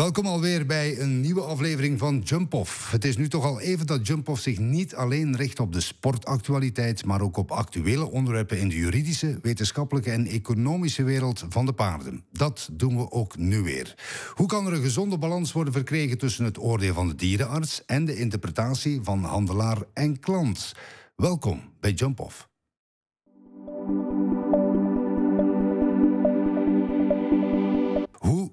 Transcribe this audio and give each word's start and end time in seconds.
Welkom 0.00 0.26
alweer 0.26 0.66
bij 0.66 0.98
een 0.98 1.20
nieuwe 1.20 1.40
aflevering 1.40 1.98
van 1.98 2.18
Jump 2.18 2.54
Off. 2.54 2.90
Het 2.90 3.04
is 3.04 3.16
nu 3.16 3.28
toch 3.28 3.44
al 3.44 3.60
even 3.60 3.86
dat 3.86 4.06
Jump 4.06 4.28
Off 4.28 4.42
zich 4.42 4.58
niet 4.58 4.94
alleen 4.94 5.36
richt 5.36 5.60
op 5.60 5.72
de 5.72 5.80
sportactualiteit, 5.80 7.04
maar 7.04 7.20
ook 7.20 7.36
op 7.36 7.50
actuele 7.50 8.10
onderwerpen 8.10 8.58
in 8.58 8.68
de 8.68 8.76
juridische, 8.76 9.38
wetenschappelijke 9.42 10.10
en 10.10 10.26
economische 10.26 11.02
wereld 11.02 11.44
van 11.48 11.66
de 11.66 11.72
paarden. 11.72 12.24
Dat 12.32 12.68
doen 12.72 12.96
we 12.96 13.10
ook 13.10 13.36
nu 13.36 13.62
weer. 13.62 13.94
Hoe 14.34 14.46
kan 14.46 14.66
er 14.66 14.72
een 14.72 14.82
gezonde 14.82 15.18
balans 15.18 15.52
worden 15.52 15.72
verkregen 15.72 16.18
tussen 16.18 16.44
het 16.44 16.58
oordeel 16.58 16.94
van 16.94 17.08
de 17.08 17.14
dierenarts 17.14 17.84
en 17.86 18.04
de 18.04 18.16
interpretatie 18.16 19.00
van 19.02 19.24
handelaar 19.24 19.78
en 19.94 20.20
klant? 20.20 20.72
Welkom 21.16 21.60
bij 21.80 21.92
Jump 21.92 22.20
Off. 22.20 22.49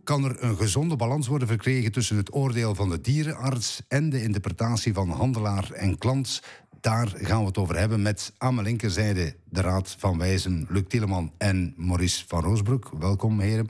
Kan 0.07 0.23
er 0.23 0.43
een 0.43 0.57
gezonde 0.57 0.95
balans 0.95 1.27
worden 1.27 1.47
verkregen 1.47 1.91
tussen 1.91 2.17
het 2.17 2.33
oordeel 2.33 2.75
van 2.75 2.89
de 2.89 3.01
dierenarts 3.01 3.81
en 3.87 4.09
de 4.09 4.23
interpretatie 4.23 4.93
van 4.93 5.09
handelaar 5.09 5.71
en 5.71 5.97
klant. 5.97 6.41
Daar 6.81 7.07
gaan 7.15 7.39
we 7.39 7.47
het 7.47 7.57
over 7.57 7.77
hebben 7.77 8.01
met 8.01 8.33
aan 8.37 8.53
mijn 8.53 8.67
linkerzijde 8.67 9.35
de 9.45 9.61
Raad 9.61 9.95
van 9.97 10.17
Wijzen, 10.17 10.67
Luc 10.69 10.83
Tieleman 10.87 11.31
en 11.37 11.73
Maurice 11.77 12.23
van 12.27 12.43
Roosbroek. 12.43 12.91
Welkom, 12.99 13.39
heren. 13.39 13.67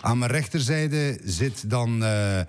Aan 0.00 0.18
mijn 0.18 0.30
rechterzijde 0.30 1.18
zit 1.24 1.70
dan 1.70 2.02
uh, 2.02 2.40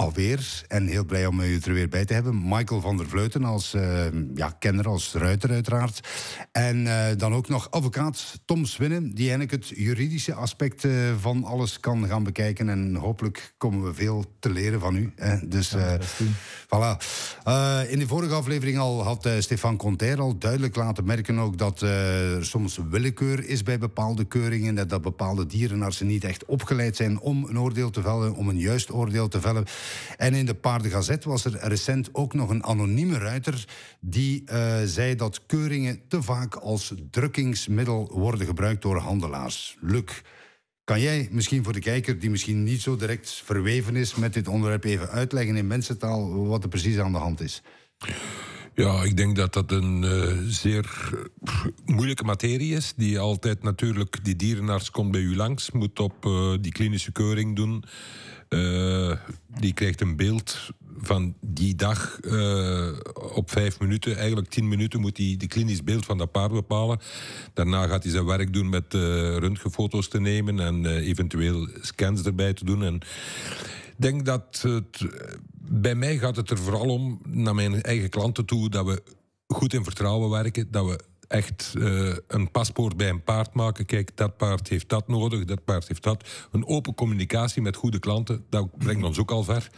alweer, 0.00 0.62
en 0.68 0.86
heel 0.86 1.04
blij 1.04 1.26
om 1.26 1.40
u 1.40 1.58
er 1.64 1.72
weer 1.72 1.88
bij 1.88 2.04
te 2.04 2.14
hebben, 2.14 2.42
Michael 2.48 2.80
van 2.80 2.96
der 2.96 3.08
Vleuten 3.08 3.44
als 3.44 3.74
uh, 3.74 4.04
ja, 4.34 4.50
kenner, 4.58 4.88
als 4.88 5.12
ruiter 5.12 5.50
uiteraard. 5.50 6.08
En 6.52 6.76
uh, 6.76 7.06
dan 7.16 7.34
ook 7.34 7.48
nog 7.48 7.70
advocaat 7.70 8.40
Tom 8.44 8.64
Swinnen, 8.64 9.14
die 9.14 9.28
eigenlijk 9.30 9.50
het 9.50 9.78
juridische 9.78 10.34
aspect 10.34 10.84
uh, 10.84 10.92
van 11.20 11.44
alles 11.44 11.80
kan 11.80 12.06
gaan 12.06 12.22
bekijken. 12.22 12.68
En 12.68 12.94
hopelijk 12.94 13.54
komen 13.58 13.84
we 13.84 13.94
veel 13.94 14.24
te 14.38 14.50
leren 14.50 14.80
van 14.80 14.96
u. 14.96 15.12
Hè. 15.16 15.48
Dus 15.48 15.74
voilà. 16.64 16.96
in 17.88 17.98
de 17.98 18.06
vorige 18.06 18.34
aflevering 18.34 18.78
al 18.78 19.02
had 19.04 19.28
Stefan 19.38 19.76
Conter 19.76 20.20
al 20.20 20.38
duidelijk 20.38 20.76
laten 20.76 21.04
merken 21.04 21.38
ook 21.38 21.58
dat 21.58 21.80
er 21.80 22.44
soms 22.46 22.78
willekeur 22.90 23.48
is 23.48 23.62
bij 23.62 23.78
bepaalde 23.78 24.24
keuringen. 24.24 24.74
Dat, 24.74 24.88
dat 24.88 25.02
bepaalde 25.02 25.46
dierenartsen 25.46 26.06
niet 26.06 26.24
echt 26.24 26.44
opgeleid 26.44 26.96
zijn 26.96 27.20
om 27.20 27.44
een 27.44 27.60
oordeel 27.60 27.90
te 27.90 28.02
vellen, 28.02 28.34
om 28.34 28.48
een 28.48 28.58
juist 28.58 28.92
oordeel 28.92 29.28
te 29.28 29.40
vellen. 29.40 29.66
En 30.16 30.34
in 30.34 30.46
de 30.46 30.54
Paardengazet 30.54 31.24
was 31.24 31.44
er 31.44 31.58
recent 31.68 32.08
ook 32.12 32.34
nog 32.34 32.50
een 32.50 32.64
anonieme 32.64 33.18
ruiter 33.18 33.64
die 34.00 34.42
uh, 34.52 34.76
zei 34.84 35.14
dat 35.14 35.46
keuringen 35.46 36.00
te 36.08 36.22
vaak 36.22 36.54
als 36.54 36.94
drukkingsmiddel 37.10 38.10
worden 38.12 38.46
gebruikt 38.46 38.82
door 38.82 38.96
handelaars. 38.96 39.76
Luc, 39.80 40.22
kan 40.84 41.00
jij 41.00 41.28
misschien 41.30 41.64
voor 41.64 41.72
de 41.72 41.80
kijker 41.80 42.18
die 42.18 42.30
misschien 42.30 42.62
niet 42.62 42.80
zo 42.80 42.96
direct 42.96 43.42
verweven 43.44 43.96
is 43.96 44.14
met 44.14 44.34
dit 44.34 44.48
onderwerp 44.48 44.84
even 44.84 45.08
uitleggen 45.08 45.56
in 45.56 45.66
mensentaal 45.66 46.46
wat 46.46 46.62
er 46.62 46.68
precies 46.68 46.98
aan 46.98 47.12
de 47.12 47.18
hand 47.18 47.40
is? 47.40 47.62
Ja, 48.74 49.02
ik 49.02 49.16
denk 49.16 49.36
dat 49.36 49.52
dat 49.52 49.70
een 49.70 50.02
uh, 50.02 50.38
zeer 50.46 51.10
moeilijke 51.84 52.24
materie 52.24 52.74
is. 52.74 52.92
Die 52.96 53.18
altijd 53.18 53.62
natuurlijk, 53.62 54.24
die 54.24 54.36
dierenarts 54.36 54.90
komt 54.90 55.10
bij 55.10 55.20
u 55.20 55.36
langs, 55.36 55.70
moet 55.70 56.00
op 56.00 56.24
uh, 56.24 56.54
die 56.60 56.72
klinische 56.72 57.12
keuring 57.12 57.56
doen. 57.56 57.84
Uh, 58.54 59.12
die 59.46 59.72
krijgt 59.72 60.00
een 60.00 60.16
beeld 60.16 60.70
van 60.98 61.34
die 61.40 61.74
dag 61.74 62.18
uh, 62.20 62.92
op 63.34 63.50
vijf 63.50 63.80
minuten. 63.80 64.16
Eigenlijk 64.16 64.48
tien 64.48 64.68
minuten 64.68 65.00
moet 65.00 65.16
hij 65.16 65.34
de 65.38 65.46
klinisch 65.46 65.84
beeld 65.84 66.04
van 66.04 66.18
dat 66.18 66.30
paard 66.30 66.52
bepalen. 66.52 67.00
Daarna 67.54 67.86
gaat 67.86 68.02
hij 68.02 68.12
zijn 68.12 68.24
werk 68.24 68.52
doen 68.52 68.68
met 68.68 68.94
uh, 68.94 69.00
röntgenfoto's 69.36 70.08
te 70.08 70.20
nemen 70.20 70.60
en 70.60 70.86
eventueel 70.86 71.68
scans 71.80 72.22
erbij 72.22 72.52
te 72.52 72.64
doen. 72.64 72.82
En 72.82 72.94
ik 72.94 73.94
denk 73.96 74.24
dat 74.24 74.60
het, 74.62 75.06
bij 75.60 75.94
mij 75.94 76.18
gaat 76.18 76.36
het 76.36 76.50
er 76.50 76.58
vooral 76.58 76.88
om, 76.88 77.20
naar 77.26 77.54
mijn 77.54 77.82
eigen 77.82 78.08
klanten 78.08 78.44
toe, 78.44 78.70
dat 78.70 78.86
we 78.86 79.02
goed 79.46 79.74
in 79.74 79.84
vertrouwen 79.84 80.30
werken. 80.30 80.70
Dat 80.70 80.86
we 80.86 81.00
echt 81.30 81.74
uh, 81.76 82.16
een 82.26 82.50
paspoort 82.50 82.96
bij 82.96 83.08
een 83.08 83.22
paard 83.22 83.54
maken. 83.54 83.86
Kijk, 83.86 84.16
dat 84.16 84.36
paard 84.36 84.68
heeft 84.68 84.88
dat 84.88 85.08
nodig, 85.08 85.44
dat 85.44 85.64
paard 85.64 85.88
heeft 85.88 86.02
dat. 86.02 86.28
Een 86.52 86.66
open 86.66 86.94
communicatie 86.94 87.62
met 87.62 87.76
goede 87.76 87.98
klanten, 87.98 88.44
dat 88.48 88.78
brengt 88.78 89.04
ons 89.04 89.18
ook 89.18 89.30
al 89.30 89.42
ver. 89.42 89.70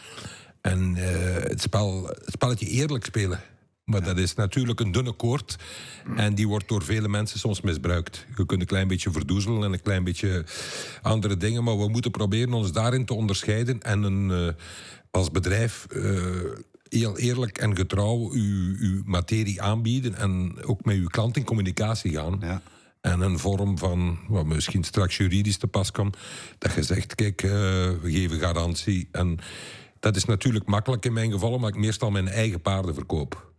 En 0.60 0.94
uh, 0.96 1.04
het, 1.34 1.60
spel, 1.60 2.06
het 2.06 2.32
spelletje 2.32 2.66
eerlijk 2.66 3.04
spelen. 3.04 3.40
Maar 3.84 4.00
ja. 4.00 4.06
dat 4.06 4.18
is 4.18 4.34
natuurlijk 4.34 4.80
een 4.80 4.92
dunne 4.92 5.12
koord. 5.12 5.56
En 6.16 6.34
die 6.34 6.48
wordt 6.48 6.68
door 6.68 6.82
vele 6.82 7.08
mensen 7.08 7.38
soms 7.38 7.60
misbruikt. 7.60 8.26
Je 8.36 8.46
kunt 8.46 8.60
een 8.60 8.66
klein 8.66 8.88
beetje 8.88 9.10
verdoezelen 9.10 9.62
en 9.62 9.72
een 9.72 9.82
klein 9.82 10.04
beetje 10.04 10.44
andere 11.02 11.36
dingen. 11.36 11.64
Maar 11.64 11.78
we 11.78 11.88
moeten 11.88 12.10
proberen 12.10 12.52
ons 12.52 12.72
daarin 12.72 13.04
te 13.04 13.14
onderscheiden. 13.14 13.82
En 13.82 14.02
een, 14.02 14.30
uh, 14.30 14.52
als 15.10 15.30
bedrijf 15.30 15.86
heel 16.98 17.18
eerlijk 17.18 17.58
en 17.58 17.76
getrouw 17.76 18.30
uw, 18.32 18.76
uw 18.78 19.02
materie 19.04 19.62
aanbieden 19.62 20.14
en 20.14 20.62
ook 20.64 20.84
met 20.84 20.96
uw 20.96 21.06
klant 21.06 21.36
in 21.36 21.44
communicatie 21.44 22.12
gaan. 22.12 22.38
Ja. 22.40 22.62
En 23.00 23.20
een 23.20 23.38
vorm 23.38 23.78
van, 23.78 24.18
wat 24.28 24.46
misschien 24.46 24.84
straks 24.84 25.16
juridisch 25.16 25.56
te 25.56 25.66
pas 25.66 25.90
komt, 25.90 26.16
dat 26.58 26.74
je 26.74 26.82
zegt, 26.82 27.14
kijk, 27.14 27.42
uh, 27.42 27.50
we 27.50 28.10
geven 28.10 28.38
garantie. 28.38 29.08
En 29.12 29.38
dat 30.00 30.16
is 30.16 30.24
natuurlijk 30.24 30.66
makkelijk 30.66 31.04
in 31.04 31.12
mijn 31.12 31.32
geval, 31.32 31.52
omdat 31.52 31.70
ik 31.70 31.80
meestal 31.80 32.10
mijn 32.10 32.28
eigen 32.28 32.60
paarden 32.60 32.94
verkoop. 32.94 33.51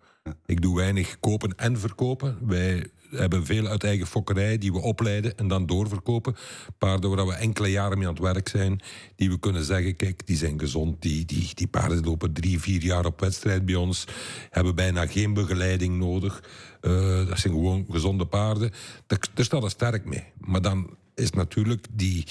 Ik 0.46 0.62
doe 0.62 0.76
weinig 0.76 1.20
kopen 1.20 1.56
en 1.56 1.80
verkopen. 1.80 2.38
Wij 2.42 2.88
hebben 3.10 3.46
veel 3.46 3.68
uit 3.68 3.84
eigen 3.84 4.08
fokkerij 4.08 4.58
die 4.58 4.72
we 4.72 4.82
opleiden 4.82 5.38
en 5.38 5.48
dan 5.48 5.66
doorverkopen. 5.66 6.36
Paarden 6.78 7.16
waar 7.16 7.28
we 7.28 7.34
enkele 7.34 7.72
jaren 7.72 7.98
mee 7.98 8.08
aan 8.08 8.14
het 8.14 8.24
werk 8.24 8.50
zijn, 8.50 8.82
die 9.16 9.30
we 9.30 9.40
kunnen 9.40 9.64
zeggen: 9.64 9.96
kijk, 9.96 10.28
die 10.28 10.38
zijn 10.38 10.60
gezond. 10.60 11.02
Die, 11.02 11.26
die, 11.26 11.50
die 11.54 11.68
paarden 11.68 12.04
lopen 12.04 12.34
drie, 12.34 12.60
vier 12.60 12.82
jaar 12.82 13.06
op 13.06 13.20
wedstrijd 13.20 13.66
bij 13.66 13.76
ons, 13.76 14.06
hebben 14.50 14.76
bijna 14.76 15.08
geen 15.08 15.34
begeleiding 15.34 15.98
nodig. 15.98 16.44
Uh, 16.82 17.28
dat 17.28 17.40
zijn 17.40 17.54
gewoon 17.54 17.86
gezonde 17.90 18.26
paarden. 18.26 18.72
Daar, 19.08 19.20
daar 19.34 19.46
staat 19.46 19.64
er 19.64 19.70
sterk 19.70 20.06
mee. 20.06 20.24
Maar 20.38 20.62
dan 20.62 20.98
is 21.16 21.32
natuurlijk 21.32 21.88
die 21.92 22.26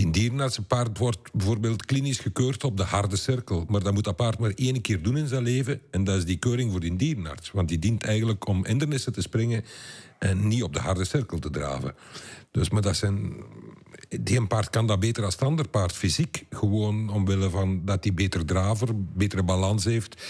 die 0.00 0.10
dierenartsenpaard 0.10 0.98
wordt 0.98 1.32
bijvoorbeeld 1.32 1.84
klinisch 1.84 2.18
gekeurd 2.18 2.64
op 2.64 2.76
de 2.76 2.82
harde 2.82 3.16
cirkel. 3.16 3.64
Maar 3.68 3.82
dat 3.82 3.94
moet 3.94 4.04
dat 4.04 4.16
paard 4.16 4.38
maar 4.38 4.52
één 4.54 4.80
keer 4.80 5.02
doen 5.02 5.16
in 5.16 5.26
zijn 5.26 5.42
leven. 5.42 5.80
En 5.90 6.04
dat 6.04 6.16
is 6.16 6.24
die 6.24 6.36
keuring 6.36 6.70
voor 6.70 6.80
die 6.80 6.96
dierenarts. 6.96 7.50
Want 7.50 7.68
die 7.68 7.78
dient 7.78 8.04
eigenlijk 8.04 8.46
om 8.46 8.66
hindernissen 8.66 9.12
te 9.12 9.20
springen 9.20 9.64
en 10.18 10.48
niet 10.48 10.62
op 10.62 10.72
de 10.72 10.80
harde 10.80 11.04
cirkel 11.04 11.38
te 11.38 11.50
draven. 11.50 11.94
Dus, 12.50 12.70
maar 12.70 12.82
dat 12.82 12.96
zijn... 12.96 13.32
Die 14.08 14.36
een 14.36 14.46
paard 14.46 14.70
kan 14.70 14.86
dat 14.86 15.00
beter 15.00 15.24
als 15.24 15.34
het 15.34 15.42
ander 15.42 15.68
paard, 15.68 15.92
fysiek. 15.92 16.46
Gewoon 16.50 17.08
omwille 17.08 17.50
van 17.50 17.84
dat 17.84 18.04
hij 18.04 18.14
beter 18.14 18.44
draver, 18.44 18.88
betere 18.94 19.42
balans 19.42 19.84
heeft. 19.84 20.22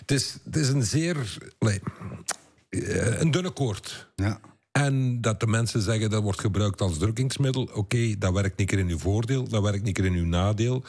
Het 0.00 0.10
is, 0.10 0.38
het 0.44 0.56
is 0.56 0.68
een 0.68 0.82
zeer... 0.82 1.38
Eh, 1.58 3.20
een 3.20 3.30
dunne 3.30 3.50
koord. 3.50 4.08
Ja. 4.16 4.40
En 4.82 5.20
dat 5.20 5.40
de 5.40 5.46
mensen 5.46 5.82
zeggen 5.82 6.10
dat 6.10 6.22
wordt 6.22 6.40
gebruikt 6.40 6.80
als 6.80 6.98
drukkingsmiddel. 6.98 7.62
Oké, 7.62 7.78
okay, 7.78 8.16
dat 8.18 8.32
werkt 8.32 8.58
niet 8.58 8.68
keer 8.68 8.78
in 8.78 8.88
uw 8.88 8.98
voordeel, 8.98 9.48
dat 9.48 9.62
werkt 9.62 9.82
niet 9.82 9.94
keer 9.94 10.04
in 10.04 10.14
uw 10.14 10.24
nadeel. 10.24 10.84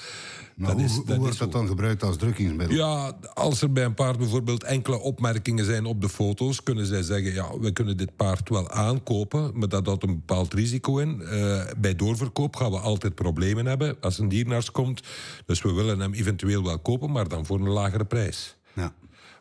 Maar 0.55 0.67
dat 0.67 0.75
hoe, 0.75 0.85
is, 0.85 0.95
dat 0.95 1.05
hoe 1.05 1.17
wordt 1.17 1.39
dat 1.39 1.51
dan 1.51 1.67
gebruikt 1.67 2.03
als 2.03 2.17
drukkingsmiddel? 2.17 2.77
Ja, 2.77 3.17
als 3.33 3.61
er 3.61 3.71
bij 3.71 3.83
een 3.85 3.93
paard 3.93 4.17
bijvoorbeeld 4.17 4.63
enkele 4.63 4.99
opmerkingen 4.99 5.65
zijn 5.65 5.85
op 5.85 6.01
de 6.01 6.09
foto's, 6.09 6.63
kunnen 6.63 6.85
zij 6.85 7.01
zeggen: 7.01 7.33
ja, 7.33 7.59
we 7.59 7.71
kunnen 7.71 7.97
dit 7.97 8.15
paard 8.15 8.49
wel 8.49 8.69
aankopen, 8.69 9.51
maar 9.53 9.69
dat 9.69 9.85
houdt 9.85 10.03
een 10.03 10.15
bepaald 10.15 10.53
risico 10.53 10.97
in. 10.97 11.19
Uh, 11.21 11.61
bij 11.77 11.95
doorverkoop 11.95 12.55
gaan 12.55 12.71
we 12.71 12.79
altijd 12.79 13.15
problemen 13.15 13.65
hebben 13.65 13.97
als 14.01 14.19
een 14.19 14.29
dierenarts 14.29 14.71
komt. 14.71 15.01
Dus 15.45 15.61
we 15.61 15.73
willen 15.73 15.99
hem 15.99 16.13
eventueel 16.13 16.63
wel 16.63 16.79
kopen, 16.79 17.11
maar 17.11 17.27
dan 17.27 17.45
voor 17.45 17.59
een 17.59 17.69
lagere 17.69 18.05
prijs. 18.05 18.55
Ja. 18.73 18.93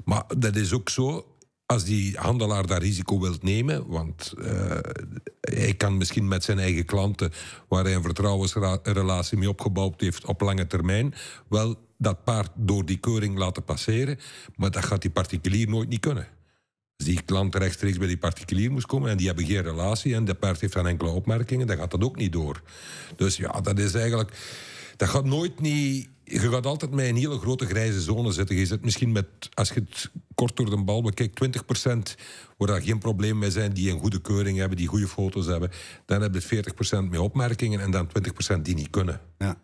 Maar 0.04 0.24
dat 0.38 0.56
is 0.56 0.72
ook 0.72 0.88
zo 0.88 1.26
als 1.66 1.84
die 1.84 2.16
handelaar 2.16 2.66
dat 2.66 2.82
risico 2.82 3.20
wilt 3.20 3.42
nemen, 3.42 3.86
want 3.86 4.34
uh, 4.38 4.78
hij 5.40 5.74
kan 5.74 5.96
misschien 5.96 6.28
met 6.28 6.44
zijn 6.44 6.58
eigen 6.58 6.84
klanten, 6.84 7.32
waar 7.68 7.84
hij 7.84 7.94
een 7.94 8.02
vertrouwensrelatie 8.02 9.38
mee 9.38 9.48
opgebouwd 9.48 10.00
heeft 10.00 10.24
op 10.24 10.40
lange 10.40 10.66
termijn, 10.66 11.14
wel 11.48 11.76
dat 11.98 12.24
paard 12.24 12.50
door 12.54 12.84
die 12.84 12.98
keuring 12.98 13.38
laten 13.38 13.64
passeren, 13.64 14.18
maar 14.56 14.70
dat 14.70 14.84
gaat 14.84 15.02
die 15.02 15.10
particulier 15.10 15.68
nooit 15.68 15.88
niet 15.88 16.00
kunnen. 16.00 16.28
Als 16.96 17.08
die 17.08 17.22
klant 17.22 17.54
rechtstreeks 17.54 17.98
bij 17.98 18.06
die 18.06 18.18
particulier 18.18 18.70
moest 18.72 18.86
komen 18.86 19.10
en 19.10 19.16
die 19.16 19.26
hebben 19.26 19.46
geen 19.46 19.62
relatie 19.62 20.14
en 20.14 20.24
dat 20.24 20.38
paard 20.38 20.60
heeft 20.60 20.72
dan 20.72 20.86
enkele 20.86 21.10
opmerkingen, 21.10 21.66
dan 21.66 21.76
gaat 21.76 21.90
dat 21.90 22.04
ook 22.04 22.16
niet 22.16 22.32
door. 22.32 22.62
Dus 23.16 23.36
ja, 23.36 23.60
dat 23.60 23.78
is 23.78 23.94
eigenlijk. 23.94 24.32
Dat 24.96 25.08
gaat 25.08 25.24
nooit 25.24 25.60
niet 25.60 26.08
je 26.28 26.38
gaat 26.38 26.66
altijd 26.66 26.90
met 26.90 27.06
een 27.06 27.16
hele 27.16 27.38
grote 27.38 27.66
grijze 27.66 28.00
zone 28.00 28.32
zitten. 28.32 28.56
Je 28.56 28.66
zit 28.66 28.84
misschien 28.84 29.12
met, 29.12 29.26
als 29.54 29.68
je 29.68 29.74
het 29.88 30.10
kort 30.34 30.56
door 30.56 30.70
de 30.70 30.84
bal 30.84 31.02
bekijkt, 31.02 31.46
20% 31.46 32.20
waar 32.56 32.68
daar 32.68 32.82
geen 32.82 32.98
probleem 32.98 33.38
mee 33.38 33.50
zijn, 33.50 33.72
die 33.72 33.90
een 33.90 33.98
goede 33.98 34.20
keuring 34.20 34.58
hebben, 34.58 34.76
die 34.76 34.86
goede 34.86 35.08
foto's 35.08 35.46
hebben. 35.46 35.70
Dan 36.04 36.22
heb 36.22 36.34
je 36.34 36.62
40% 37.04 37.10
met 37.10 37.18
opmerkingen 37.18 37.80
en 37.80 37.90
dan 37.90 38.08
20% 38.56 38.60
die 38.62 38.74
niet 38.74 38.90
kunnen. 38.90 39.20
Ja. 39.38 39.56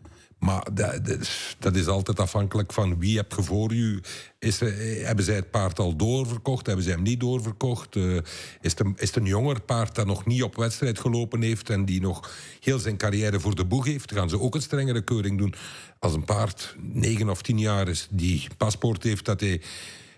Maar 0.42 0.66
dat, 0.72 1.04
dat, 1.04 1.20
is, 1.20 1.56
dat 1.58 1.76
is 1.76 1.86
altijd 1.86 2.20
afhankelijk 2.20 2.72
van 2.72 2.98
wie 2.98 3.16
heb 3.16 3.32
je 3.36 3.42
voor 3.42 3.74
je. 3.74 4.00
Is 4.38 4.60
er, 4.60 5.04
hebben 5.04 5.24
zij 5.24 5.34
het 5.34 5.50
paard 5.50 5.78
al 5.78 5.96
doorverkocht? 5.96 6.66
Hebben 6.66 6.84
ze 6.84 6.90
hem 6.90 7.02
niet 7.02 7.20
doorverkocht? 7.20 7.96
Uh, 7.96 8.16
is, 8.60 8.78
het, 8.78 8.82
is 8.96 9.06
het 9.06 9.16
een 9.16 9.24
jonger 9.24 9.60
paard 9.60 9.94
dat 9.94 10.06
nog 10.06 10.26
niet 10.26 10.42
op 10.42 10.56
wedstrijd 10.56 10.98
gelopen 10.98 11.42
heeft 11.42 11.70
en 11.70 11.84
die 11.84 12.00
nog 12.00 12.30
heel 12.60 12.78
zijn 12.78 12.96
carrière 12.96 13.40
voor 13.40 13.54
de 13.54 13.64
boeg 13.64 13.86
heeft? 13.86 14.12
Gaan 14.12 14.28
ze 14.28 14.40
ook 14.40 14.54
een 14.54 14.62
strengere 14.62 15.02
keuring 15.02 15.38
doen? 15.38 15.54
Als 15.98 16.14
een 16.14 16.24
paard 16.24 16.76
negen 16.78 17.28
of 17.28 17.42
tien 17.42 17.58
jaar 17.58 17.88
is, 17.88 18.08
die 18.10 18.46
paspoort 18.56 19.02
heeft 19.02 19.24
dat 19.24 19.40
hij 19.40 19.60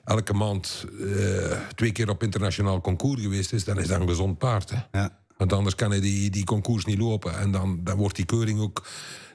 elke 0.05 0.33
maand 0.33 0.85
uh, 1.01 1.59
twee 1.75 1.93
keer 1.93 2.09
op 2.09 2.23
internationaal 2.23 2.81
concours 2.81 3.21
geweest 3.21 3.53
is, 3.53 3.65
dan 3.65 3.79
is 3.79 3.87
dat 3.87 4.01
een 4.01 4.09
gezond 4.09 4.39
paard. 4.39 4.71
Hè? 4.71 4.79
Ja. 4.93 5.19
Want 5.37 5.53
anders 5.53 5.75
kan 5.75 5.91
hij 5.91 6.01
die, 6.01 6.31
die 6.31 6.45
concours 6.45 6.85
niet 6.85 6.99
lopen. 6.99 7.39
En 7.39 7.51
dan, 7.51 7.81
dan 7.83 7.97
wordt 7.97 8.17
die 8.17 8.27
keuring 8.27 8.61
ook 8.61 8.87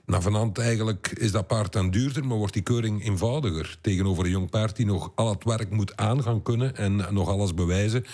nou, 0.10 0.22
vanand 0.22 0.58
eigenlijk 0.58 1.12
is 1.14 1.32
dat 1.32 1.48
paard 1.48 1.74
dan 1.74 1.92
duurder, 1.92 2.26
maar 2.26 2.38
wordt 2.38 2.54
die 2.54 2.64
keuring 2.64 3.06
eenvoudiger. 3.06 3.78
Tegenover 3.82 4.24
een 4.24 4.30
jong 4.30 4.50
paard 4.50 4.76
die 4.76 4.86
nog 4.86 5.12
al 5.16 5.30
het 5.30 5.44
werk 5.44 5.70
moet 5.70 5.98
aan 5.98 6.24
gaan 6.24 6.42
kunnen 6.42 6.76
en 6.76 7.06
nog 7.10 7.30
alles 7.30 7.54
bewijzen. 7.54 8.06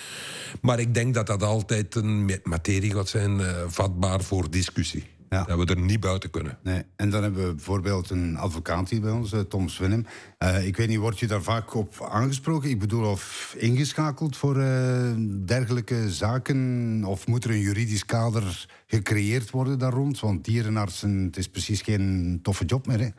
Maar 0.61 0.79
ik 0.79 0.93
denk 0.93 1.13
dat 1.13 1.27
dat 1.27 1.43
altijd 1.43 1.95
een 1.95 2.39
materie 2.43 2.93
gaat 2.93 3.09
zijn, 3.09 3.39
uh, 3.39 3.63
vatbaar 3.67 4.23
voor 4.23 4.49
discussie. 4.49 5.14
Ja. 5.35 5.43
Dat 5.43 5.57
we 5.57 5.75
er 5.75 5.81
niet 5.81 5.99
buiten 5.99 6.29
kunnen. 6.29 6.57
Nee. 6.63 6.83
En 6.95 7.09
dan 7.09 7.23
hebben 7.23 7.47
we 7.47 7.53
bijvoorbeeld 7.53 8.09
een 8.09 8.37
advocaat 8.37 8.89
hier 8.89 9.01
bij 9.01 9.11
ons, 9.11 9.31
eh, 9.31 9.39
Tom 9.39 9.69
Swinem. 9.69 10.05
Uh, 10.39 10.67
ik 10.67 10.77
weet 10.77 10.87
niet, 10.87 10.97
word 10.97 11.19
je 11.19 11.27
daar 11.27 11.41
vaak 11.41 11.73
op 11.73 12.07
aangesproken? 12.11 12.69
Ik 12.69 12.79
bedoel, 12.79 13.11
of 13.11 13.55
ingeschakeld 13.57 14.37
voor 14.37 14.57
uh, 14.57 15.11
dergelijke 15.45 16.11
zaken? 16.11 17.03
Of 17.05 17.27
moet 17.27 17.43
er 17.43 17.49
een 17.49 17.59
juridisch 17.59 18.05
kader 18.05 18.65
gecreëerd 18.87 19.49
worden 19.49 19.79
daar 19.79 19.93
rond? 19.93 20.19
Want 20.19 20.45
dierenartsen, 20.45 21.23
het 21.23 21.37
is 21.37 21.49
precies 21.49 21.81
geen 21.81 22.39
toffe 22.41 22.65
job 22.65 22.87
meer, 22.87 22.99
hè? 22.99 23.09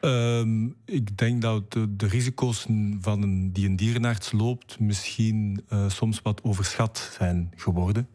Um, 0.00 0.76
ik 0.84 1.18
denk 1.18 1.42
dat 1.42 1.72
de, 1.72 1.96
de 1.96 2.06
risico's 2.06 2.66
van 3.00 3.22
een, 3.22 3.52
die 3.52 3.66
een 3.66 3.76
dierenarts 3.76 4.32
loopt 4.32 4.80
misschien 4.80 5.64
uh, 5.72 5.88
soms 5.88 6.22
wat 6.22 6.42
overschat 6.42 7.10
zijn 7.18 7.52
geworden 7.56 8.08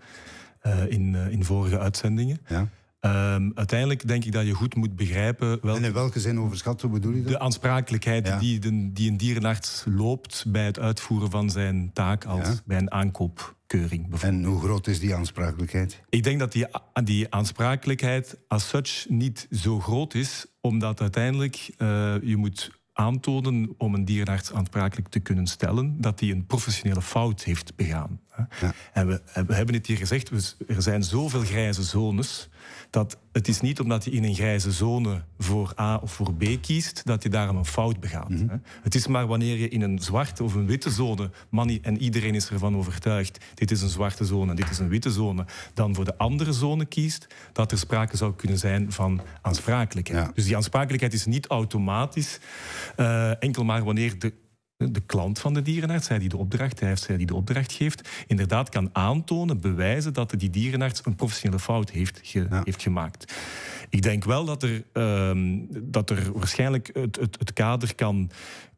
in, 0.88 1.16
in 1.16 1.44
vorige 1.44 1.80
uitzendingen. 1.80 2.38
Ja. 2.48 2.70
Um, 3.06 3.52
uiteindelijk 3.56 4.08
denk 4.08 4.26
ik 4.26 4.32
dat 4.32 4.46
je 4.46 4.54
goed 4.54 4.76
moet 4.76 4.96
begrijpen... 4.96 5.48
Welke, 5.48 5.80
en 5.80 5.84
in 5.84 5.94
welke 5.94 6.20
zin 6.20 6.40
overschat, 6.40 6.82
hoe 6.82 6.92
bedoel 6.92 7.14
je 7.14 7.22
dat? 7.22 7.32
De 7.32 7.40
aansprakelijkheid 7.40 8.40
die, 8.40 8.60
de, 8.60 8.92
die, 8.94 9.10
een 9.10 9.18
dierenarts 9.18 9.84
loopt 9.86 10.46
bij 10.48 10.66
het 10.66 10.80
uitvoeren 10.80 11.32
van 11.32 11.50
zijn 11.50 11.90
taak 11.94 12.26
als 12.26 12.62
bij 12.66 12.78
een 12.78 12.92
aankoopkeuring. 12.92 14.20
En 14.20 14.44
hoe 14.44 14.60
groot 14.60 14.88
is 14.88 15.00
die 15.00 15.16
aansprakelijkheid? 15.16 16.02
Ik 16.10 16.24
denk 16.24 16.40
dat 16.40 16.52
die, 16.52 16.66
die 17.04 17.34
aansprakelijkheid 17.34 18.38
als 18.48 18.70
such 18.70 19.06
niet 19.10 19.48
zo 19.52 19.80
groot 19.80 20.14
is, 20.14 20.46
omdat 20.60 21.02
uiteindelijk 21.02 21.70
uh, 21.78 22.16
je 22.24 22.38
moet 22.38 22.80
aantonen 22.94 23.74
om 23.78 23.94
een 23.94 24.06
dierenarts 24.06 24.54
aansprakelijk 24.54 25.08
te 25.08 25.20
kunnen 25.20 25.48
stellen 25.48 26.02
dat 26.02 26.20
hij 26.20 26.30
een 26.30 26.46
professionele 26.46 27.02
fout 27.02 27.44
heeft 27.44 27.76
begaan. 27.76 28.20
Ja. 28.62 28.74
En 28.94 29.08
we, 29.08 29.22
we, 29.48 29.54
hebben 29.54 29.76
het 29.76 29.88
hier 29.88 29.98
gezegd, 29.98 30.30
er 30.68 30.82
zijn 30.82 31.04
zoveel 31.04 31.42
grijze 31.42 31.84
zones 31.84 32.50
dat 32.90 33.18
het 33.32 33.48
is 33.48 33.62
niet 33.62 33.80
omdat 33.80 34.04
je 34.04 34.12
in 34.12 34.24
een 34.24 34.36
grijze 34.36 34.72
zone 34.72 35.24
voor 35.40 35.74
A 35.80 35.96
of 35.96 36.12
voor 36.12 36.34
B 36.34 36.44
kiest, 36.62 37.02
dat 37.06 37.24
je 37.24 37.30
daarom 37.30 37.58
een 37.58 37.66
fout 37.66 38.00
begaat. 38.00 38.30
Mhm. 38.30 38.58
Het 38.84 38.96
is 38.96 39.08
maar 39.08 39.28
wanneer 39.28 39.58
je 39.58 39.70
in 39.70 39.82
een 39.82 40.00
zwarte 40.00 40.44
of 40.44 40.54
een 40.54 40.66
witte 40.66 40.90
zone, 40.90 41.30
man, 41.50 41.80
en 41.82 42.02
iedereen 42.02 42.36
is 42.36 42.50
ervan 42.50 42.78
overtuigd, 42.78 43.46
dit 43.54 43.72
is 43.72 43.82
een 43.82 43.90
zwarte 43.90 44.26
zone 44.26 44.50
en 44.50 44.56
dit 44.56 44.70
is 44.70 44.80
een 44.80 44.90
witte 44.90 45.12
zone, 45.12 45.46
dan 45.74 45.96
voor 45.96 46.06
de 46.06 46.18
andere 46.18 46.54
zone 46.54 46.86
kiest, 46.86 47.28
dat 47.54 47.72
er 47.72 47.78
sprake 47.78 48.18
zou 48.18 48.36
kunnen 48.36 48.58
zijn 48.58 48.92
van 48.92 49.22
aansprakelijkheid. 49.42 50.36
Dus 50.36 50.46
die 50.46 50.56
aansprakelijkheid 50.56 51.14
is 51.14 51.26
niet 51.26 51.48
automatisch 51.48 52.40
uh, 52.98 53.44
enkel 53.44 53.64
maar 53.64 53.84
wanneer 53.84 54.20
de 54.20 54.34
de 54.90 55.02
klant 55.06 55.40
van 55.40 55.54
de 55.54 55.62
dierenarts, 55.62 56.08
zij 56.08 56.20
die 56.20 56.30
de 56.30 56.38
opdracht 56.38 56.80
heeft, 56.80 57.04
zij 57.04 57.18
die 57.18 57.26
de 57.26 57.36
opdracht 57.36 57.72
geeft, 57.72 58.10
inderdaad 58.28 58.70
kan 58.70 58.90
aantonen, 58.94 59.60
bewijzen 59.60 60.14
dat 60.14 60.34
die 60.38 60.50
dierenarts 60.50 61.02
een 61.04 61.16
professionele 61.16 61.62
fout 61.62 61.90
heeft, 61.90 62.22
heeft 62.64 62.82
gemaakt. 62.82 63.34
Ik 63.90 64.02
denk 64.02 64.24
wel 64.24 64.46
dat 64.46 64.64
er, 64.64 64.84
uh, 64.94 65.58
dat 65.82 66.10
er 66.10 66.32
waarschijnlijk 66.34 66.90
het, 66.94 67.16
het, 67.16 67.40
het 67.40 67.54
kader 67.54 67.96
kan 67.96 68.32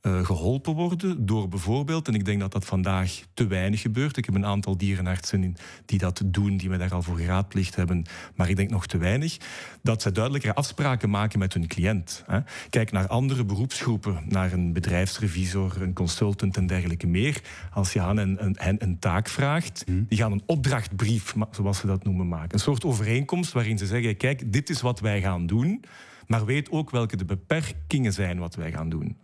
uh, 0.07 0.25
geholpen 0.25 0.73
worden 0.73 1.25
door 1.25 1.47
bijvoorbeeld, 1.47 2.07
en 2.07 2.13
ik 2.13 2.25
denk 2.25 2.39
dat 2.39 2.51
dat 2.51 2.65
vandaag 2.65 3.21
te 3.33 3.47
weinig 3.47 3.81
gebeurt. 3.81 4.17
Ik 4.17 4.25
heb 4.25 4.35
een 4.35 4.45
aantal 4.45 4.77
dierenartsen 4.77 5.55
die 5.85 5.99
dat 5.99 6.21
doen, 6.25 6.57
die 6.57 6.69
me 6.69 6.77
daar 6.77 6.93
al 6.93 7.01
voor 7.01 7.17
geraadplicht 7.17 7.75
hebben, 7.75 8.05
maar 8.35 8.49
ik 8.49 8.55
denk 8.55 8.69
nog 8.69 8.85
te 8.85 8.97
weinig, 8.97 9.37
dat 9.81 10.01
ze 10.01 10.11
duidelijker 10.11 10.53
afspraken 10.53 11.09
maken 11.09 11.39
met 11.39 11.53
hun 11.53 11.67
cliënt. 11.67 12.23
Hè. 12.27 12.39
Kijk 12.69 12.91
naar 12.91 13.07
andere 13.07 13.45
beroepsgroepen, 13.45 14.23
naar 14.27 14.51
een 14.53 14.73
bedrijfsrevisor, 14.73 15.81
een 15.81 15.93
consultant 15.93 16.57
en 16.57 16.67
dergelijke 16.67 17.07
meer. 17.07 17.41
Als 17.71 17.93
je 17.93 18.01
aan 18.01 18.17
hen 18.17 18.45
een, 18.45 18.75
een, 18.79 18.99
taak 18.99 19.27
vraagt, 19.27 19.83
hmm. 19.85 20.05
die 20.09 20.17
gaan 20.17 20.31
een 20.31 20.43
opdrachtbrief, 20.45 21.33
zoals 21.51 21.77
ze 21.77 21.87
dat 21.87 22.03
noemen, 22.03 22.27
maken. 22.27 22.53
Een 22.53 22.59
soort 22.59 22.85
overeenkomst 22.85 23.51
waarin 23.51 23.77
ze 23.77 23.85
zeggen, 23.85 24.17
kijk, 24.17 24.51
dit 24.51 24.69
is 24.69 24.81
wat 24.81 24.99
wij 24.99 25.21
gaan 25.21 25.45
doen 25.45 25.83
maar 26.27 26.45
weet 26.45 26.71
ook 26.71 26.89
welke 26.89 27.17
de 27.17 27.25
beperkingen 27.25 28.13
zijn 28.13 28.39
wat 28.39 28.55
wij 28.55 28.71
gaan 28.71 28.89
doen. 28.89 29.17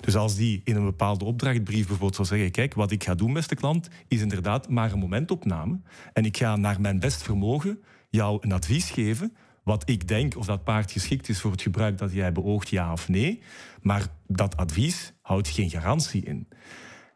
Dus 0.00 0.16
als 0.16 0.36
die 0.36 0.60
in 0.64 0.76
een 0.76 0.84
bepaalde 0.84 1.24
opdrachtbrief 1.24 1.86
bijvoorbeeld 1.86 2.14
zou 2.14 2.28
zeggen, 2.28 2.50
kijk, 2.50 2.74
wat 2.74 2.90
ik 2.90 3.04
ga 3.04 3.14
doen, 3.14 3.32
beste 3.32 3.54
klant, 3.54 3.88
is 4.08 4.20
inderdaad 4.20 4.68
maar 4.68 4.92
een 4.92 4.98
momentopname 4.98 5.80
en 6.12 6.24
ik 6.24 6.36
ga 6.36 6.56
naar 6.56 6.80
mijn 6.80 7.00
best 7.00 7.22
vermogen 7.22 7.82
jou 8.10 8.38
een 8.40 8.52
advies 8.52 8.90
geven 8.90 9.32
wat 9.68 9.88
ik 9.88 10.08
denk 10.08 10.36
of 10.36 10.46
dat 10.46 10.64
paard 10.64 10.92
geschikt 10.92 11.28
is 11.28 11.40
voor 11.40 11.50
het 11.50 11.62
gebruik 11.62 11.98
dat 11.98 12.12
jij 12.12 12.32
beoogt, 12.32 12.68
ja 12.68 12.92
of 12.92 13.08
nee. 13.08 13.42
Maar 13.80 14.06
dat 14.26 14.56
advies 14.56 15.12
houdt 15.22 15.48
geen 15.48 15.70
garantie 15.70 16.24
in. 16.24 16.48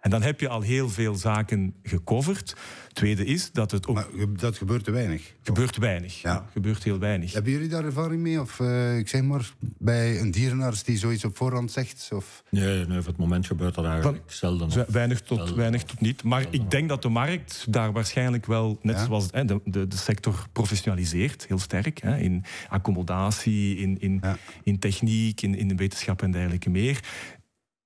En 0.02 0.10
dan 0.10 0.22
heb 0.22 0.40
je 0.40 0.48
al 0.48 0.60
heel 0.60 0.88
veel 0.88 1.14
zaken 1.14 1.74
gecoverd. 1.82 2.56
Tweede 2.92 3.24
is 3.24 3.52
dat 3.52 3.70
het 3.70 3.86
ook... 3.86 3.94
Maar 3.94 4.06
dat 4.36 4.56
gebeurt 4.56 4.84
te 4.84 4.90
weinig. 4.90 5.34
Gebeurt 5.42 5.76
weinig, 5.76 6.20
ja. 6.22 6.46
Gebeurt 6.52 6.82
heel 6.82 6.98
weinig. 6.98 7.32
Hebben 7.32 7.52
jullie 7.52 7.68
daar 7.68 7.84
ervaring 7.84 8.22
mee? 8.22 8.40
Of 8.40 8.58
uh, 8.58 8.98
ik 8.98 9.08
zeg 9.08 9.22
maar, 9.22 9.52
bij 9.78 10.20
een 10.20 10.30
dierenarts 10.30 10.84
die 10.84 10.98
zoiets 10.98 11.24
op 11.24 11.36
voorhand 11.36 11.72
zegt? 11.72 12.08
Of... 12.12 12.42
Nee, 12.48 12.86
nee, 12.86 12.98
op 12.98 13.06
het 13.06 13.16
moment 13.16 13.46
gebeurt 13.46 13.74
dat 13.74 13.84
eigenlijk 13.84 14.22
Van, 14.26 14.34
zelden. 14.58 14.92
Weinig 14.92 15.20
tot, 15.20 15.54
weinig 15.54 15.82
tot 15.82 16.00
niet. 16.00 16.22
Maar 16.22 16.46
ik 16.50 16.70
denk 16.70 16.88
dat 16.88 17.02
de 17.02 17.08
markt 17.08 17.66
daar 17.68 17.92
waarschijnlijk 17.92 18.46
wel, 18.46 18.78
net 18.82 18.98
zoals 18.98 19.28
hè, 19.30 19.44
de, 19.44 19.60
de, 19.64 19.88
de, 19.88 19.96
sector 19.96 20.46
professionaliseert, 20.52 21.46
heel 21.46 21.58
sterk. 21.58 22.00
Hè, 22.00 22.18
in 22.18 22.44
accommodatie, 22.68 23.76
in, 23.76 24.00
in, 24.00 24.22
in 24.62 24.78
techniek, 24.78 25.42
in, 25.42 25.54
in 25.54 25.68
de 25.68 25.74
wetenschap 25.74 26.22
en 26.22 26.30
dergelijke 26.30 26.70
meer 26.70 27.00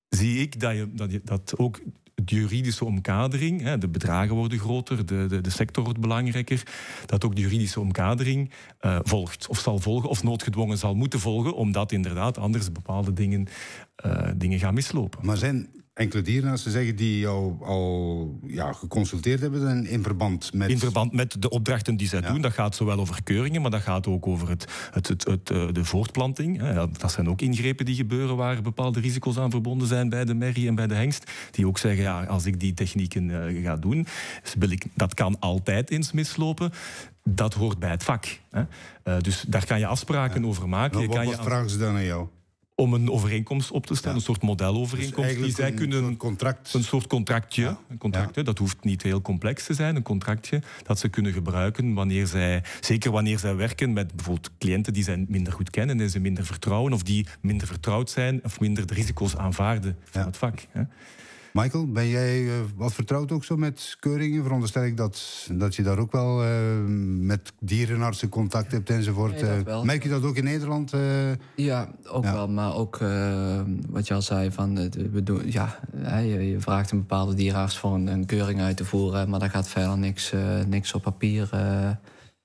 zie 0.09 0.41
ik 0.41 0.59
dat, 0.59 0.75
je, 0.75 0.89
dat, 0.93 1.11
je, 1.11 1.21
dat 1.23 1.53
ook 1.57 1.79
juridische 2.25 2.85
omkadering, 2.85 3.61
hè, 3.61 3.77
de 3.77 3.87
bedragen 3.87 4.35
worden 4.35 4.59
groter, 4.59 5.05
de, 5.05 5.25
de, 5.25 5.41
de, 5.41 5.49
sector 5.49 5.83
wordt 5.83 5.99
belangrijker, 5.99 6.63
dat 7.05 7.25
ook 7.25 7.35
de 7.35 7.41
juridische 7.41 7.79
omkadering 7.79 8.51
uh, 8.81 8.99
volgt 9.03 9.47
of 9.47 9.59
zal 9.59 9.79
volgen 9.79 10.09
of 10.09 10.23
noodgedwongen 10.23 10.77
zal 10.77 10.95
moeten 10.95 11.19
volgen, 11.19 11.55
omdat 11.55 11.91
inderdaad 11.91 12.37
anders 12.37 12.71
bepaalde 12.71 13.13
dingen, 13.13 13.47
uh, 14.05 14.27
dingen 14.35 14.59
gaan 14.59 14.73
mislopen. 14.73 15.25
Maar 15.25 15.37
zijn 15.37 15.69
enkele 15.97 16.21
dierenartsen 16.21 16.71
zeggen 16.71 16.95
die 16.95 17.19
jou 17.19 17.63
al 17.63 18.39
ja, 18.45 18.73
geconsulteerd 18.73 19.39
hebben 19.39 19.85
in 19.85 20.03
verband 20.03 20.53
met... 20.53 20.69
In 20.69 20.79
verband 20.79 21.13
met 21.13 21.41
de 21.41 21.49
opdrachten 21.49 21.97
die 21.97 22.07
zij 22.07 22.21
doen. 22.21 22.41
Dat 22.41 22.53
gaat 22.53 22.75
zowel 22.75 22.99
over 22.99 23.23
keuringen, 23.23 23.61
maar 23.61 23.71
dat 23.71 23.81
gaat 23.81 24.07
ook 24.07 24.27
over 24.27 24.49
het, 24.49 24.65
het, 24.91 25.07
het, 25.07 25.25
het 25.25 25.49
eh, 25.49 25.67
de 25.71 25.85
voortplanting. 25.85 26.61
Dat 26.97 27.11
zijn 27.11 27.29
ook 27.29 27.41
ingrepen 27.41 27.85
die 27.85 27.95
gebeuren 27.95 28.35
waar 28.35 28.61
bepaalde 28.61 28.99
risico's 28.99 29.37
aan 29.37 29.51
verbonden 29.51 29.87
zijn 29.87 30.09
bij 30.09 30.25
de 30.25 30.33
merrie 30.33 30.67
en 30.67 30.75
bij 30.75 30.87
de 30.87 30.93
hengst. 30.93 31.31
Die 31.51 31.67
ook 31.67 31.77
zeggen, 31.77 32.03
ja, 32.03 32.23
als 32.23 32.45
ik 32.45 32.59
die 32.59 32.73
technieken 32.73 33.29
uh, 33.29 33.63
ga 33.63 33.75
doen, 33.75 34.07
wil 34.59 34.69
ik, 34.69 34.85
dat 34.93 35.13
kan 35.13 35.39
altijd 35.39 35.91
eens 35.91 36.11
mislopen 36.11 36.71
dat 37.23 37.53
hoort 37.53 37.79
bij 37.79 37.89
het 37.89 38.03
vak. 38.03 38.39
Hè. 38.51 38.61
Uh, 39.03 39.19
dus 39.21 39.45
daar 39.47 39.65
kan 39.65 39.79
je 39.79 39.85
afspraken 39.85 40.45
over 40.45 40.69
maken. 40.69 40.97
Nou, 40.97 41.07
wat, 41.07 41.17
kan 41.17 41.25
wat 41.25 41.43
vragen 41.43 41.69
ze 41.69 41.77
dan 41.77 41.95
aan 41.95 42.03
jou? 42.03 42.27
Om 42.79 42.93
een 42.93 43.11
overeenkomst 43.11 43.71
op 43.71 43.85
te 43.85 43.95
stellen, 43.95 44.15
een 44.15 44.23
soort 44.23 44.41
modelovereenkomst. 44.41 45.29
Dus 45.29 45.43
die 45.43 45.53
zij 45.53 45.67
een 45.67 45.75
kunnen, 45.75 46.03
soort 46.03 46.17
contract. 46.17 46.73
Een 46.73 46.83
soort 46.83 47.07
contractje. 47.07 47.77
Een 47.89 47.97
contractje. 47.97 48.43
Dat 48.43 48.57
hoeft 48.57 48.83
niet 48.83 49.01
heel 49.01 49.21
complex 49.21 49.65
te 49.65 49.73
zijn. 49.73 49.95
Een 49.95 50.03
contractje 50.03 50.61
dat 50.83 50.99
ze 50.99 51.09
kunnen 51.09 51.33
gebruiken 51.33 51.93
wanneer 51.93 52.27
zij, 52.27 52.63
zeker 52.79 53.11
wanneer 53.11 53.39
zij 53.39 53.55
werken 53.55 53.93
met 53.93 54.15
bijvoorbeeld 54.15 54.51
cliënten 54.57 54.93
die 54.93 55.03
zij 55.03 55.25
minder 55.27 55.53
goed 55.53 55.69
kennen 55.69 55.99
en 55.99 56.09
ze 56.09 56.19
minder 56.19 56.45
vertrouwen, 56.45 56.93
of 56.93 57.03
die 57.03 57.25
minder 57.41 57.67
vertrouwd 57.67 58.09
zijn 58.09 58.39
of 58.43 58.59
minder 58.59 58.87
de 58.87 58.93
risico's 58.93 59.35
aanvaarden 59.35 59.97
van 60.03 60.25
het 60.25 60.37
vak. 60.37 60.67
Michael, 61.59 61.91
ben 61.91 62.07
jij 62.07 62.41
uh, 62.41 62.51
wat 62.75 62.93
vertrouwd 62.93 63.31
ook 63.31 63.43
zo 63.43 63.57
met 63.57 63.97
keuringen? 63.99 64.43
Veronderstel 64.43 64.83
ik 64.83 64.97
dat, 64.97 65.47
dat 65.51 65.75
je 65.75 65.83
daar 65.83 65.97
ook 65.97 66.11
wel 66.11 66.43
uh, 66.43 66.49
met 67.19 67.53
dierenartsen 67.59 68.29
contact 68.29 68.71
hebt 68.71 68.89
enzovoort. 68.89 69.41
Uh, 69.41 69.81
merk 69.83 70.03
je 70.03 70.09
dat 70.09 70.23
ook 70.23 70.35
in 70.35 70.43
Nederland? 70.43 70.93
ja, 71.55 71.91
ook 72.07 72.23
ja. 72.23 72.33
wel. 72.33 72.47
Maar 72.47 72.75
ook 72.75 72.97
wat 73.89 74.07
je 74.07 74.13
al 74.13 74.21
zei, 74.21 74.51
van, 74.51 74.75
we 75.11 75.23
doen, 75.23 75.51
ja, 75.51 75.79
je, 76.19 76.49
je, 76.49 76.59
vraagt 76.59 76.91
een 76.91 76.97
bepaalde 76.97 77.33
dierenarts 77.33 77.77
voor 77.77 77.93
een, 77.93 78.07
een, 78.07 78.25
keuring 78.25 78.59
uit 78.61 78.77
te 78.77 78.85
voeren... 78.85 79.29
maar 79.29 79.39
daar 79.39 79.49
gaat 79.49 79.69
verder 79.69 79.97
niks, 79.97 80.33
niks 80.67 80.93
op 80.93 81.01
papier 81.01 81.49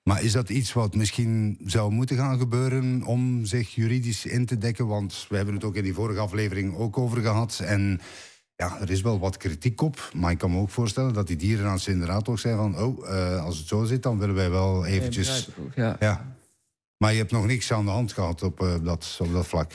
Maar 0.02 0.22
is 0.22 0.32
dat 0.32 0.48
iets 0.50 0.72
wat 0.72 0.94
misschien 0.94 1.58
zou 1.64 1.92
moeten 1.92 2.16
gaan 2.16 2.38
gebeuren 2.38 3.02
om 3.04 3.44
zich 3.44 3.74
juridisch 3.74 4.26
in 4.26 4.46
te 4.46 4.58
dekken? 4.58 4.86
Want 4.86 5.26
we 5.28 5.36
hebben 5.36 5.54
het 5.54 5.64
ook 5.64 5.76
in 5.76 5.82
die 5.84 5.94
vorige 5.94 6.20
aflevering 6.20 6.76
ook 6.76 6.98
over 6.98 7.20
gehad. 7.20 7.60
En 7.64 8.00
ja, 8.62 8.80
er 8.80 8.90
is 8.90 9.00
wel 9.00 9.18
wat 9.18 9.36
kritiek 9.36 9.80
op. 9.80 10.10
Maar 10.14 10.30
ik 10.30 10.38
kan 10.38 10.50
me 10.50 10.58
ook 10.58 10.70
voorstellen 10.70 11.12
dat 11.12 11.26
die 11.26 11.36
dierenartsen 11.36 11.92
inderdaad 11.92 12.28
ook 12.28 12.38
zijn 12.38 12.56
van... 12.56 12.78
oh, 12.78 13.08
uh, 13.08 13.44
als 13.44 13.58
het 13.58 13.66
zo 13.66 13.84
zit, 13.84 14.02
dan 14.02 14.18
willen 14.18 14.34
wij 14.34 14.50
wel 14.50 14.86
eventjes... 14.86 15.48
Ja, 15.74 15.96
ja. 16.00 16.34
Maar 16.96 17.12
je 17.12 17.18
hebt 17.18 17.32
nog 17.32 17.46
niks 17.46 17.72
aan 17.72 17.84
de 17.84 17.90
hand 17.90 18.12
gehad 18.12 18.42
op, 18.42 18.60
uh, 18.60 18.74
dat, 18.82 19.18
op 19.20 19.32
dat 19.32 19.46
vlak. 19.46 19.72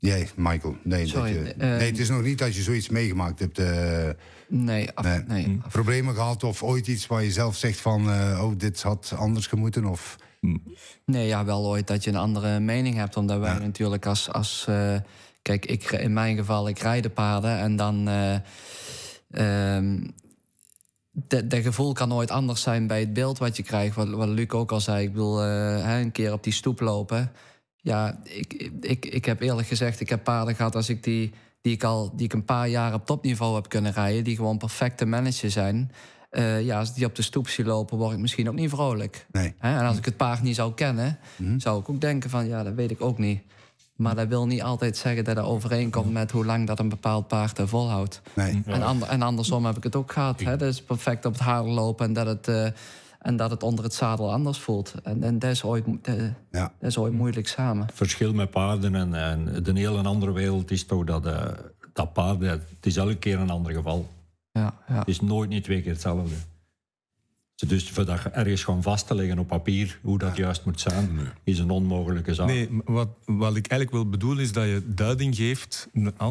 Nee, 0.00 0.28
Michael. 0.36 0.76
Nee, 0.82 1.06
Sorry, 1.06 1.34
dat 1.34 1.46
je, 1.46 1.54
uh, 1.54 1.60
nee, 1.60 1.90
het 1.90 1.98
is 1.98 2.08
nog 2.08 2.22
niet 2.22 2.38
dat 2.38 2.54
je 2.54 2.62
zoiets 2.62 2.88
meegemaakt 2.88 3.38
hebt. 3.38 3.58
Uh, 3.58 4.08
nee, 4.48 4.90
af, 4.94 5.04
nee. 5.04 5.22
nee 5.26 5.60
af. 5.62 5.72
Problemen 5.72 6.14
gehad 6.14 6.44
of 6.44 6.62
ooit 6.62 6.86
iets 6.86 7.06
waar 7.06 7.22
je 7.22 7.32
zelf 7.32 7.56
zegt 7.56 7.80
van... 7.80 8.08
Uh, 8.08 8.44
oh, 8.44 8.52
dit 8.56 8.82
had 8.82 9.12
anders 9.16 9.46
gemoeten 9.46 9.84
of... 9.84 10.16
Nee, 11.04 11.26
ja, 11.26 11.44
wel 11.44 11.66
ooit 11.66 11.86
dat 11.86 12.04
je 12.04 12.10
een 12.10 12.16
andere 12.16 12.60
mening 12.60 12.96
hebt. 12.96 13.16
Omdat 13.16 13.40
wij 13.40 13.52
ja. 13.52 13.58
natuurlijk 13.58 14.06
als... 14.06 14.32
als 14.32 14.66
kijk, 15.56 15.66
ik, 15.66 15.90
in 15.90 16.12
mijn 16.12 16.36
geval, 16.36 16.68
ik 16.68 16.78
rijd 16.78 17.02
de 17.02 17.10
paarden 17.10 17.58
en 17.58 17.76
dan... 17.76 18.08
Um, 19.30 20.14
de, 21.10 21.46
de, 21.46 21.62
gevoel 21.62 21.92
kan 21.92 22.08
nooit 22.08 22.30
anders 22.30 22.62
zijn 22.62 22.86
bij 22.86 23.00
het 23.00 23.12
beeld 23.12 23.38
wat 23.38 23.56
je 23.56 23.62
krijgt. 23.62 23.96
Wat, 23.96 24.08
wat 24.08 24.28
Luc 24.28 24.50
ook 24.50 24.72
al 24.72 24.80
zei. 24.80 25.04
Ik 25.04 25.12
bedoel, 25.12 25.42
een 25.44 26.12
keer 26.12 26.32
op 26.32 26.42
die 26.42 26.52
stoep 26.52 26.80
lopen 26.80 27.32
ja, 27.88 28.20
ik, 28.22 28.70
ik, 28.80 29.06
ik 29.06 29.24
heb 29.24 29.40
eerlijk 29.40 29.68
gezegd, 29.68 30.00
ik 30.00 30.08
heb 30.08 30.24
paarden 30.24 30.54
gehad 30.54 30.74
als 30.74 30.88
ik 30.88 31.04
die, 31.04 31.32
die, 31.60 31.72
ik 31.72 31.84
al, 31.84 32.16
die 32.16 32.24
ik 32.24 32.32
een 32.32 32.44
paar 32.44 32.68
jaar 32.68 32.94
op 32.94 33.06
topniveau 33.06 33.54
heb 33.54 33.68
kunnen 33.68 33.92
rijden, 33.92 34.24
die 34.24 34.36
gewoon 34.36 34.58
perfecte 34.58 35.04
managers 35.04 35.52
zijn. 35.52 35.90
Uh, 36.30 36.62
ja, 36.62 36.78
als 36.78 36.94
die 36.94 37.06
op 37.06 37.14
de 37.14 37.22
stoep 37.22 37.48
zie 37.48 37.64
lopen, 37.64 37.98
word 37.98 38.12
ik 38.12 38.18
misschien 38.18 38.48
ook 38.48 38.54
niet 38.54 38.70
vrolijk. 38.70 39.26
Nee. 39.32 39.54
En 39.58 39.86
als 39.86 39.96
ik 39.96 40.04
het 40.04 40.16
paard 40.16 40.42
niet 40.42 40.54
zou 40.54 40.74
kennen, 40.74 41.18
mm. 41.36 41.60
zou 41.60 41.80
ik 41.80 41.88
ook 41.88 42.00
denken 42.00 42.30
van 42.30 42.46
ja, 42.46 42.62
dat 42.62 42.74
weet 42.74 42.90
ik 42.90 43.00
ook 43.00 43.18
niet. 43.18 43.42
Maar 43.98 44.14
dat 44.14 44.28
wil 44.28 44.46
niet 44.46 44.62
altijd 44.62 44.96
zeggen 44.96 45.24
dat 45.24 45.36
dat 45.36 45.44
overeenkomt 45.44 46.12
met 46.12 46.30
hoe 46.30 46.44
lang 46.44 46.66
dat 46.66 46.78
een 46.78 46.88
bepaald 46.88 47.28
paard 47.28 47.60
volhoudt. 47.64 48.20
Nee. 48.34 48.62
En, 48.66 48.82
ander, 48.82 49.08
en 49.08 49.22
andersom 49.22 49.66
heb 49.66 49.76
ik 49.76 49.82
het 49.82 49.96
ook 49.96 50.12
gehad. 50.12 50.40
Hè? 50.40 50.56
Dat 50.56 50.68
is 50.68 50.82
perfect 50.82 51.24
op 51.24 51.32
het 51.32 51.42
haar 51.42 51.64
lopen 51.64 52.06
en 52.06 52.12
dat 52.12 52.26
het. 52.26 52.48
Uh, 52.48 52.66
en 53.18 53.36
dat 53.36 53.50
het 53.50 53.62
onder 53.62 53.84
het 53.84 53.94
zadel 53.94 54.32
anders 54.32 54.58
voelt. 54.58 54.94
En, 55.02 55.22
en 55.22 55.38
dat, 55.38 55.50
is 55.50 55.64
ooit, 55.64 55.84
dat, 56.02 56.16
ja. 56.50 56.72
dat 56.78 56.90
is 56.90 56.98
ooit 56.98 57.12
moeilijk 57.12 57.48
samen. 57.48 57.86
Het 57.86 57.94
verschil 57.94 58.32
met 58.32 58.50
paarden 58.50 58.94
en, 58.94 59.14
en 59.14 59.62
de 59.62 59.72
hele 59.74 60.02
andere 60.02 60.32
wereld 60.32 60.70
is 60.70 60.86
toch 60.86 61.04
dat, 61.04 61.26
uh, 61.26 61.42
dat 61.92 62.12
paarden... 62.12 62.50
Het 62.50 62.86
is 62.86 62.96
elke 62.96 63.16
keer 63.16 63.38
een 63.38 63.50
ander 63.50 63.72
geval. 63.72 64.08
Ja, 64.52 64.74
ja. 64.88 64.98
Het 64.98 65.08
is 65.08 65.20
nooit 65.20 65.48
niet 65.48 65.64
twee 65.64 65.82
keer 65.82 65.92
hetzelfde. 65.92 66.34
Dus 67.66 67.90
voor 67.90 68.04
dat 68.04 68.24
ergens 68.24 68.64
gewoon 68.64 68.82
vast 68.82 69.06
te 69.06 69.14
leggen 69.14 69.38
op 69.38 69.46
papier 69.46 69.98
hoe 70.02 70.18
dat 70.18 70.36
juist 70.36 70.64
moet 70.64 70.80
zijn, 70.80 71.18
is 71.44 71.58
een 71.58 71.70
onmogelijke 71.70 72.34
zaak. 72.34 72.46
Nee, 72.46 72.68
wat, 72.84 73.08
wat 73.24 73.56
ik 73.56 73.66
eigenlijk 73.66 73.90
wil 73.90 74.08
bedoelen 74.08 74.44
is 74.44 74.52
dat 74.52 74.64
je 74.64 74.82
duiding 74.86 75.36
geeft 75.36 75.88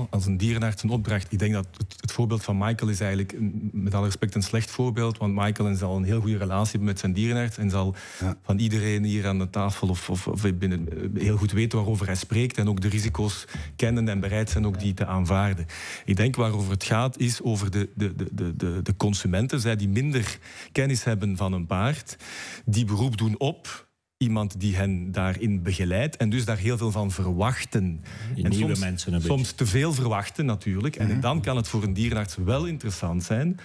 als 0.10 0.26
een 0.26 0.38
dierenarts 0.38 0.84
een 0.84 0.90
opdracht. 0.90 1.32
Ik 1.32 1.40
denk 1.40 1.54
dat 1.54 1.68
het, 1.78 1.96
het, 2.02 2.12
voorbeeld 2.12 2.44
van 2.44 2.58
Michael 2.58 2.90
is 2.90 3.00
eigenlijk 3.00 3.36
met 3.72 3.94
alle 3.94 4.06
respect 4.06 4.36
een 4.36 4.42
slecht 4.42 4.72
voorbeeld, 4.72 5.18
want 5.18 5.36
Michael 5.36 5.76
zal 5.76 5.96
een 5.96 6.04
heel 6.04 6.22
goede 6.22 6.38
relatie 6.38 6.70
hebben 6.70 6.90
met 6.90 7.00
zijn 7.00 7.14
dierenarts 7.14 7.58
en 7.58 7.70
zal 7.70 7.96
ja. 8.20 8.38
van 8.44 8.58
iedereen 8.60 9.04
hier 9.04 9.28
aan 9.28 9.40
de 9.40 9.50
tafel 9.50 9.88
of, 9.88 10.10
of, 10.10 10.28
of, 10.28 10.54
binnen 10.54 10.88
heel 11.14 11.38
goed 11.38 11.52
weten 11.52 11.78
waarover 11.78 12.06
hij 12.06 12.16
spreekt 12.16 12.58
en 12.58 12.70
ook 12.70 12.82
de 12.82 12.90
risico's 12.90 13.46
kennen 13.76 14.10
en 14.10 14.20
bereid 14.20 14.50
zijn 14.50 14.66
ook 14.66 14.80
die 14.80 14.94
te 14.94 15.06
aanvaarden. 15.06 15.66
Ik 16.06 16.16
denk 16.16 16.36
waarover 16.36 16.72
het 16.72 16.84
gaat 16.84 17.18
is 17.20 17.42
over 17.42 17.72
de, 17.72 17.90
de, 17.96 18.16
de, 18.16 18.56
de, 18.56 18.80
de 18.84 18.96
consumenten, 18.98 19.60
zij 19.60 19.76
die 19.76 19.90
minder 19.90 20.38
kennis 20.72 21.04
hebben 21.04 21.16
van 21.38 21.54
een 21.54 21.66
paard, 21.66 22.18
die 22.66 22.86
beroep 22.86 23.18
doen 23.18 23.40
op 23.40 23.88
iemand 24.18 24.60
die 24.60 24.76
hen 24.76 25.12
daarin 25.12 25.64
begeleidt 25.64 26.18
en 26.18 26.30
dus 26.30 26.46
daar 26.46 26.58
heel 26.58 26.78
veel 26.78 26.92
van 26.92 27.12
verwachten. 27.12 28.04
Die 28.36 28.44
en 28.44 28.50
nieuwe 28.50 28.66
soms, 28.66 28.80
mensen 28.80 29.14
een 29.14 29.22
soms 29.22 29.52
te 29.52 29.66
veel 29.66 29.94
verwachten 29.94 30.46
natuurlijk. 30.46 30.96
En 30.96 31.06
mm-hmm. 31.06 31.22
dan 31.22 31.42
kan 31.42 31.56
het 31.56 31.68
voor 31.68 31.84
een 31.84 31.94
dierenarts 31.94 32.36
wel 32.36 32.66
interessant 32.66 33.24
zijn, 33.24 33.60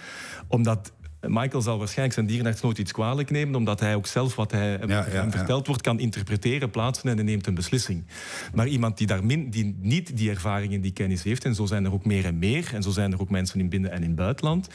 omdat 0.47 0.93
Michael 1.27 1.61
zal 1.61 1.77
waarschijnlijk 1.77 2.13
zijn 2.13 2.25
dierenarts 2.25 2.61
nooit 2.61 2.77
iets 2.77 2.91
kwalijk 2.91 3.31
nemen, 3.31 3.55
omdat 3.55 3.79
hij 3.79 3.95
ook 3.95 4.07
zelf 4.07 4.35
wat 4.35 4.51
hij 4.51 4.79
ja, 4.87 5.07
ja, 5.11 5.31
verteld 5.31 5.67
wordt 5.67 5.81
kan 5.81 5.99
interpreteren, 5.99 6.69
plaatsen 6.69 7.09
en 7.09 7.15
hij 7.15 7.25
neemt 7.25 7.47
een 7.47 7.53
beslissing. 7.53 8.05
Maar 8.53 8.67
iemand 8.67 8.97
die, 8.97 9.07
daar 9.07 9.25
min, 9.25 9.49
die 9.49 9.77
niet 9.81 10.17
die 10.17 10.29
ervaring 10.29 10.73
en 10.73 10.81
die 10.81 10.91
kennis 10.91 11.23
heeft, 11.23 11.45
en 11.45 11.55
zo 11.55 11.65
zijn 11.65 11.85
er 11.85 11.93
ook 11.93 12.05
meer 12.05 12.25
en 12.25 12.39
meer, 12.39 12.71
en 12.73 12.83
zo 12.83 12.91
zijn 12.91 13.11
er 13.11 13.21
ook 13.21 13.29
mensen 13.29 13.59
in 13.59 13.69
binnen- 13.69 13.91
en 13.91 14.03
in 14.03 14.15
buitenland, 14.15 14.69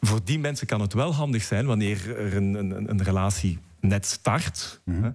voor 0.00 0.20
die 0.24 0.38
mensen 0.38 0.66
kan 0.66 0.80
het 0.80 0.92
wel 0.92 1.14
handig 1.14 1.42
zijn 1.42 1.66
wanneer 1.66 2.16
er 2.16 2.36
een, 2.36 2.54
een, 2.54 2.90
een 2.90 3.02
relatie 3.02 3.58
net 3.80 4.06
start. 4.06 4.80
Mm 4.84 4.94
-hmm. 4.94 5.04
hè, 5.04 5.10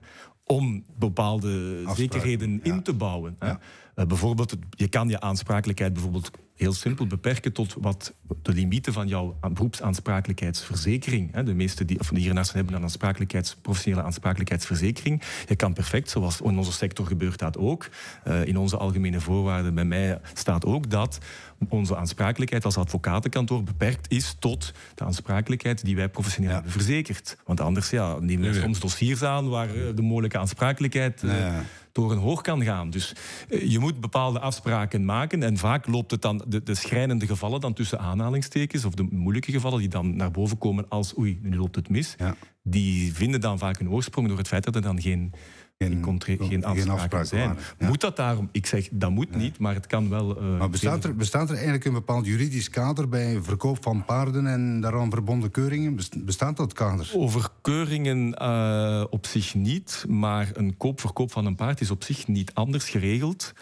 om 0.45 0.83
bepaalde 0.99 1.83
zekerheden 1.95 2.51
ja. 2.63 2.73
in 2.73 2.83
te 2.83 2.93
bouwen. 2.93 3.35
Ja. 3.39 3.59
Uh, 3.95 4.05
bijvoorbeeld, 4.05 4.55
je 4.69 4.87
kan 4.87 5.09
je 5.09 5.19
aansprakelijkheid 5.19 5.93
bijvoorbeeld 5.93 6.31
heel 6.55 6.73
simpel 6.73 7.07
beperken 7.07 7.53
tot 7.53 7.75
wat 7.79 8.13
de 8.41 8.53
limieten 8.53 8.93
van 8.93 9.07
jouw 9.07 9.37
beroepsaansprakelijkheidsverzekering. 9.53 11.33
Hè. 11.33 11.43
De 11.43 11.53
meeste 11.53 11.85
die, 11.85 11.99
of 11.99 12.07
de 12.07 12.15
dierenartsen 12.15 12.55
hebben 12.55 12.75
een 12.75 12.81
aansprakelijkheids, 12.81 13.55
professionele 13.55 14.03
aansprakelijkheidsverzekering. 14.03 15.21
Je 15.47 15.55
kan 15.55 15.73
perfect, 15.73 16.09
zoals 16.09 16.41
in 16.41 16.57
onze 16.57 16.71
sector 16.71 17.05
gebeurt 17.05 17.39
dat 17.39 17.57
ook. 17.57 17.89
Uh, 18.27 18.45
in 18.45 18.57
onze 18.57 18.77
algemene 18.77 19.19
voorwaarden 19.19 19.73
bij 19.73 19.85
mij 19.85 20.19
staat 20.33 20.65
ook 20.65 20.89
dat 20.89 21.17
onze 21.69 21.95
aansprakelijkheid 21.97 22.65
als 22.65 22.77
advocatenkantoor 22.77 23.63
beperkt 23.63 24.11
is 24.11 24.35
tot 24.39 24.73
de 24.95 25.03
aansprakelijkheid 25.03 25.85
die 25.85 25.95
wij 25.95 26.09
professioneel 26.09 26.49
ja. 26.49 26.55
hebben 26.55 26.73
verzekerd. 26.73 27.37
Want 27.45 27.59
anders 27.59 27.89
ja, 27.89 28.19
nemen 28.19 28.51
we 28.51 28.59
soms 28.59 28.79
dossiers 28.79 29.23
aan 29.23 29.49
waar 29.49 29.67
de 29.95 30.01
mogelijke 30.01 30.37
aansprakelijkheid 30.37 31.23
uh, 31.23 31.39
ja. 31.39 31.63
Door 31.93 32.11
een 32.11 32.17
hoog 32.17 32.41
kan 32.41 32.63
gaan. 32.63 32.89
Dus 32.89 33.15
uh, 33.49 33.71
je 33.71 33.79
moet 33.79 33.99
bepaalde 33.99 34.39
afspraken 34.39 35.05
maken 35.05 35.43
en 35.43 35.57
vaak 35.57 35.87
loopt 35.87 36.11
het 36.11 36.21
dan 36.21 36.43
de, 36.47 36.63
de 36.63 36.75
schrijnende 36.75 37.27
gevallen 37.27 37.61
dan 37.61 37.73
tussen 37.73 37.99
aanhalingstekens 37.99 38.85
of 38.85 38.93
de 38.93 39.07
moeilijke 39.11 39.51
gevallen 39.51 39.79
die 39.79 39.89
dan 39.89 40.15
naar 40.15 40.31
boven 40.31 40.57
komen 40.57 40.89
als 40.89 41.17
oei, 41.17 41.39
nu 41.41 41.57
loopt 41.57 41.75
het 41.75 41.89
mis. 41.89 42.15
Ja. 42.17 42.35
Die 42.63 43.13
vinden 43.13 43.41
dan 43.41 43.57
vaak 43.57 43.79
een 43.79 43.89
oorsprong 43.89 44.27
door 44.27 44.37
het 44.37 44.47
feit 44.47 44.63
dat 44.63 44.75
er 44.75 44.81
dan 44.81 45.01
geen 45.01 45.33
geen, 45.77 46.21
geen, 46.21 46.37
geen 46.47 46.63
afspraken, 46.63 46.91
afspraken 46.91 47.27
zijn. 47.27 47.57
Ja. 47.79 47.87
Moet 47.87 48.01
dat 48.01 48.15
daarom? 48.15 48.49
Ik 48.51 48.65
zeg, 48.65 48.89
dat 48.91 49.11
moet 49.11 49.27
ja. 49.31 49.37
niet, 49.37 49.59
maar 49.59 49.73
het 49.73 49.87
kan 49.87 50.09
wel... 50.09 50.41
Uh, 50.41 50.57
maar 50.59 50.69
bestaat 50.69 51.03
er, 51.03 51.15
bestaat 51.15 51.49
er 51.49 51.55
eigenlijk 51.55 51.85
een 51.85 51.93
bepaald 51.93 52.25
juridisch 52.25 52.69
kader 52.69 53.09
bij 53.09 53.39
verkoop 53.41 53.83
van 53.83 54.05
paarden 54.05 54.47
en 54.47 54.81
daaraan 54.81 55.09
verbonden 55.09 55.51
keuringen? 55.51 55.99
Bestaat 56.17 56.57
dat 56.57 56.73
kader? 56.73 57.11
Over 57.15 57.49
keuringen 57.61 58.35
uh, 58.41 59.03
op 59.09 59.25
zich 59.25 59.53
niet, 59.55 60.05
maar 60.07 60.49
een 60.53 60.77
koop-verkoop 60.77 61.31
van 61.31 61.45
een 61.45 61.55
paard 61.55 61.81
is 61.81 61.91
op 61.91 62.03
zich 62.03 62.27
niet 62.27 62.53
anders 62.53 62.89
geregeld 62.89 63.53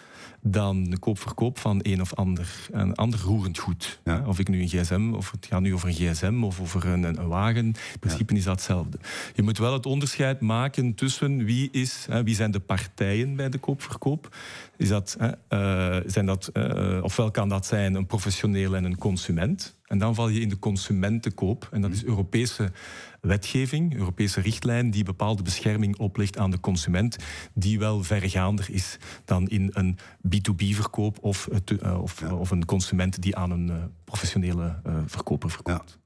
dan 0.42 0.84
de 0.84 0.98
koop-verkoop 0.98 1.58
van 1.58 1.80
een 1.82 2.00
of 2.00 2.14
ander, 2.14 2.68
een 2.70 2.94
ander 2.94 3.20
roerend 3.20 3.58
goed. 3.58 4.00
Ja. 4.04 4.22
Of 4.26 4.38
ik 4.38 4.48
nu 4.48 4.60
een 4.60 4.68
gsm, 4.68 5.12
of 5.14 5.30
het 5.30 5.46
gaat 5.46 5.60
nu 5.60 5.74
over 5.74 5.88
een 5.88 5.94
gsm 5.94 6.42
of 6.44 6.60
over 6.60 6.86
een, 6.86 7.02
een 7.02 7.28
wagen. 7.28 7.64
In 7.64 7.76
principe 8.00 8.32
ja. 8.32 8.38
is 8.38 8.44
dat 8.44 8.54
hetzelfde. 8.54 8.98
Je 9.34 9.42
moet 9.42 9.58
wel 9.58 9.72
het 9.72 9.86
onderscheid 9.86 10.40
maken 10.40 10.94
tussen 10.94 11.44
wie, 11.44 11.68
is, 11.70 12.06
wie 12.24 12.34
zijn 12.34 12.50
de 12.50 12.60
partijen 12.60 13.36
bij 13.36 13.48
de 13.48 13.58
koop-verkoop. 13.58 14.36
Is 14.82 14.88
dat, 14.88 15.16
uh, 15.20 15.96
zijn 16.06 16.26
dat, 16.26 16.50
uh, 16.52 16.98
ofwel 17.02 17.30
kan 17.30 17.48
dat 17.48 17.66
zijn 17.66 17.94
een 17.94 18.06
professioneel 18.06 18.76
en 18.76 18.84
een 18.84 18.98
consument. 18.98 19.76
En 19.84 19.98
dan 19.98 20.14
val 20.14 20.28
je 20.28 20.40
in 20.40 20.48
de 20.48 20.58
consumentenkoop. 20.58 21.68
En 21.70 21.80
dat 21.80 21.90
is 21.90 22.04
Europese 22.04 22.72
wetgeving, 23.20 23.96
Europese 23.96 24.40
richtlijn, 24.40 24.90
die 24.90 25.04
bepaalde 25.04 25.42
bescherming 25.42 25.98
oplegt 25.98 26.38
aan 26.38 26.50
de 26.50 26.60
consument, 26.60 27.16
die 27.54 27.78
wel 27.78 28.02
vergaander 28.02 28.66
is 28.70 28.98
dan 29.24 29.48
in 29.48 29.70
een 29.72 29.98
B2B-verkoop 30.28 31.18
of, 31.20 31.48
uh, 31.82 32.02
of, 32.02 32.20
ja. 32.20 32.34
of, 32.34 32.50
een 32.50 32.64
consument 32.64 33.22
die 33.22 33.36
aan 33.36 33.50
een 33.50 33.92
professionele 34.04 34.80
verkoper 35.06 35.50
verkoopt. 35.50 35.90
Ja. 35.90 36.00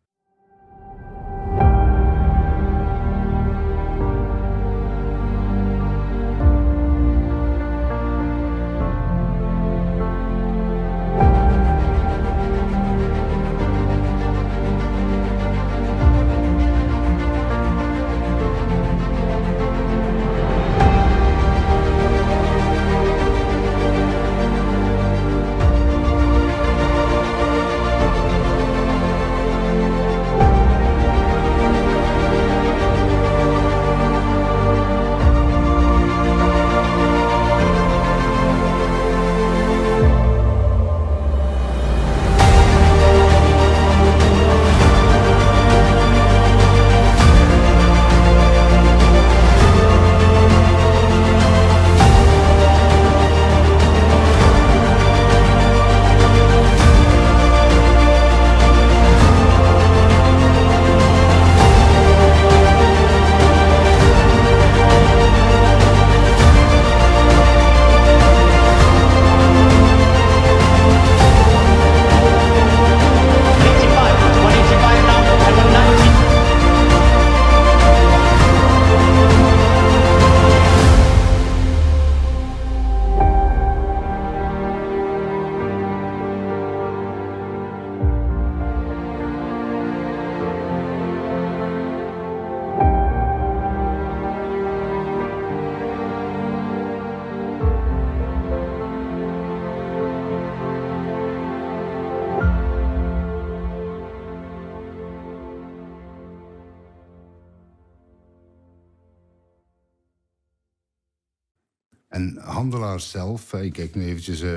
Handelaars 112.41 113.11
zelf, 113.11 113.53
ik 113.53 113.73
kijk 113.73 113.95
nu 113.95 114.05
eventjes 114.05 114.41
uh, 114.41 114.51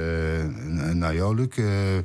naar 0.93 1.15
jou, 1.15 1.35
Luc. 1.35 1.57
Uh, 1.57 1.97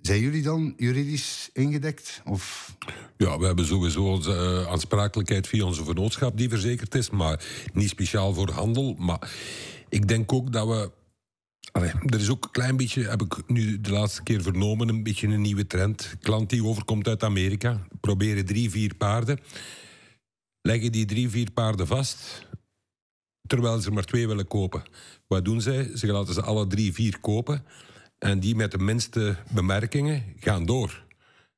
zijn 0.00 0.20
jullie 0.20 0.42
dan 0.42 0.74
juridisch 0.76 1.50
ingedekt? 1.52 2.22
Of? 2.24 2.74
Ja, 3.16 3.38
we 3.38 3.46
hebben 3.46 3.66
sowieso 3.66 4.04
onze 4.04 4.66
aansprakelijkheid 4.68 5.46
via 5.46 5.64
onze 5.64 5.84
vennootschap 5.84 6.36
die 6.36 6.48
verzekerd 6.48 6.94
is, 6.94 7.10
maar 7.10 7.44
niet 7.72 7.88
speciaal 7.88 8.34
voor 8.34 8.50
handel. 8.50 8.94
Maar 8.98 9.30
ik 9.88 10.08
denk 10.08 10.32
ook 10.32 10.52
dat 10.52 10.66
we 10.66 10.90
er 11.72 12.20
is 12.20 12.30
ook 12.30 12.44
een 12.44 12.50
klein 12.50 12.76
beetje, 12.76 13.08
heb 13.08 13.22
ik 13.22 13.48
nu 13.48 13.80
de 13.80 13.90
laatste 13.90 14.22
keer 14.22 14.42
vernomen, 14.42 14.88
een 14.88 15.02
beetje 15.02 15.26
een 15.26 15.40
nieuwe 15.40 15.66
trend. 15.66 16.14
Klant 16.20 16.50
die 16.50 16.64
overkomt 16.64 17.08
uit 17.08 17.22
Amerika, 17.22 17.86
proberen 18.00 18.44
drie, 18.44 18.70
vier 18.70 18.94
paarden. 18.94 19.40
Leggen 20.60 20.92
die 20.92 21.04
drie, 21.04 21.30
vier 21.30 21.50
paarden 21.50 21.86
vast, 21.86 22.46
terwijl 23.52 23.80
ze 23.80 23.90
maar 23.90 24.04
twee 24.04 24.26
willen 24.26 24.48
kopen. 24.48 24.82
Wat 25.26 25.44
doen 25.44 25.60
zij? 25.60 25.90
Ze 25.94 26.06
laten 26.06 26.34
ze 26.34 26.42
alle 26.42 26.66
drie, 26.66 26.92
vier 26.92 27.18
kopen. 27.20 27.64
En 28.18 28.40
die 28.40 28.56
met 28.56 28.70
de 28.70 28.78
minste 28.78 29.36
bemerkingen 29.50 30.24
gaan 30.40 30.66
door. 30.66 31.04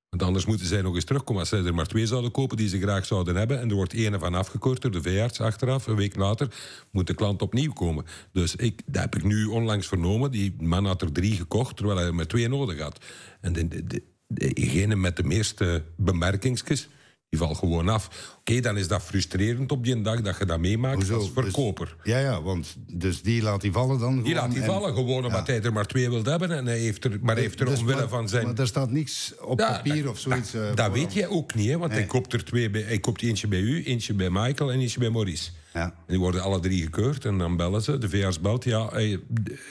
Want 0.08 0.22
anders 0.22 0.46
moeten 0.46 0.66
zij 0.66 0.82
nog 0.82 0.94
eens 0.94 1.04
terugkomen. 1.04 1.40
Als 1.40 1.48
zij 1.48 1.64
er 1.64 1.74
maar 1.74 1.86
twee 1.86 2.06
zouden 2.06 2.30
kopen 2.30 2.56
die 2.56 2.68
ze 2.68 2.80
graag 2.80 3.06
zouden 3.06 3.36
hebben... 3.36 3.60
en 3.60 3.68
er 3.68 3.74
wordt 3.74 3.94
één 3.94 4.20
van 4.20 4.34
afgekort 4.34 4.82
door 4.82 4.90
de 4.90 5.02
veearts 5.02 5.40
achteraf... 5.40 5.86
een 5.86 5.96
week 5.96 6.16
later 6.16 6.54
moet 6.90 7.06
de 7.06 7.14
klant 7.14 7.42
opnieuw 7.42 7.72
komen. 7.72 8.04
Dus 8.32 8.56
ik, 8.56 8.82
dat 8.86 9.02
heb 9.02 9.16
ik 9.16 9.24
nu 9.24 9.44
onlangs 9.44 9.86
vernomen. 9.86 10.30
Die 10.30 10.54
man 10.58 10.86
had 10.86 11.02
er 11.02 11.12
drie 11.12 11.36
gekocht, 11.36 11.76
terwijl 11.76 11.98
hij 11.98 12.06
er 12.06 12.14
maar 12.14 12.26
twee 12.26 12.48
nodig 12.48 12.80
had. 12.80 13.04
En 13.40 13.52
de, 13.52 14.02
degene 14.26 14.96
met 14.96 15.16
de 15.16 15.24
meeste 15.24 15.84
bemerkingsjes 15.96 16.88
die 17.34 17.46
valt 17.46 17.58
gewoon 17.58 17.88
af. 17.88 18.34
Oké, 18.38 18.60
dan 18.60 18.76
is 18.76 18.88
dat 18.88 19.02
frustrerend 19.02 19.72
op 19.72 19.84
die 19.84 20.00
dag 20.00 20.20
dat 20.20 20.38
je 20.38 20.44
dat 20.44 20.58
meemaakt 20.58 20.94
Hoezo? 20.94 21.14
als 21.14 21.34
dus- 21.34 21.44
verkoper. 21.44 21.96
ja, 22.02 22.18
ja, 22.18 22.42
want 22.42 22.76
dus 22.86 23.22
die 23.22 23.42
laat 23.42 23.60
die 23.60 23.72
vallen 23.72 23.98
dan 23.98 24.22
Die 24.22 24.34
laat 24.34 24.52
die 24.52 24.62
vallen 24.62 24.94
gewoon 24.94 25.24
omdat 25.24 25.46
hij 25.46 25.62
er 25.62 25.72
maar 25.72 25.86
twee 25.86 26.10
wil 26.10 26.22
hebben 26.22 26.50
en 26.50 26.66
hij 26.66 26.78
heeft 26.78 27.04
er, 27.04 27.18
maar 27.22 27.36
heeft 27.36 27.60
er 27.60 27.66
dus 27.66 27.78
omwille 27.78 28.08
van 28.08 28.28
zijn... 28.28 28.46
Maar 28.46 28.58
er 28.58 28.66
staat 28.66 28.90
niks 28.90 29.34
op 29.40 29.56
papier 29.56 30.08
of 30.08 30.18
zoiets... 30.18 30.52
Dat, 30.52 30.62
uh, 30.62 30.74
dat 30.74 30.92
weet 30.92 31.12
je 31.12 31.28
ook 31.28 31.54
niet, 31.54 31.68
hè, 31.68 31.78
want 31.78 31.92
hij 31.92 32.04
koopt 32.04 32.32
er 32.32 32.44
twee 32.44 32.70
bij... 32.70 32.82
Hij 32.82 32.98
koopt 32.98 33.22
eentje 33.22 33.48
bij 33.48 33.60
u, 33.60 33.84
eentje 33.84 34.14
bij 34.14 34.30
Michael 34.30 34.72
en 34.72 34.80
eentje 34.80 34.98
bij 34.98 35.10
Maurice. 35.10 35.50
Ja. 35.74 35.82
En 35.82 35.92
die 36.06 36.18
worden 36.18 36.42
alle 36.42 36.60
drie 36.60 36.82
gekeurd 36.82 37.24
en 37.24 37.38
dan 37.38 37.56
bellen 37.56 37.82
ze. 37.82 37.98
De 37.98 38.08
VS 38.08 38.40
belt, 38.40 38.64
ja, 38.64 38.90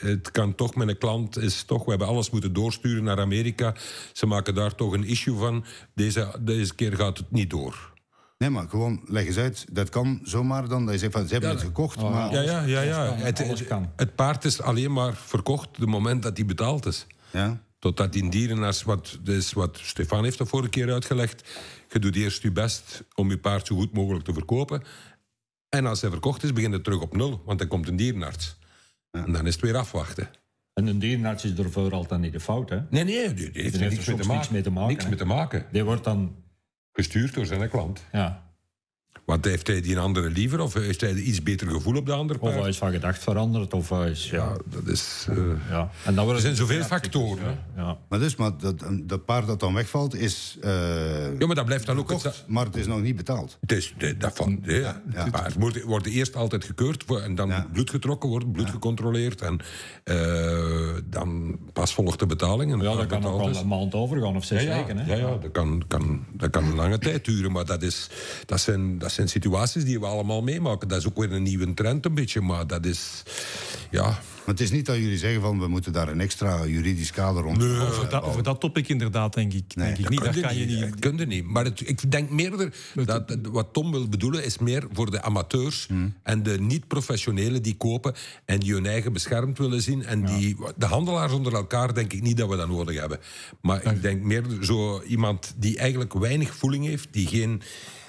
het 0.00 0.30
kan 0.30 0.54
toch 0.54 0.74
met 0.74 0.88
een 0.88 0.98
klant, 0.98 1.36
is 1.36 1.62
toch, 1.62 1.84
we 1.84 1.90
hebben 1.90 2.08
alles 2.08 2.30
moeten 2.30 2.52
doorsturen 2.52 3.04
naar 3.04 3.20
Amerika. 3.20 3.74
Ze 4.12 4.26
maken 4.26 4.54
daar 4.54 4.74
toch 4.74 4.92
een 4.92 5.04
issue 5.04 5.36
van. 5.36 5.64
Deze, 5.94 6.34
deze 6.40 6.74
keer 6.74 6.96
gaat 6.96 7.18
het 7.18 7.30
niet 7.30 7.50
door. 7.50 7.92
Nee, 8.38 8.50
maar 8.50 8.68
gewoon 8.68 9.00
leg 9.06 9.26
eens 9.26 9.36
uit. 9.36 9.66
Dat 9.72 9.88
kan 9.88 10.20
zomaar 10.22 10.68
dan. 10.68 10.84
Dat 10.84 10.94
je 10.94 11.00
zegt 11.00 11.12
van 11.12 11.26
ze 11.26 11.32
hebben 11.32 11.50
het 11.50 11.60
gekocht. 11.60 12.02
Oh, 12.02 12.10
maar... 12.10 12.32
Ja, 12.32 12.40
ja, 12.40 12.62
ja. 12.62 12.82
ja. 12.82 13.14
Het, 13.14 13.38
het, 13.38 13.68
het, 13.96 14.14
paard 14.14 14.44
is 14.44 14.60
alleen 14.60 14.92
maar 14.92 15.14
verkocht 15.14 15.68
het 15.76 15.86
moment 15.86 16.22
dat 16.22 16.36
hij 16.36 16.46
betaald 16.46 16.86
is. 16.86 17.06
Ja. 17.30 17.62
Totdat 17.78 18.12
die 18.12 18.30
dierenarts, 18.30 18.82
wat, 18.82 19.18
dus 19.22 19.52
wat 19.52 19.78
Stefan 19.82 20.24
heeft 20.24 20.38
de 20.38 20.46
vorige 20.46 20.70
keer 20.70 20.92
uitgelegd. 20.92 21.48
Je 21.88 21.98
doet 21.98 22.16
eerst 22.16 22.42
je 22.42 22.52
best 22.52 23.04
om 23.14 23.30
je 23.30 23.38
paard 23.38 23.66
zo 23.66 23.76
goed 23.76 23.92
mogelijk 23.92 24.24
te 24.24 24.32
verkopen. 24.32 24.82
En 25.74 25.86
als 25.86 26.00
hij 26.00 26.10
verkocht 26.10 26.42
is, 26.42 26.52
begint 26.52 26.72
het 26.72 26.84
terug 26.84 27.00
op 27.00 27.16
nul. 27.16 27.42
Want 27.44 27.58
dan 27.58 27.68
komt 27.68 27.88
een 27.88 27.96
dierenarts. 27.96 28.58
En 29.10 29.32
dan 29.32 29.46
is 29.46 29.52
het 29.52 29.62
weer 29.62 29.76
afwachten. 29.76 30.28
En 30.72 30.86
een 30.86 30.98
dierenarts 30.98 31.44
is 31.44 31.58
er 31.58 31.70
vooral 31.70 32.06
dan 32.06 32.20
niet 32.20 32.32
de 32.32 32.40
fout, 32.40 32.70
hè? 32.70 32.80
Nee, 32.90 33.04
nee, 33.04 33.34
die, 33.34 33.50
heeft 33.52 33.74
er 33.74 33.80
niks, 33.80 34.06
mee 34.06 34.16
te, 34.16 34.26
niks 34.26 34.48
mee 34.48 34.62
te 34.62 34.70
maken. 34.70 34.88
Niks 34.88 35.06
mee 35.06 35.16
te 35.16 35.24
maken. 35.24 35.66
Die 35.72 35.84
wordt 35.84 36.04
dan 36.04 36.36
gestuurd 36.92 37.34
door 37.34 37.46
zijn 37.46 37.68
klant. 37.68 38.04
Ja. 38.12 38.53
Want 39.24 39.44
heeft 39.44 39.66
hij 39.66 39.80
die 39.80 39.92
een 39.92 40.00
andere 40.00 40.30
liever? 40.30 40.60
Of 40.60 40.74
heeft 40.74 41.00
hij 41.00 41.14
iets 41.14 41.42
beter 41.42 41.70
gevoel 41.70 41.96
op 41.96 42.06
de 42.06 42.12
andere 42.12 42.38
paard? 42.38 42.54
Of 42.54 42.60
hij 42.60 42.68
is 42.68 42.76
van 42.76 42.90
gedacht 42.90 43.22
veranderd. 43.22 43.74
Of 43.74 43.88
hij 43.88 44.10
is, 44.10 44.30
ja. 44.30 44.56
dat 44.64 44.86
is... 44.86 45.26
Uh, 45.30 45.36
ja. 45.70 45.90
En 46.04 46.18
er 46.18 46.40
zijn 46.40 46.56
zoveel 46.56 46.82
factoren. 46.82 47.58
Ja. 47.76 47.96
Maar 48.08 48.18
dus, 48.18 48.36
maar 48.36 48.50
dat, 48.58 48.84
dat 49.02 49.24
paard 49.24 49.46
dat 49.46 49.60
dan 49.60 49.74
wegvalt 49.74 50.14
is... 50.14 50.58
Uh, 50.64 50.70
ja, 51.38 51.46
maar 51.46 51.54
dat 51.54 51.64
blijft 51.64 51.86
dan 51.86 51.98
ook... 51.98 52.10
Het, 52.10 52.44
maar 52.46 52.64
het 52.64 52.76
is 52.76 52.86
nog 52.86 53.02
niet 53.02 53.16
betaald. 53.16 53.58
Het 53.60 53.72
is, 53.72 53.94
dat 54.18 54.36
van, 54.36 54.58
ja, 54.62 55.02
ja. 55.12 55.30
paard 55.30 55.54
wordt, 55.54 55.82
wordt 55.82 56.06
eerst 56.06 56.36
altijd 56.36 56.64
gekeurd. 56.64 57.04
En 57.22 57.34
dan 57.34 57.52
bloed 57.72 57.90
getrokken 57.90 58.28
wordt, 58.28 58.52
bloed 58.52 58.70
gecontroleerd. 58.70 59.40
En 59.40 59.60
uh, 60.04 60.94
dan 61.04 61.58
pas 61.72 61.94
volgt 61.94 62.18
de 62.18 62.26
betaling. 62.26 62.72
En 62.72 62.80
ja, 62.80 62.96
dat 62.96 63.06
kan 63.06 63.24
ook 63.24 63.40
al 63.40 63.56
een 63.56 63.68
maand 63.68 63.94
overgaan 63.94 64.36
of 64.36 64.44
zes 64.44 64.64
weken. 64.64 64.98
Hè? 64.98 65.14
Ja, 65.14 65.28
ja, 65.28 65.36
dat, 65.36 65.50
kan, 65.52 65.84
kan, 65.88 66.24
dat 66.32 66.50
kan 66.50 66.64
een 66.64 66.74
lange 66.74 66.98
tijd 66.98 67.24
duren. 67.24 67.52
Maar 67.52 67.64
dat, 67.64 67.82
is, 67.82 68.08
dat 68.46 68.60
zijn... 68.60 68.98
Dat 68.98 69.12
zijn 69.14 69.28
situaties 69.28 69.84
die 69.84 70.00
we 70.00 70.06
allemaal 70.06 70.42
meemaken. 70.42 70.88
Dat 70.88 70.98
is 70.98 71.06
ook 71.06 71.16
weer 71.16 71.32
een 71.32 71.42
nieuwe 71.42 71.74
trend 71.74 72.04
een 72.04 72.14
beetje, 72.14 72.40
maar 72.40 72.66
dat 72.66 72.86
is... 72.86 73.22
Ja, 73.90 74.18
maar 74.44 74.54
het 74.54 74.60
is 74.60 74.70
niet 74.70 74.86
dat 74.86 74.96
jullie 74.96 75.18
zeggen 75.18 75.40
van 75.40 75.58
we 75.58 75.68
moeten 75.68 75.92
daar 75.92 76.08
een 76.08 76.20
extra 76.20 76.66
juridisch 76.66 77.10
kader 77.10 77.42
rond. 77.42 77.58
Nee, 77.58 77.80
over, 77.80 78.08
dat, 78.08 78.22
over 78.22 78.42
dat 78.42 78.60
topic 78.60 78.88
inderdaad 78.88 79.34
denk 79.34 79.52
ik, 79.52 79.74
denk 79.74 79.98
ik 79.98 80.08
niet. 80.08 80.24
Dat 80.24 80.40
kan 80.40 80.56
je 80.56 80.66
niet. 80.66 80.98
kun 80.98 81.16
je 81.16 81.26
niet. 81.26 81.44
Maar 81.44 81.64
het, 81.64 81.88
ik 81.88 82.10
denk 82.10 82.30
meer 82.30 82.72
dat, 83.04 83.36
wat 83.42 83.72
Tom 83.72 83.90
wil 83.90 84.08
bedoelen 84.08 84.44
is 84.44 84.58
meer 84.58 84.86
voor 84.92 85.10
de 85.10 85.22
amateurs 85.22 85.86
hmm. 85.86 86.14
en 86.22 86.42
de 86.42 86.60
niet-professionelen 86.60 87.62
die 87.62 87.76
kopen 87.76 88.14
en 88.44 88.60
die 88.60 88.72
hun 88.72 88.86
eigen 88.86 89.12
beschermd 89.12 89.58
willen 89.58 89.82
zien. 89.82 90.04
En 90.04 90.24
die, 90.24 90.56
de 90.76 90.86
handelaars 90.86 91.32
onder 91.32 91.54
elkaar 91.54 91.94
denk 91.94 92.12
ik 92.12 92.22
niet 92.22 92.36
dat 92.36 92.48
we 92.48 92.56
dat 92.56 92.68
nodig 92.68 92.98
hebben. 92.98 93.18
Maar 93.60 93.84
ik 93.84 94.02
denk 94.02 94.22
meer 94.22 94.44
zo 94.60 95.02
iemand 95.02 95.54
die 95.56 95.78
eigenlijk 95.78 96.12
weinig 96.12 96.54
voeling 96.54 96.86
heeft, 96.86 97.08
die 97.10 97.26
geen 97.26 97.62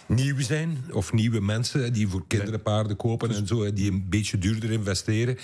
nieuw 0.08 0.39
zijn. 0.39 0.84
Of 0.91 1.13
nieuwe 1.13 1.39
mensen 1.39 1.94
die 1.94 2.08
voor 2.08 2.28
kinderen 2.28 2.62
paarden 2.62 2.96
kopen 2.96 3.36
en 3.36 3.48
zo. 3.48 3.74
Die 3.74 3.91
een 3.91 4.10
beetje 4.10 4.38
duurder 4.38 4.72
investeren. 4.72 5.38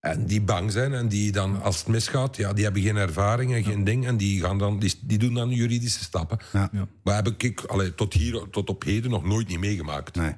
En 0.00 0.26
die 0.26 0.40
bang 0.40 0.72
zijn 0.72 0.94
en 0.94 1.08
die 1.08 1.32
dan, 1.32 1.62
als 1.62 1.78
het 1.78 1.86
misgaat, 1.86 2.36
ja, 2.36 2.52
die 2.52 2.64
hebben 2.64 2.82
geen 2.82 2.96
ervaring 2.96 3.54
en 3.54 3.64
geen 3.64 3.84
ding. 3.84 4.06
En 4.06 4.16
die, 4.16 4.40
gaan 4.40 4.58
dan, 4.58 4.78
die, 4.78 4.94
die 5.02 5.18
doen 5.18 5.34
dan 5.34 5.50
juridische 5.50 6.02
stappen. 6.02 6.38
Ja. 6.52 6.70
Maar 7.02 7.14
heb 7.14 7.34
ik 7.38 7.60
allee, 7.60 7.94
tot, 7.94 8.12
hier, 8.12 8.44
tot 8.50 8.68
op 8.68 8.82
heden 8.82 9.10
nog 9.10 9.24
nooit 9.24 9.48
niet 9.48 9.58
meegemaakt. 9.58 10.16
Nee. 10.16 10.34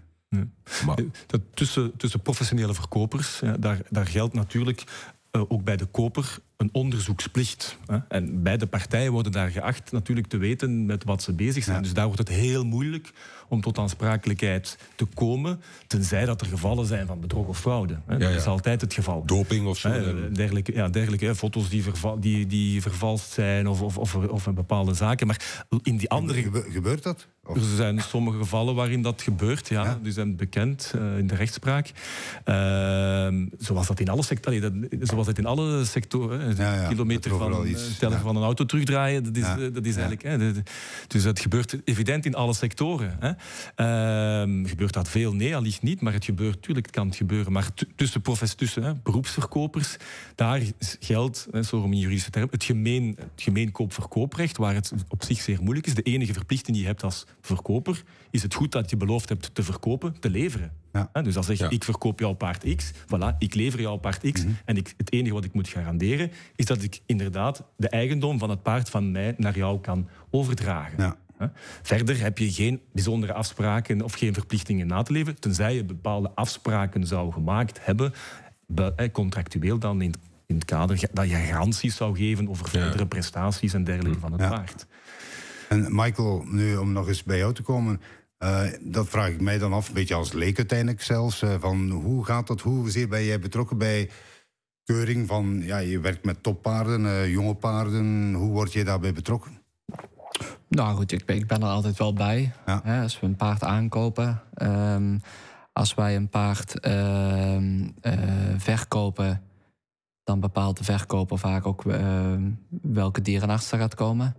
Maar. 0.86 0.98
Dat 1.26 1.40
tussen, 1.54 1.96
tussen 1.96 2.20
professionele 2.20 2.74
verkopers, 2.74 3.40
ja, 3.40 3.56
daar, 3.56 3.80
daar 3.88 4.06
geldt 4.06 4.34
natuurlijk 4.34 4.84
uh, 5.32 5.42
ook 5.48 5.64
bij 5.64 5.76
de 5.76 5.86
koper 5.86 6.38
een 6.56 6.68
onderzoeksplicht. 6.72 7.78
Hè? 7.86 7.98
En 8.08 8.42
beide 8.42 8.66
partijen 8.66 9.12
worden 9.12 9.32
daar 9.32 9.50
geacht 9.50 9.92
natuurlijk 9.92 10.26
te 10.26 10.36
weten 10.36 10.86
met 10.86 11.04
wat 11.04 11.22
ze 11.22 11.32
bezig 11.32 11.64
zijn. 11.64 11.82
Dus 11.82 11.92
daar 11.92 12.04
wordt 12.04 12.18
het 12.18 12.28
heel 12.28 12.64
moeilijk 12.64 13.12
om 13.50 13.60
tot 13.60 13.78
aansprakelijkheid 13.78 14.78
te 14.94 15.04
komen, 15.14 15.60
tenzij 15.86 16.24
dat 16.24 16.40
er 16.40 16.46
gevallen 16.46 16.86
zijn 16.86 17.06
van 17.06 17.20
bedrog 17.20 17.46
of 17.46 17.58
fraude. 17.58 17.98
Hè? 18.06 18.18
Dat 18.18 18.30
is 18.30 18.46
altijd 18.46 18.80
het 18.80 18.94
geval. 18.94 19.22
Doping 19.26 19.66
of 19.66 19.78
zo. 19.78 19.88
Hè? 19.88 20.32
Dergelijke, 20.32 20.72
ja, 20.72 20.88
dergelijke 20.88 21.24
hè? 21.24 21.34
foto's 21.34 21.68
die, 21.68 21.84
die, 22.18 22.46
die 22.46 22.82
vervalst 22.82 23.32
zijn 23.32 23.68
of, 23.68 23.82
of, 23.82 23.98
of, 23.98 24.14
of 24.14 24.46
een 24.46 24.54
bepaalde 24.54 24.94
zaken. 24.94 25.26
Maar 25.26 25.66
in 25.82 25.96
die 25.96 26.10
andere... 26.10 26.42
gebeurt 26.70 27.02
dat? 27.02 27.28
Er 27.54 27.76
zijn 27.76 28.00
sommige 28.00 28.38
gevallen 28.38 28.74
waarin 28.74 29.02
dat 29.02 29.22
gebeurt, 29.22 29.68
ja. 29.68 29.98
Die 30.02 30.12
zijn 30.12 30.36
bekend 30.36 30.92
uh, 30.96 31.18
in 31.18 31.26
de 31.26 31.34
rechtspraak. 31.34 31.92
Uh, 32.44 33.44
zoals 33.58 33.86
dat 33.86 34.00
in 34.00 34.08
alle 34.08 34.22
sectoren... 34.22 34.88
Zoals 35.00 35.26
dat 35.26 35.38
in 35.38 35.46
alle 35.46 35.84
sectoren 35.84 36.56
ja, 36.56 36.88
kilometer 36.88 37.38
van 37.38 37.66
iets, 37.66 37.98
van 37.98 38.36
een 38.36 38.42
auto 38.42 38.66
terugdraaien. 38.66 39.24
Dat 39.24 39.36
is, 39.36 39.42
eh, 39.42 39.56
dat 39.74 39.84
is 39.84 39.96
eigenlijk. 39.96 40.22
Hè, 40.22 40.52
dus 41.06 41.24
het 41.24 41.40
gebeurt 41.40 41.76
evident 41.84 42.26
in 42.26 42.34
alle 42.34 42.54
sectoren. 42.54 43.16
Hè. 43.20 43.28
Uh, 44.46 44.68
gebeurt 44.68 44.92
dat 44.92 45.08
veel? 45.08 45.34
Nee, 45.34 45.56
allicht 45.56 45.82
niet. 45.82 46.00
Maar 46.00 46.12
het 46.12 46.24
gebeurt, 46.24 46.54
natuurlijk 46.54 46.90
kan 46.90 47.06
het 47.06 47.16
gebeuren. 47.16 47.52
Maar 47.52 47.68
tussen, 47.96 48.22
tussen 48.56 48.82
hè, 48.82 48.94
beroepsverkopers, 48.94 49.96
daar 50.34 50.62
geldt, 51.00 51.48
hè, 51.50 51.62
zo 51.62 51.76
om 51.76 51.92
een 51.92 51.98
juridische 51.98 52.30
term, 52.30 52.48
het, 52.50 52.64
gemeen, 52.64 53.16
het 53.18 53.42
gemeenkoopverkooprecht, 53.42 54.56
waar 54.56 54.74
het 54.74 54.92
op 55.08 55.24
zich 55.24 55.40
zeer 55.40 55.58
moeilijk 55.62 55.86
is. 55.86 55.94
De 55.94 56.02
enige 56.02 56.32
verplichting 56.32 56.76
die 56.76 56.84
je 56.84 56.90
hebt 56.90 57.02
als 57.02 57.26
verkoper, 57.40 58.02
is 58.30 58.42
het 58.42 58.54
goed 58.54 58.72
dat 58.72 58.90
je 58.90 58.96
beloofd 58.96 59.28
hebt 59.28 59.54
te 59.54 59.62
verkopen, 59.62 60.20
te 60.20 60.30
leveren. 60.30 60.72
Ja. 60.92 61.22
Dus 61.22 61.34
dan 61.34 61.44
zeg 61.44 61.58
je, 61.58 61.68
ik 61.68 61.84
verkoop 61.84 62.18
jouw 62.18 62.32
paard 62.32 62.74
X, 62.76 62.92
voilà, 62.92 63.38
ik 63.38 63.54
lever 63.54 63.80
jouw 63.80 63.96
paard 63.96 64.32
X. 64.32 64.44
Mhm. 64.44 64.52
En 64.64 64.76
ik, 64.76 64.94
het 64.96 65.12
enige 65.12 65.34
wat 65.34 65.44
ik 65.44 65.52
moet 65.52 65.68
garanderen, 65.68 66.30
is 66.56 66.66
dat 66.66 66.82
ik 66.82 67.00
inderdaad 67.06 67.64
de 67.76 67.88
eigendom 67.88 68.38
van 68.38 68.50
het 68.50 68.62
paard 68.62 68.90
van 68.90 69.10
mij 69.10 69.34
naar 69.36 69.56
jou 69.56 69.80
kan 69.80 70.08
overdragen. 70.30 70.98
Ja. 70.98 71.16
Verder 71.82 72.20
heb 72.20 72.38
je 72.38 72.52
geen 72.52 72.80
bijzondere 72.92 73.32
afspraken 73.32 74.02
of 74.02 74.12
geen 74.12 74.34
verplichtingen 74.34 74.86
na 74.86 75.02
te 75.02 75.12
leven, 75.12 75.40
tenzij 75.40 75.74
je 75.74 75.84
bepaalde 75.84 76.30
afspraken 76.34 77.06
zou 77.06 77.32
gemaakt 77.32 77.84
hebben, 77.84 78.12
contractueel 79.12 79.78
dan 79.78 80.02
in, 80.02 80.14
in 80.46 80.54
het 80.54 80.64
kader 80.64 81.08
dat 81.12 81.28
je 81.28 81.36
garanties 81.36 81.96
zou 81.96 82.16
geven 82.16 82.48
over 82.48 82.68
verdere 82.68 83.06
prestaties 83.06 83.72
en 83.72 83.84
dergelijke 83.84 84.18
van 84.18 84.32
het 84.32 84.50
paard. 84.50 84.86
En 85.72 85.86
Michael, 85.94 86.44
nu 86.46 86.76
om 86.76 86.92
nog 86.92 87.08
eens 87.08 87.22
bij 87.22 87.38
jou 87.38 87.54
te 87.54 87.62
komen. 87.62 88.00
Uh, 88.38 88.62
dat 88.80 89.08
vraag 89.08 89.28
ik 89.28 89.40
mij 89.40 89.58
dan 89.58 89.72
af, 89.72 89.88
een 89.88 89.94
beetje 89.94 90.14
als 90.14 90.32
leek 90.32 90.56
uiteindelijk 90.56 91.02
zelfs. 91.02 91.42
Uh, 91.42 91.54
van 91.60 91.90
hoe 91.90 92.24
gaat 92.24 92.46
dat? 92.46 92.60
Hoezeer 92.60 93.08
ben 93.08 93.24
jij 93.24 93.38
betrokken 93.38 93.78
bij 93.78 94.10
keuring 94.84 95.26
van... 95.26 95.60
Ja, 95.62 95.78
je 95.78 96.00
werkt 96.00 96.24
met 96.24 96.42
toppaarden, 96.42 97.04
uh, 97.04 97.32
jonge 97.32 97.54
paarden. 97.54 98.34
Hoe 98.34 98.50
word 98.52 98.72
je 98.72 98.84
daarbij 98.84 99.12
betrokken? 99.12 99.62
Nou 100.68 100.96
goed, 100.96 101.12
ik 101.12 101.24
ben, 101.24 101.36
ik 101.36 101.46
ben 101.46 101.60
er 101.62 101.68
altijd 101.68 101.98
wel 101.98 102.12
bij. 102.12 102.52
Ja. 102.66 102.80
Hè, 102.84 103.02
als 103.02 103.20
we 103.20 103.26
een 103.26 103.36
paard 103.36 103.64
aankopen. 103.64 104.42
Um, 104.62 105.20
als 105.72 105.94
wij 105.94 106.16
een 106.16 106.28
paard 106.28 106.80
ehm, 106.80 107.88
eh, 108.00 108.14
verkopen, 108.56 109.42
dan 110.24 110.40
bepaalt 110.40 110.78
de 110.78 110.84
verkoper 110.84 111.38
vaak 111.38 111.66
ook 111.66 111.86
ehm, 111.86 112.50
welke 112.82 113.22
dierenarts 113.22 113.72
er 113.72 113.78
gaat 113.78 113.94
komen. 113.94 114.36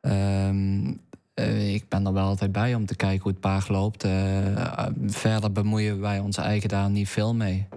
Ehm, 0.00 0.94
eh, 1.34 1.74
ik 1.74 1.88
ben 1.88 2.06
er 2.06 2.12
wel 2.12 2.26
altijd 2.26 2.52
bij 2.52 2.74
om 2.74 2.86
te 2.86 2.96
kijken 2.96 3.22
hoe 3.22 3.30
het 3.32 3.40
paard 3.40 3.68
loopt. 3.68 4.04
Eh, 4.04 4.86
verder 5.06 5.52
bemoeien 5.52 6.00
wij 6.00 6.18
onze 6.18 6.40
eigen 6.40 6.68
daar 6.68 6.90
niet 6.90 7.08
veel 7.08 7.34
mee. 7.34 7.68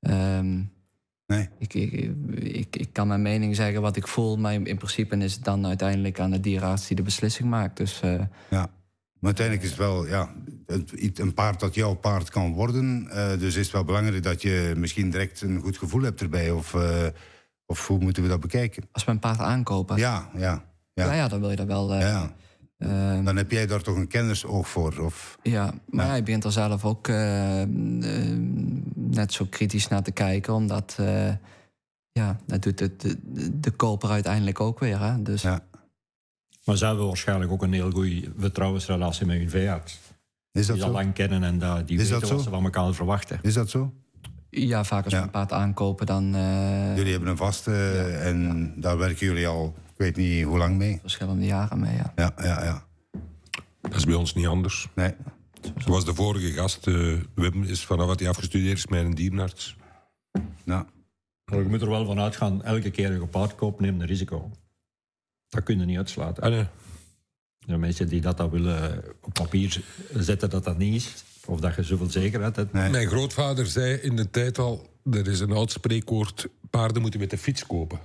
Ehm, 0.00 0.60
Nee. 1.26 1.48
ik, 1.58 1.74
ik, 1.74 1.92
ik, 2.34 2.76
ik 2.76 2.88
kan 2.92 3.08
mijn 3.08 3.22
mening 3.22 3.56
zeggen 3.56 3.82
wat 3.82 3.96
ik 3.96 4.06
voel, 4.08 4.36
maar 4.38 4.52
in 4.52 4.62
principe 4.76 5.16
is 5.16 5.34
het 5.34 5.44
dan 5.44 5.66
uiteindelijk 5.66 6.20
aan 6.20 6.30
de 6.30 6.40
dierenarts 6.40 6.86
die 6.86 6.96
de 6.96 7.02
beslissing 7.02 7.48
maakt. 7.48 7.76
Dus 7.76 8.00
eh, 8.00 8.20
Ja. 8.50 8.70
Maar 9.20 9.34
uiteindelijk 9.38 9.66
is 9.66 9.70
het 9.70 9.86
wel 9.86 10.06
ja, 10.06 10.34
een 11.14 11.34
paard 11.34 11.60
dat 11.60 11.74
jouw 11.74 11.94
paard 11.94 12.30
kan 12.30 12.52
worden. 12.52 13.08
eh, 13.10 13.28
dus 13.38 13.54
is 13.56 13.62
het 13.62 13.70
wel 13.70 13.84
belangrijk 13.84 14.22
dat 14.22 14.42
je 14.42 14.74
misschien 14.76 15.10
direct 15.10 15.40
een 15.40 15.60
goed 15.60 15.78
gevoel 15.78 16.02
hebt 16.02 16.20
erbij. 16.20 16.50
Of, 16.50 16.74
eh, 16.74 17.06
of 17.66 17.86
hoe 17.86 17.98
moeten 17.98 18.22
we 18.22 18.28
dat 18.28 18.40
bekijken? 18.40 18.82
als 18.92 19.04
we 19.04 19.10
een 19.10 19.18
paard 19.18 19.38
aankopen, 19.40 19.96
Ja, 19.96 20.30
ja. 20.36 20.64
Ja. 20.92 21.04
Ja, 21.04 21.12
Ja, 21.12 21.28
dan 21.28 21.40
wil 21.40 21.50
je 21.50 21.56
dat 21.56 21.66
wel. 21.66 21.92
eh, 21.94 22.00
ja. 22.00 22.32
ehm, 22.78 23.24
Dan 23.24 23.36
heb 23.36 23.50
jij 23.50 23.66
daar 23.66 23.82
toch 23.82 23.96
een 23.96 24.08
kennisoog 24.08 24.68
voor? 24.68 24.98
Of, 24.98 25.38
Ja, 25.42 25.74
maar 25.88 26.04
Ja. 26.04 26.10
hij 26.10 26.22
begint 26.22 26.44
er 26.44 26.52
zelf 26.52 26.84
ook 26.84 27.08
eh, 27.08 27.62
eh, 27.62 27.68
net 28.94 29.32
zo 29.32 29.46
kritisch 29.50 29.88
naar 29.88 30.02
te 30.02 30.12
kijken, 30.12 30.54
omdat 30.54 30.96
eh, 30.98 31.32
ja, 32.12 32.36
dat 32.46 32.62
doet 32.62 32.78
de, 32.78 32.96
de, 32.96 33.60
de 33.60 33.70
koper 33.70 34.10
uiteindelijk 34.10 34.60
ook 34.60 34.78
weer. 34.78 35.00
Hè? 35.00 35.22
Dus 35.22 35.42
ja. 35.42 35.60
Maar 36.64 36.76
ze 36.76 36.86
hebben 36.86 37.06
waarschijnlijk 37.06 37.52
ook 37.52 37.62
een 37.62 37.72
heel 37.72 37.90
goede 37.90 38.32
vertrouwensrelatie 38.38 39.26
met 39.26 39.38
hun 39.38 39.50
veearts. 39.50 39.98
Is 40.52 40.66
dat 40.66 40.76
Die 40.76 40.84
al 40.84 40.90
zo? 40.90 40.96
lang 40.96 41.14
kennen 41.14 41.42
en 41.44 41.58
dat, 41.58 41.88
die 41.88 41.98
Is 41.98 42.02
dat 42.08 42.12
weten 42.12 42.28
zo? 42.28 42.34
wat 42.34 42.42
ze 42.44 42.50
van 42.50 42.64
elkaar 42.64 42.94
verwachten. 42.94 43.38
Is 43.42 43.54
dat 43.54 43.70
zo? 43.70 43.92
ja, 44.50 44.84
vaak 44.84 45.04
als 45.04 45.12
we 45.12 45.18
Ja. 45.18 45.24
een 45.24 45.30
paard 45.30 45.52
aankopen, 45.52 46.06
dan 46.06 46.34
eh, 46.34 46.96
Jullie 46.96 47.10
hebben 47.12 47.28
een 47.30 47.36
vaste 47.36 47.72
en 48.22 48.72
daar 48.76 48.98
werken 48.98 49.26
jullie 49.26 49.46
al, 49.46 49.74
weet 50.00 50.16
niet 50.16 50.44
hoe 50.44 50.58
lang 50.58 50.76
mee. 50.76 50.98
verschillende 51.00 51.46
jaren 51.46 51.80
mee. 51.80 51.96
Ja. 51.96 52.12
Ja, 52.16 52.32
ja, 52.36 52.64
ja. 52.64 52.84
Dat 53.80 53.94
is 53.94 54.04
bij 54.04 54.14
ons 54.14 54.34
niet 54.34 54.46
anders. 54.46 54.88
Nee. 54.94 55.14
Zoals 55.76 56.04
de 56.04 56.14
vorige 56.14 56.52
gast, 56.52 56.86
eh, 56.86 57.16
Wim, 57.34 57.62
is 57.62 57.84
vanaf 57.84 58.06
wat 58.06 58.20
hij 58.20 58.28
afgestudeerd 58.28 58.76
is 58.76 58.86
met 58.86 59.04
een 59.04 59.14
dierenarts. 59.14 59.76
Ja. 60.64 60.86
Maar 61.44 61.58
je 61.58 61.68
moet 61.68 61.82
er 61.82 61.88
wel 61.88 62.04
van 62.04 62.20
uitgaan, 62.20 62.64
elke 62.64 62.90
keer 62.90 63.06
dat 63.06 63.16
je 63.16 63.22
een 63.22 63.28
paard 63.28 63.54
koopt, 63.54 63.80
neem 63.80 64.00
een 64.00 64.06
risico. 64.06 64.50
Dat 65.48 65.62
kun 65.62 65.78
je 65.78 65.84
niet 65.84 65.96
uitsluiten. 65.96 66.42
Ah, 66.42 66.50
nee. 66.50 66.66
Zijn 67.66 67.80
mensen 67.80 68.08
die 68.08 68.20
dat 68.20 68.36
dan 68.36 68.50
willen 68.50 69.04
op 69.20 69.32
papier 69.32 69.82
zetten 70.14 70.50
dat 70.50 70.64
dat 70.64 70.78
niet 70.78 70.94
is. 70.94 71.24
Of 71.44 71.60
dat 71.60 71.74
je 71.74 71.82
zoveel 71.82 72.10
zekerheid 72.10 72.56
hebt. 72.56 72.72
Nee. 72.72 72.90
Mijn 72.90 73.08
grootvader 73.08 73.66
zei 73.66 73.94
in 73.94 74.16
de 74.16 74.30
tijd 74.30 74.58
al, 74.58 74.90
er 75.10 75.28
is 75.28 75.40
een 75.40 75.52
oud 75.52 75.70
spreekwoord, 75.70 76.48
paarden 76.70 77.02
moeten 77.02 77.20
met 77.20 77.30
de 77.30 77.38
fiets 77.38 77.66
kopen. 77.66 77.98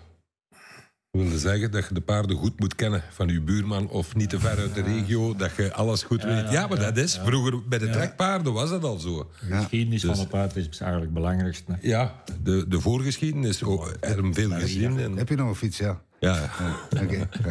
Dat 1.15 1.23
wilde 1.23 1.39
zeggen 1.39 1.71
dat 1.71 1.87
je 1.87 1.93
de 1.93 2.01
paarden 2.01 2.37
goed 2.37 2.59
moet 2.59 2.75
kennen 2.75 3.03
van 3.11 3.27
je 3.27 3.41
buurman 3.41 3.89
of 3.89 4.15
niet 4.15 4.29
te 4.29 4.39
ver 4.39 4.57
uit 4.57 4.75
de 4.75 4.81
regio, 4.81 5.35
dat 5.35 5.55
je 5.55 5.73
alles 5.73 6.03
goed 6.03 6.23
weet. 6.23 6.51
Ja, 6.51 6.67
maar 6.67 6.79
dat 6.79 6.97
is, 6.97 7.19
vroeger 7.23 7.67
bij 7.67 7.79
de 7.79 7.89
trekpaarden 7.89 8.53
was 8.53 8.69
dat 8.69 8.83
al 8.83 8.99
zo. 8.99 9.29
De 9.49 9.55
geschiedenis 9.55 10.03
van 10.03 10.19
een 10.19 10.27
paard 10.27 10.55
is 10.55 10.67
eigenlijk 10.67 11.01
het 11.01 11.13
belangrijkste. 11.13 11.77
Ja, 11.81 12.23
de, 12.43 12.65
de 12.67 12.81
voorgeschiedenis, 12.81 13.63
oh, 13.63 13.87
er 13.99 14.33
veel 14.33 14.49
gezien. 14.49 14.99
En, 14.99 15.17
Heb 15.17 15.29
je 15.29 15.35
nog 15.35 15.47
een 15.47 15.55
fiets? 15.55 15.77
Ja. 15.77 16.01
Ja, 16.25 16.49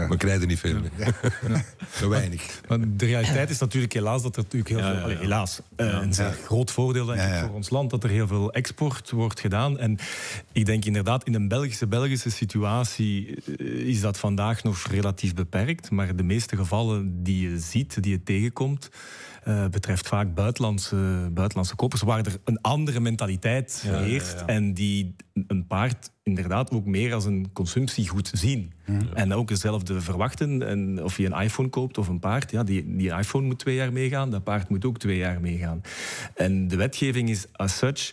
we 0.08 0.16
krijgen 0.16 0.40
er 0.40 0.46
niet 0.46 0.58
veel. 0.58 0.76
Zo 2.00 2.08
weinig. 2.08 2.60
Maar 2.68 2.78
de 2.88 3.06
realiteit 3.06 3.50
is 3.50 3.58
natuurlijk 3.58 3.92
helaas 3.92 4.22
dat 4.22 4.36
er 4.36 4.42
natuurlijk 4.42 4.70
heel 4.70 4.80
veel... 4.80 5.02
allee, 5.02 5.16
helaas, 5.16 5.60
eh, 5.76 5.86
een 5.86 6.14
zeer 6.14 6.38
groot 6.44 6.70
voordeel 6.70 7.04
denk 7.06 7.20
ik, 7.20 7.40
voor 7.40 7.54
ons 7.54 7.70
land... 7.70 7.90
dat 7.90 8.04
er 8.04 8.10
heel 8.10 8.26
veel 8.26 8.52
export 8.52 9.10
wordt 9.10 9.40
gedaan. 9.40 9.78
En 9.78 9.98
ik 10.52 10.66
denk 10.66 10.84
inderdaad, 10.84 11.24
in 11.24 11.34
een 11.34 11.48
Belgische, 11.48 11.86
Belgische 11.86 12.30
situatie... 12.30 13.42
eh, 13.58 13.66
is 13.66 14.00
dat 14.00 14.18
vandaag 14.18 14.62
nog 14.62 14.86
relatief 14.86 15.34
beperkt. 15.34 15.90
Maar 15.90 16.16
de 16.16 16.22
meeste 16.22 16.56
gevallen 16.56 17.22
die 17.22 17.50
je 17.50 17.58
ziet, 17.58 18.02
die 18.02 18.12
je 18.12 18.22
tegenkomt... 18.22 18.90
eh, 19.44 19.66
betreft 19.68 20.08
vaak 20.08 20.34
buitenlandse, 20.34 20.96
buitenlandse 21.32 21.74
kopers... 21.74 22.02
waar 22.02 22.18
er 22.18 22.36
een 22.44 22.60
andere 22.60 23.00
mentaliteit 23.00 23.84
heerst... 23.86 24.42
en 24.46 24.74
die 24.74 25.16
een 25.46 25.66
paard 25.66 26.10
inderdaad 26.22 26.70
ook 26.70 26.84
meer 26.84 27.14
als 27.14 27.24
een 27.24 27.48
consumptiegoed 27.52 28.30
zien. 28.34 28.72
En 29.14 29.32
ook 29.32 29.48
hetzelfde 29.48 30.00
verwachten. 30.00 30.68
En 30.68 31.02
of 31.02 31.16
je 31.16 31.26
een 31.26 31.40
iPhone 31.40 31.68
koopt 31.68 31.98
of 31.98 32.08
een 32.08 32.18
paard, 32.18 32.50
ja, 32.50 32.64
die, 32.64 32.96
die 32.96 33.12
iPhone 33.12 33.46
moet 33.46 33.58
twee 33.58 33.74
jaar 33.74 33.92
meegaan, 33.92 34.30
dat 34.30 34.44
paard 34.44 34.68
moet 34.68 34.84
ook 34.84 34.98
twee 34.98 35.16
jaar 35.16 35.40
meegaan. 35.40 35.80
En 36.34 36.68
de 36.68 36.76
wetgeving 36.76 37.28
is 37.28 37.46
as 37.52 37.78
such 37.78 38.12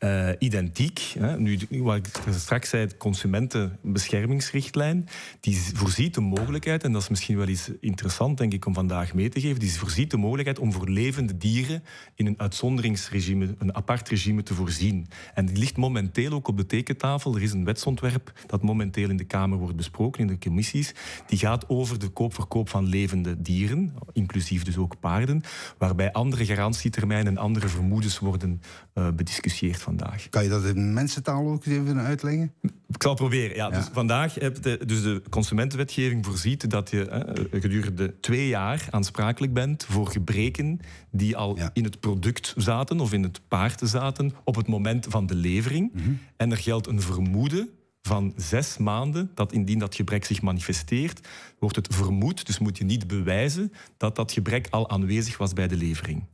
eh, 0.00 0.28
identiek. 0.38 1.14
Hè. 1.18 1.40
Nu, 1.40 1.58
wat 1.70 1.96
ik 1.96 2.06
straks 2.30 2.68
zei, 2.68 2.86
de 2.86 2.96
consumentenbeschermingsrichtlijn, 2.96 5.08
die 5.40 5.60
voorziet 5.74 6.14
de 6.14 6.20
mogelijkheid, 6.20 6.84
en 6.84 6.92
dat 6.92 7.02
is 7.02 7.08
misschien 7.08 7.36
wel 7.36 7.48
iets 7.48 7.70
interessant 7.80 8.38
denk 8.38 8.52
ik 8.52 8.66
om 8.66 8.74
vandaag 8.74 9.14
mee 9.14 9.28
te 9.28 9.40
geven, 9.40 9.60
die 9.60 9.72
voorziet 9.72 10.10
de 10.10 10.16
mogelijkheid 10.16 10.58
om 10.58 10.72
voor 10.72 10.88
levende 10.88 11.36
dieren 11.36 11.84
in 12.14 12.26
een 12.26 12.40
uitzonderingsregime, 12.40 13.54
een 13.58 13.74
apart 13.74 14.08
regime 14.08 14.42
te 14.42 14.54
voorzien. 14.54 15.06
En 15.34 15.46
die 15.46 15.56
ligt 15.56 15.76
momenteel 15.76 16.32
ook 16.32 16.48
op 16.48 16.56
de 16.56 16.66
tekentafel. 16.66 17.34
Er 17.34 17.42
is 17.42 17.52
een 17.52 17.64
wetsontwerp 17.64 18.32
dat 18.46 18.62
momenteel 18.62 19.10
in 19.10 19.16
de 19.16 19.24
Kamer 19.24 19.58
wordt 19.58 19.76
besproken, 19.76 20.20
in 20.20 20.26
de 20.26 20.38
commissies. 20.38 20.94
Die 21.26 21.38
gaat 21.38 21.68
over 21.68 21.98
de 21.98 22.08
koopverkoop 22.08 22.68
van 22.68 22.86
levende 22.86 23.42
dieren, 23.42 23.94
inclusief 24.12 24.62
dus 24.62 24.76
ook 24.76 25.00
paarden, 25.00 25.42
waarbij 25.78 26.12
andere 26.12 26.44
garantietermijnen 26.44 27.32
en 27.32 27.38
andere 27.38 27.68
vermoedens 27.68 28.18
worden 28.18 28.60
eh, 29.06 29.12
bediscussieerd 29.12 29.82
vandaag. 29.82 30.28
Kan 30.28 30.42
je 30.42 30.48
dat 30.48 30.64
in 30.64 30.92
mensentaal 30.92 31.48
ook 31.48 31.64
even 31.66 31.98
uitleggen? 31.98 32.52
Ik 32.62 33.02
zal 33.02 33.10
het 33.10 33.20
proberen. 33.20 33.56
Ja, 33.56 33.70
Dus 33.70 33.88
vandaag 33.92 34.34
heb 34.34 34.62
de, 34.62 34.80
dus 34.86 35.02
de 35.02 35.22
consumentenwetgeving 35.30 36.24
voorziet 36.26 36.70
dat 36.70 36.90
je 36.90 37.08
eh, 37.08 37.60
gedurende 37.60 38.20
twee 38.20 38.48
jaar 38.48 38.86
aansprakelijk 38.90 39.52
bent 39.52 39.84
voor 39.84 40.06
gebreken 40.08 40.80
die 41.10 41.36
al 41.36 41.56
Ja. 41.56 41.70
in 41.72 41.84
het 41.84 42.00
product 42.00 42.54
zaten 42.56 43.00
of 43.00 43.12
in 43.12 43.22
het 43.22 43.40
paard 43.48 43.80
zaten 43.84 44.32
op 44.44 44.54
het 44.54 44.66
moment 44.66 45.06
van 45.08 45.26
de 45.26 45.34
levering. 45.34 45.92
En 46.36 46.50
er 46.50 46.56
geldt 46.56 46.86
een 46.86 47.00
vermoeden 47.00 47.68
van 48.02 48.32
zes 48.36 48.76
maanden 48.78 49.30
dat 49.34 49.52
indien 49.52 49.78
dat 49.78 49.94
gebrek 49.94 50.24
zich 50.24 50.42
manifesteert, 50.42 51.28
wordt 51.58 51.76
het 51.76 51.94
vermoed, 51.94 52.46
dus 52.46 52.58
moet 52.58 52.78
je 52.78 52.84
niet 52.84 53.06
bewijzen 53.06 53.72
dat 53.96 54.16
dat 54.16 54.32
gebrek 54.32 54.66
al 54.70 54.90
aanwezig 54.90 55.38
was 55.38 55.52
bij 55.52 55.68
de 55.68 55.76
levering. 55.76 56.24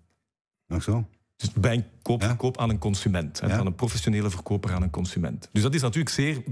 Nog 0.66 0.83
zo? 0.83 1.09
Dus 1.37 1.51
bij 1.53 1.75
een 1.75 1.85
koop, 2.03 2.20
Ja. 2.20 2.27
verkoop 2.29 2.59
aan 2.59 2.70
een 2.70 2.79
consument. 2.79 3.40
hè, 3.40 3.46
Ja. 3.46 3.57
Van 3.57 3.66
een 3.66 3.75
professionele 3.75 4.31
verkoper 4.31 4.72
aan 4.72 4.83
een 4.83 4.90
consument. 4.90 5.49
Dus 5.53 5.62
dat 5.62 5.75
is 5.75 5.81
natuurlijk 5.83 6.14
zeer... 6.14 6.42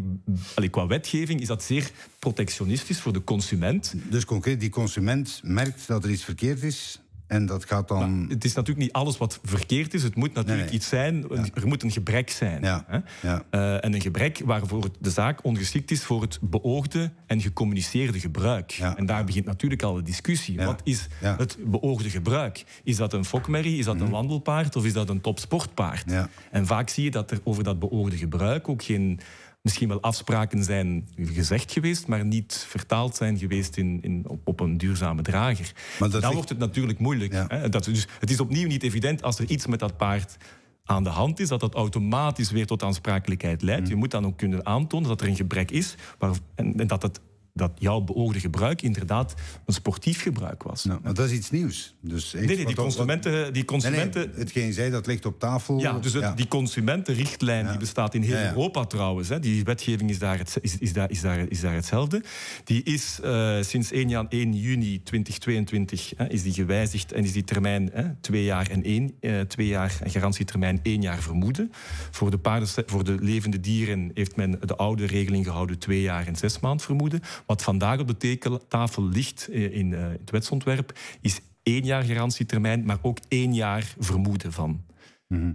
Allee, 0.54 0.68
qua 0.68 0.86
wetgeving 0.86 1.40
is 1.40 1.46
dat 1.46 1.62
zeer 1.62 1.90
protectionistisch 2.18 3.00
voor 3.00 3.12
de 3.12 3.24
consument. 3.24 3.94
Dus 4.10 4.24
concreet, 4.24 4.60
die 4.60 4.70
consument 4.70 5.40
merkt 5.44 5.86
dat 5.86 6.04
er 6.04 6.10
iets 6.10 6.24
verkeerd 6.24 6.62
is 6.62 7.00
en 7.26 7.46
dat 7.46 7.64
gaat 7.64 7.88
dan... 7.88 8.26
Het 8.28 8.44
is 8.44 8.54
natuurlijk 8.54 8.86
niet 8.86 8.92
alles 8.94 9.18
wat 9.18 9.40
verkeerd 9.42 9.94
is. 9.94 10.02
Het 10.02 10.14
moet 10.14 10.34
natuurlijk 10.34 10.56
Nee, 10.56 10.64
nee. 10.64 10.74
iets 10.74 10.88
zijn... 10.88 11.30
Er 11.54 11.66
moet 11.66 11.82
een 11.82 11.90
gebrek 11.90 12.30
zijn. 12.30 12.62
Ja. 12.62 12.84
Hè? 12.86 12.98
Ja. 13.28 13.42
Eh, 13.50 13.84
en 13.84 13.94
een 13.94 14.00
gebrek 14.00 14.42
waarvoor 14.44 14.84
de 15.00 15.10
zaak 15.10 15.44
ongeschikt 15.44 15.90
is 15.90 16.04
voor 16.04 16.22
het 16.22 16.38
beoogde 16.42 17.12
en 17.26 17.40
gecommuniceerde 17.40 18.20
gebruik. 18.20 18.72
En 18.96 19.06
daar 19.06 19.24
begint 19.24 19.44
natuurlijk 19.44 19.82
al 19.82 19.94
de 19.94 20.02
discussie. 20.02 20.60
Wat 20.60 20.80
is 20.84 21.06
het 21.20 21.56
beoogde 21.64 22.10
gebruik? 22.10 22.64
Is 22.84 22.96
dat 22.96 23.12
een 23.12 23.24
fokmerrie, 23.24 23.78
is 23.78 23.84
dat 23.84 24.00
een 24.00 24.10
wandelpaard 24.10 24.76
of 24.76 24.84
is 24.84 24.92
dat 24.92 25.08
een 25.08 25.20
topsportpaard? 25.20 26.06
Mhm. 26.06 26.26
En 26.50 26.66
vaak 26.66 26.88
zie 26.88 27.04
je 27.04 27.10
dat 27.10 27.30
er 27.30 27.40
over 27.44 27.64
dat 27.64 27.78
beoogde 27.78 28.16
gebruik 28.16 28.68
ook 28.68 28.82
geen... 28.82 29.20
Misschien 29.64 29.88
wel 29.88 30.02
afspraken 30.02 30.64
zijn 30.64 31.08
gezegd 31.16 31.72
geweest, 31.72 32.06
maar 32.06 32.24
niet 32.24 32.64
vertaald 32.68 33.16
zijn 33.16 33.38
geweest 33.38 33.76
in, 33.76 33.98
in, 34.02 34.24
op, 34.26 34.40
op 34.44 34.60
een 34.60 34.78
duurzame 34.78 35.22
drager. 35.22 35.72
Maar 35.98 36.10
dat 36.10 36.22
Dan 36.22 36.34
wordt 36.34 36.48
het 36.48 36.58
natuurlijk 36.58 36.98
moeilijk. 36.98 37.32
Ja. 37.32 37.44
Hè? 37.48 37.68
Dat, 37.68 37.84
dus 37.84 38.08
het 38.18 38.30
is 38.30 38.40
opnieuw 38.40 38.66
niet 38.66 38.82
evident 38.82 39.22
als 39.22 39.38
er 39.38 39.50
iets 39.50 39.66
met 39.66 39.78
dat 39.78 39.96
paard 39.96 40.36
aan 40.84 41.04
de 41.04 41.10
hand 41.10 41.40
is, 41.40 41.48
dat 41.48 41.60
dat 41.60 41.74
automatisch 41.74 42.50
weer 42.50 42.66
tot 42.66 42.82
aansprakelijkheid 42.82 43.62
leidt. 43.62 43.82
Mm. 43.82 43.88
Je 43.88 43.96
moet 43.96 44.10
dan 44.10 44.26
ook 44.26 44.36
kunnen 44.36 44.66
aantonen 44.66 45.08
dat 45.08 45.20
er 45.20 45.28
een 45.28 45.36
gebrek 45.36 45.70
is 45.70 45.94
waar, 46.18 46.34
en, 46.54 46.80
en 46.80 46.86
dat, 46.86 47.02
het, 47.02 47.20
dat 47.56 47.72
jouw 47.78 48.00
beoogde 48.00 48.40
gebruik 48.40 48.82
inderdaad 48.82 49.34
een 49.66 49.74
sportief 49.74 50.22
gebruik 50.22 50.62
was. 50.62 50.84
Nou, 50.84 51.00
maar 51.02 51.14
dat 51.14 51.26
is 51.26 51.32
iets 51.32 51.50
nieuws. 51.50 51.94
Dus 52.00 52.32
nee, 52.32 52.46
nee, 52.46 52.66
die 52.66 52.74
consumenten... 52.74 53.32
Die 53.32 53.40
Nee, 53.42 53.52
nee, 53.52 53.64
consumenten 53.64 54.30
hetgeen 54.34 54.72
zei, 54.72 54.90
dat 54.90 55.06
ligt 55.06 55.26
op 55.26 55.38
tafel. 55.40 55.80
ja, 55.80 55.98
dus 55.98 56.12
het- 56.12 56.36
die 56.36 56.48
consumentenrichtlijn 56.48 57.68
die 57.68 57.76
bestaat 57.78 58.14
in 58.14 58.22
heel 58.22 58.36
Ja. 58.36 58.48
Europa 58.48 58.84
trouwens. 58.84 59.28
Hè. 59.28 59.40
Die 59.40 59.64
wetgeving 59.64 60.10
is 60.10 60.18
daar, 60.18 60.38
het, 60.38 60.58
is, 60.60 60.78
is, 60.78 60.92
daar, 60.92 61.10
is, 61.10 61.20
daar, 61.20 61.38
is 61.48 61.60
daar 61.60 61.74
hetzelfde. 61.74 62.22
Die 62.64 62.82
is 62.82 63.18
eh, 63.22 63.56
sinds 63.60 63.90
1, 63.92 64.08
jan- 64.08 64.28
1 64.28 64.52
juni 64.54 65.02
2022 65.02 66.12
hè, 66.16 66.28
is 66.30 66.42
die 66.42 66.52
gewijzigd 66.52 67.12
en 67.12 67.24
is 67.24 67.32
die 67.32 67.44
termijn 67.44 67.90
hè, 67.92 68.04
twee 68.20 68.44
jaar 68.44 68.70
en 68.70 68.82
één, 68.82 69.12
eh, 69.20 69.40
twee 69.40 69.66
jaar 69.66 69.96
en 70.02 70.10
garantietermijn 70.10 70.80
één 70.82 71.02
jaar 71.02 71.18
vermoeden. 71.22 71.72
Voor 72.10 72.30
de, 72.30 72.38
paarden, 72.38 72.68
voor 72.86 73.04
de 73.04 73.16
levende 73.20 73.60
dieren 73.60 74.10
heeft 74.14 74.36
men 74.36 74.58
de 74.64 74.76
oude 74.76 75.06
regeling 75.06 75.44
gehouden 75.44 75.78
twee 75.78 76.00
jaar 76.02 76.26
en 76.26 76.36
zes 76.36 76.60
maand 76.60 76.82
vermoeden. 76.82 77.20
Wat 77.46 77.62
vandaag 77.62 78.00
op 78.00 78.06
de 78.06 78.16
tekentafel 78.16 79.08
ligt 79.08 79.48
eh, 79.48 79.76
in 79.76 79.94
eh, 79.94 80.08
het 80.08 80.30
wetsontwerp 80.30 80.98
is 81.20 81.40
één 81.62 81.84
jaar 81.84 82.02
garantietermijn, 82.02 82.84
maar 82.84 82.98
ook 83.02 83.18
één 83.28 83.54
jaar 83.54 83.94
vermoeden 83.98 84.52
van. 84.52 84.82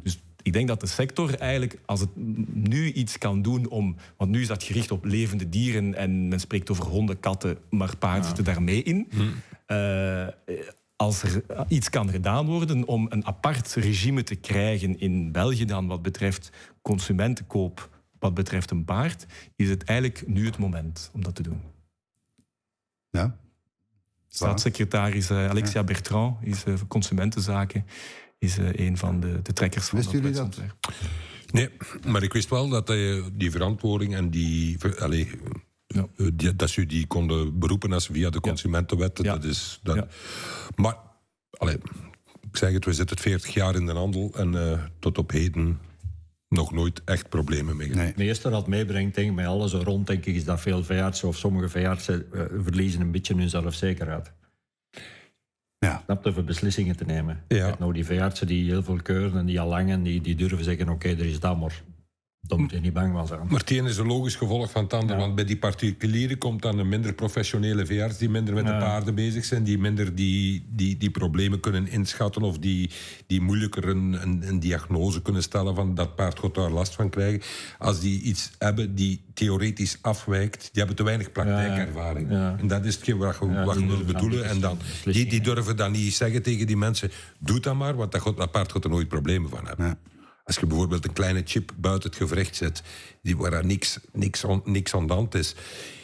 Dus 0.04 0.20
ik 0.42 0.54
denk 0.54 0.68
dat 0.68 0.80
de 0.80 0.88
sector 0.88 1.36
eigenlijk, 1.36 1.80
als 1.86 2.00
het 2.00 2.10
nu 2.54 2.92
iets 2.92 3.18
kan 3.18 3.42
doen 3.42 3.70
om... 3.70 3.96
Want 4.18 4.32
nu 4.32 4.42
is 4.42 4.48
dat 4.48 4.64
gericht 4.64 4.92
op 4.92 5.06
levende 5.06 5.50
dieren 5.50 5.96
en 5.96 6.28
men 6.28 6.40
spreekt 6.40 6.70
over 6.70 6.86
honden, 6.86 7.20
katten, 7.20 7.58
maar 7.70 7.98
paarden 7.98 8.26
zitten 8.26 8.44
daarmee 8.44 8.84
in. 8.84 9.08
Eh, 9.66 10.28
als 10.96 11.24
er 11.24 11.44
iets 11.68 11.90
kan 11.90 12.10
gedaan 12.10 12.46
worden 12.46 12.88
om 12.88 13.06
een 13.10 13.26
apart 13.26 13.74
regime 13.74 14.24
te 14.24 14.36
krijgen 14.36 15.00
in 15.00 15.32
België 15.32 15.66
dan 15.66 15.88
wat 15.88 16.02
betreft 16.02 16.50
consumentenkoop, 16.82 17.90
wat 18.20 18.34
betreft 18.34 18.72
een 18.72 18.86
paard, 18.86 19.26
is 19.56 19.70
het 19.70 19.84
eigenlijk 19.84 20.28
nu 20.28 20.46
het 20.46 20.58
moment 20.58 21.10
om 21.14 21.24
dat 21.24 21.36
te 21.36 21.44
doen. 21.44 21.62
Ja. 23.12 23.38
Staatssecretaris 24.28 25.30
eh, 25.30 25.50
Alexia 25.50 25.84
Bertrand 25.84 26.38
is 26.42 26.66
uh, 26.66 26.74
consumentenzaken 26.88 27.86
is 28.38 28.58
uh, 28.60 28.70
een 28.74 28.98
van 28.98 29.20
de, 29.20 29.42
de 29.42 29.54
trekkers 29.54 29.86
van 29.88 29.98
Wisten 30.00 30.22
dat 30.22 30.32
jullie 30.34 30.38
dat? 30.50 30.56
wetsontwerp. 30.56 30.94
Nee, 31.52 31.70
maar 32.12 32.24
ik 32.24 32.34
wist 32.34 32.50
wel 32.50 32.70
dat 32.70 32.88
je 32.88 33.30
die 33.34 33.52
verantwoording 33.52 34.16
en 34.16 34.30
die... 34.30 34.78
Allee, 35.00 35.30
Ja. 35.88 36.08
eh, 36.18 36.28
die- 36.34 36.56
dat 36.56 36.70
ze 36.70 36.86
die 36.86 37.08
konden 37.08 37.60
beroepen 37.60 37.94
als 37.94 38.08
via 38.08 38.30
de 38.30 38.40
consumentenwet. 38.40 39.20
Ja. 39.24 39.34
Dat 39.34 39.44
is, 39.44 39.80
dat, 39.84 39.96
Ja. 39.96 40.08
Maar, 40.76 40.98
allee, 41.52 41.76
ik 42.42 42.58
zeg 42.58 42.72
het, 42.72 42.86
we 42.86 42.94
zitten 42.94 43.18
40 43.18 43.54
jaar 43.54 43.76
in 43.76 43.86
de 43.86 43.92
handel 43.92 44.32
en 44.36 44.72
eh, 44.72 44.84
tot 45.00 45.18
op 45.18 45.32
heden 45.32 45.80
nog 46.50 46.72
nooit 46.72 47.02
echt 47.06 47.30
problemen 47.30 47.78
mee 47.78 47.88
gehad. 47.88 48.02
Nee. 48.02 48.08
Het 48.08 48.18
meeste 48.18 48.50
dat 48.50 48.68
meebrengt, 48.68 49.16
denk 49.16 49.30
ik, 49.30 49.36
met 49.36 49.46
alles 49.46 49.74
er 49.74 49.84
rond, 49.84 50.08
denk 50.08 50.26
ik, 50.26 50.36
is 50.36 50.46
dat 50.46 50.62
veel 50.62 50.84
veeartsen 50.84 51.28
of 51.28 51.38
sommige 51.38 51.70
veeartsen 51.70 52.34
eh, 52.34 52.42
verliezen 52.64 53.02
een 53.02 53.12
beetje 53.12 53.36
hun 53.36 53.50
zelfzekerheid. 53.50 54.32
Ja. 55.78 56.02
Snap 56.04 56.24
je, 56.24 56.34
voor 56.34 56.44
beslissingen 56.44 56.96
te 56.96 57.06
nemen. 57.06 57.44
Ja. 57.48 57.76
Nou, 57.80 57.94
die 57.94 58.06
veeartsen 58.06 58.48
die 58.48 58.70
heel 58.70 58.84
veel 58.84 59.02
keuren 59.02 59.40
en 59.40 59.46
die 59.46 59.60
al 59.60 59.68
lang 59.68 59.90
en 59.90 60.04
die, 60.04 60.22
die 60.22 60.36
durven 60.36 60.64
zeggen, 60.64 60.90
oké, 60.90 61.10
er 61.10 61.26
is 61.26 61.40
dat, 61.40 61.60
maar 61.60 61.84
daar 62.50 62.60
moet 62.60 62.72
je 62.72 62.80
niet 62.80 62.94
bang 62.94 63.14
van 63.14 63.28
zijn. 63.28 63.40
Maar 63.50 63.60
het 63.60 63.72
een 63.72 63.86
is 63.86 63.98
een 63.98 64.08
logisch 64.08 64.36
gevolg 64.36 64.72
van 64.72 64.84
het 64.84 64.94
ander. 64.94 65.16
Ja. 65.16 65.22
Want 65.22 65.36
bij 65.36 65.46
die 65.46 65.58
particulieren 65.58 66.38
komt 66.38 66.62
dan 66.62 66.80
een 66.80 66.90
minder 66.90 67.14
professionele 67.14 67.86
veearts... 67.86 68.18
die 68.18 68.30
minder 68.30 68.54
met 68.54 68.66
de 68.66 68.72
Ja. 68.72 68.80
paarden 68.80 69.16
bezig 69.16 69.46
zijn... 69.46 69.64
die 69.64 69.78
minder 69.78 70.16
die, 70.16 70.66
die, 70.70 70.98
die 70.98 71.10
problemen 71.10 71.60
kunnen 71.60 71.88
inschatten... 71.88 72.42
of 72.42 72.58
die, 72.58 72.90
die 73.28 73.42
moeilijker 73.42 73.88
een, 73.88 74.18
een, 74.22 74.44
een 74.48 74.60
diagnose 74.60 75.22
kunnen 75.22 75.44
stellen... 75.44 75.76
van 75.76 75.96
dat 75.96 76.16
paard 76.16 76.40
gaat 76.40 76.56
daar 76.56 76.70
last 76.70 76.96
van 76.96 77.10
krijgen. 77.10 77.42
Als 77.78 78.00
die 78.00 78.22
iets 78.22 78.52
hebben 78.58 78.96
die 78.96 79.22
theoretisch 79.34 79.98
afwijkt... 80.02 80.60
die 80.62 80.70
hebben 80.74 80.96
te 80.96 81.04
weinig 81.04 81.32
praktijkervaring. 81.32 82.32
Ja. 82.32 82.56
En 82.60 82.68
dat 82.68 82.86
is 82.86 82.96
hetgeen 82.96 83.18
wat 83.18 83.38
je, 83.40 83.46
Ja, 83.46 83.64
wat 83.64 83.80
je 83.80 83.88
dan 83.88 84.06
bedoelen. 84.06 84.40
die 84.40 84.50
En 84.50 84.60
dan, 84.60 84.78
die, 85.04 85.26
die 85.26 85.42
durven 85.42 85.76
dan 85.76 85.92
niet 85.92 86.14
zeggen 86.14 86.42
tegen 86.42 86.68
die 86.68 86.78
mensen... 86.78 87.12
doe 87.40 87.60
dat 87.60 87.76
maar, 87.76 87.96
want 87.96 88.12
dat, 88.12 88.22
gaat, 88.22 88.38
dat 88.38 88.52
paard 88.52 88.72
gaat 88.72 88.84
er 88.84 88.90
nooit 88.90 89.08
problemen 89.08 89.50
van 89.50 89.68
hebben. 89.68 89.98
Als 90.50 90.58
je 90.58 90.66
bijvoorbeeld 90.66 91.06
een 91.06 91.14
kleine 91.14 91.42
chip 91.46 91.72
buiten 91.78 92.10
het 92.10 92.20
gewricht 92.20 92.56
zet, 92.56 92.84
die, 93.22 93.38
waar 93.38 93.54
er 93.54 93.66
niks, 93.66 94.00
niks, 94.14 94.44
on- 94.44 94.62
niks 94.66 94.94
aan 94.96 95.08
de 95.08 95.14
hand 95.14 95.36
is. 95.36 95.56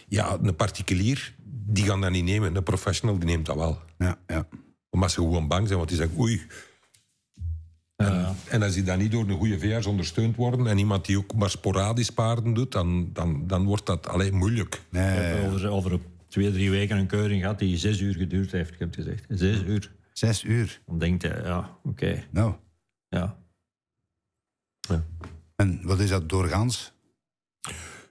Ja, 0.07 0.37
een 0.41 0.55
particulier, 0.55 1.33
die 1.45 1.83
gaan 1.83 2.01
dat 2.01 2.11
niet 2.11 2.23
nemen. 2.23 2.55
Een 2.55 2.63
professional, 2.63 3.17
die 3.17 3.25
neemt 3.25 3.45
dat 3.45 3.55
wel. 3.55 3.79
Ja, 3.97 4.17
ja. 4.27 4.47
Omdat 4.89 5.11
ze 5.11 5.19
gewoon 5.19 5.47
bang 5.47 5.65
zijn, 5.65 5.77
want 5.77 5.89
die 5.89 5.97
zeggen 5.97 6.19
oei. 6.19 6.41
En, 7.95 8.35
en 8.49 8.61
als 8.63 8.73
die 8.73 8.83
dan 8.83 8.97
niet 8.97 9.11
door 9.11 9.29
een 9.29 9.37
goede 9.37 9.59
veearts 9.59 9.85
ondersteund 9.87 10.35
worden... 10.35 10.67
en 10.67 10.77
iemand 10.77 11.05
die 11.05 11.17
ook 11.17 11.33
maar 11.33 11.49
sporadisch 11.49 12.09
paarden 12.09 12.53
doet... 12.53 12.71
dan, 12.71 13.09
dan, 13.13 13.47
dan 13.47 13.65
wordt 13.65 13.85
dat 13.85 14.07
alleen 14.07 14.35
moeilijk. 14.35 14.81
Nee, 14.89 15.29
Ik 15.31 15.35
heb 15.35 15.53
over, 15.53 15.67
over 15.69 15.99
twee, 16.27 16.51
drie 16.51 16.69
weken 16.69 16.97
een 16.97 17.07
keuring 17.07 17.41
gehad 17.41 17.59
die 17.59 17.77
zes 17.77 17.99
uur 17.99 18.13
geduurd 18.13 18.51
heeft, 18.51 18.73
ik 18.73 18.79
heb 18.79 18.95
het 18.95 19.05
gezegd. 19.05 19.25
Zes 19.29 19.61
uur. 19.63 19.91
zes 20.13 20.43
uur. 20.43 20.81
Dan 20.85 20.99
denkt 20.99 21.21
je, 21.21 21.41
ja, 21.43 21.77
oké, 21.83 22.23
Nou, 22.31 22.53
ja. 23.09 23.43
En 25.55 25.79
wat 25.83 25.99
is 25.99 26.09
dat 26.09 26.29
doorgaans? 26.29 26.93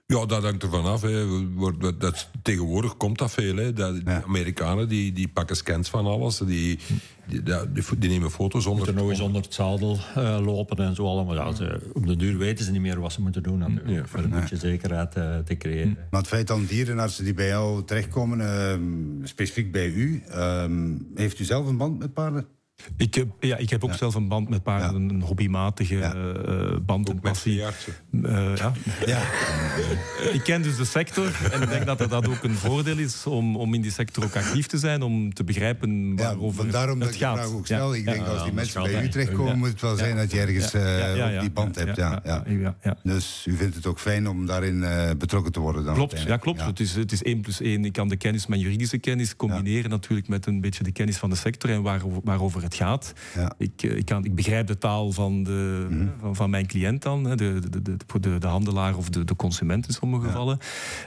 Ja, 0.07 0.25
dat 0.25 0.43
hangt 0.43 0.63
er 0.63 0.69
vanaf. 0.69 1.01
Hè. 1.01 1.43
Wordt- 1.53 1.81
dat- 1.81 2.01
dat- 2.01 2.29
tegenwoordig 2.41 2.97
komt 2.97 3.17
dat 3.17 3.31
veel. 3.31 3.55
Hè. 3.55 3.73
Dat, 3.73 4.01
Ja. 4.05 4.23
Amerikanen 4.23 4.87
die, 4.89 5.11
die 5.11 5.27
pakken 5.27 5.55
scans 5.55 5.89
van 5.89 6.05
alles. 6.05 6.37
Die, 6.37 6.79
die, 7.27 7.43
die, 7.43 7.83
die 7.97 8.09
nemen 8.09 8.31
foto's 8.31 8.63
zonder... 8.63 8.85
Moeten 8.85 9.01
nog 9.03 9.11
eens 9.11 9.21
onder 9.21 9.41
het 9.41 9.53
zadel 9.53 9.97
eh, 10.15 10.39
lopen 10.43 10.77
en 10.77 10.95
zo 10.95 11.05
allemaal. 11.07 11.35
Ja, 11.35 11.53
ze, 11.53 11.89
op 11.93 12.05
de 12.07 12.15
duur 12.15 12.37
weten 12.37 12.65
ze 12.65 12.71
niet 12.71 12.81
meer 12.81 12.99
wat 12.99 13.11
ze 13.13 13.21
moeten 13.21 13.43
doen 13.43 13.57
natuurlijk, 13.57 13.89
Ja. 13.89 14.05
voor 14.05 14.19
een 14.19 14.29
beetje 14.29 14.57
zekerheid 14.57 15.15
eh, 15.15 15.37
te 15.37 15.57
creëren. 15.57 15.97
Maar 16.09 16.19
het 16.19 16.29
feit 16.29 16.47
dat 16.47 16.67
dierenartsen 16.67 17.23
die 17.23 17.33
bij 17.33 17.47
jou 17.47 17.83
terechtkomen, 17.83 18.41
ehm, 18.41 19.25
specifiek 19.27 19.71
bij 19.71 19.87
u, 19.87 20.23
ehm, 20.27 20.97
heeft 21.15 21.39
u 21.39 21.43
zelf 21.43 21.67
een 21.67 21.77
band 21.77 21.99
met 21.99 22.13
paarden? 22.13 22.45
Ik 22.97 23.13
heb, 23.15 23.27
ja, 23.39 23.57
ik 23.57 23.69
heb 23.69 23.83
ook 23.83 23.93
zelf 23.93 24.15
een 24.15 24.27
band 24.27 24.49
met 24.49 24.63
paarden, 24.63 25.09
een 25.09 25.21
hobbymatige 25.21 25.95
Ja. 25.95 26.13
eh, 26.13 26.75
band 26.85 27.09
en 27.09 27.19
passie. 27.19 27.61
Eh, 27.63 28.55
ja. 28.55 28.73
Ja. 29.05 29.21
Ik 30.33 30.41
ken 30.43 30.61
dus 30.61 30.75
de 30.75 30.85
sector 30.85 31.39
en 31.51 31.61
ik 31.61 31.69
denk 31.69 31.85
dat 31.85 31.97
dat 32.09 32.27
ook 32.27 32.43
een 32.43 32.55
voordeel 32.55 32.97
is 32.97 33.25
om, 33.25 33.55
om 33.57 33.73
in 33.73 33.81
die 33.81 33.91
sector 33.91 34.23
ook 34.23 34.35
actief 34.35 34.65
te 34.67 34.77
zijn, 34.77 35.01
om 35.01 35.33
te 35.33 35.43
begrijpen 35.43 36.07
Ja, 36.07 36.13
waarover 36.15 36.71
daarom 36.71 36.99
dat 36.99 37.07
het 37.07 37.15
ik 37.17 37.21
de 37.21 37.25
gaat. 37.27 37.37
vraag 37.37 37.47
ook 37.51 37.67
Ja. 37.67 37.75
stel. 37.75 37.95
Ik 37.95 38.05
Ja. 38.05 38.11
denk 38.13 38.27
als 38.27 38.43
die 38.43 38.53
mensen 38.53 38.83
bij 38.83 39.03
u 39.03 39.09
terechtkomen, 39.09 39.51
Ja. 39.51 39.57
moet 39.57 39.67
het 39.67 39.81
wel 39.81 39.95
zijn 39.95 40.15
dat 40.15 40.31
je 40.31 40.39
ergens 40.39 40.71
Ja, 40.71 40.79
ja, 40.79 40.85
eh, 41.07 41.15
ja, 41.17 41.25
ook 41.25 41.31
ja, 41.31 41.39
die 41.39 41.51
band 41.51 41.75
hebt. 41.75 41.95
Ja, 41.97 42.21
ja. 42.25 42.43
ja, 42.47 42.75
ja. 42.83 42.97
Dus 43.03 43.45
u 43.47 43.55
vindt 43.55 43.75
het 43.75 43.85
ook 43.85 43.99
fijn 43.99 44.27
om 44.29 44.45
daarin 44.45 44.83
eh, 44.83 45.09
betrokken 45.17 45.51
te 45.51 45.59
worden 45.59 45.83
dan 45.85 45.93
Klopt, 45.95 46.21
ja, 46.21 46.37
klopt. 46.37 46.65
Het, 46.65 46.79
is, 46.79 46.95
het 46.95 47.11
is 47.11 47.23
één 47.23 47.41
plus 47.41 47.61
één. 47.61 47.85
Ik 47.85 47.93
kan 47.93 48.07
de 48.07 48.15
kennis, 48.15 48.47
mijn 48.47 48.61
juridische 48.61 48.97
kennis, 48.97 49.35
combineren 49.35 49.89
natuurlijk 49.89 50.27
met 50.27 50.45
een 50.45 50.61
beetje 50.61 50.83
de 50.83 50.91
kennis 50.91 51.17
van 51.17 51.29
de 51.29 51.35
sector 51.35 51.69
en 51.69 51.81
waarover, 51.81 52.21
waarover 52.23 52.63
het 52.63 52.74
gaat. 52.75 53.13
Ja. 53.35 53.53
Ik, 53.57 53.83
eh, 53.83 53.97
ik, 53.97 54.05
kan, 54.05 54.25
ik 54.25 54.35
begrijp 54.35 54.67
de 54.67 54.77
taal 54.77 55.11
van, 55.11 55.43
de, 55.43 55.87
Mhm. 55.89 56.07
van, 56.19 56.35
van 56.35 56.49
mijn 56.49 56.67
cliënt 56.67 57.01
dan, 57.01 57.23
hè, 57.25 57.35
de, 57.35 57.59
de, 57.69 57.81
de, 57.81 57.95
de, 58.19 58.37
de 58.37 58.47
handelaar 58.47 58.97
of 58.97 59.09
de, 59.09 59.23
de 59.23 59.35
consument 59.35 59.87
in 59.87 59.93
sommige 59.93 60.25
gevallen. 60.25 60.57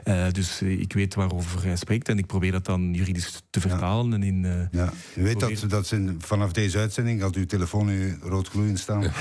Eh, 0.05 0.27
dus 0.33 0.61
eh, 0.61 0.81
ik 0.81 0.93
weet 0.93 1.15
waarover 1.15 1.65
hij 1.65 1.77
spreekt 1.77 2.09
en 2.09 2.19
ik 2.19 2.27
probeer 2.27 2.53
dat 2.53 2.65
dan 2.65 2.95
juridisch 2.95 3.43
te 3.51 3.61
vertalen. 3.61 4.13
En 4.13 4.23
in, 4.23 4.45
eh, 4.45 4.53
Ja. 4.81 4.93
U 5.17 5.23
weet 5.23 5.41
dat, 5.41 5.51
Probeer- 5.51 5.69
dat 5.69 5.87
ze 5.87 5.97
in- 5.97 6.17
vanaf 6.21 6.53
deze 6.53 6.79
uitzending 6.79 7.21
had 7.21 7.35
uw 7.35 7.47
telefoon 7.47 7.87
nu 7.87 8.19
rood 8.23 8.49
gloeiend 8.49 8.79
staan. 8.79 9.03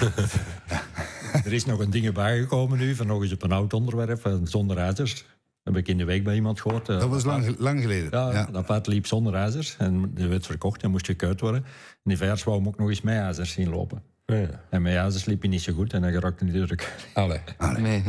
Er 1.46 1.54
is 1.54 1.66
nog 1.66 1.80
een 1.80 1.90
ding 1.90 2.14
bijgekomen 2.14 2.78
nu, 2.78 2.96
van 2.96 3.08
nog 3.08 3.22
eens 3.22 3.32
op 3.34 3.44
een 3.44 3.52
oud 3.52 3.74
onderwerp, 3.74 4.22
van 4.22 4.48
zonder 4.48 4.78
ijzers. 4.78 5.26
Heb 5.67 5.77
ik 5.77 5.88
in 5.88 5.97
de 5.97 6.03
week 6.06 6.23
bij 6.23 6.36
iemand 6.36 6.62
gehoord. 6.62 6.89
eh, 6.89 6.99
Dat 6.99 7.10
was 7.10 7.23
lang, 7.23 7.56
lang 7.60 7.82
geleden. 7.82 8.08
Ja, 8.12 8.32
Ja. 8.32 8.45
dat 8.51 8.65
paard 8.65 8.88
liep 8.88 9.06
zonder 9.06 9.34
ijzers 9.34 9.75
en 9.77 10.12
er 10.17 10.30
werd 10.30 10.45
verkocht 10.45 10.84
en 10.84 10.91
moest 10.91 11.06
gekuit 11.06 11.39
worden. 11.41 11.63
En 11.63 11.69
die 12.03 12.17
veearts 12.17 12.43
wou 12.43 12.58
hem 12.58 12.67
ook 12.67 12.77
nog 12.77 12.89
eens 12.89 13.01
met 13.01 13.15
ijzers 13.15 13.51
zien 13.51 13.69
lopen. 13.69 14.01
Ja. 14.25 14.47
En 14.69 14.82
met 14.82 14.93
ijzers 14.95 15.25
liep 15.25 15.41
hij 15.41 15.49
niet 15.49 15.62
zo 15.62 15.73
goed 15.73 15.93
en 15.93 16.01
hij 16.03 16.12
geraakte 16.12 16.43
niet 16.43 16.53
druk. 16.53 16.93
Allee. 17.13 17.39
Nee. 17.77 18.03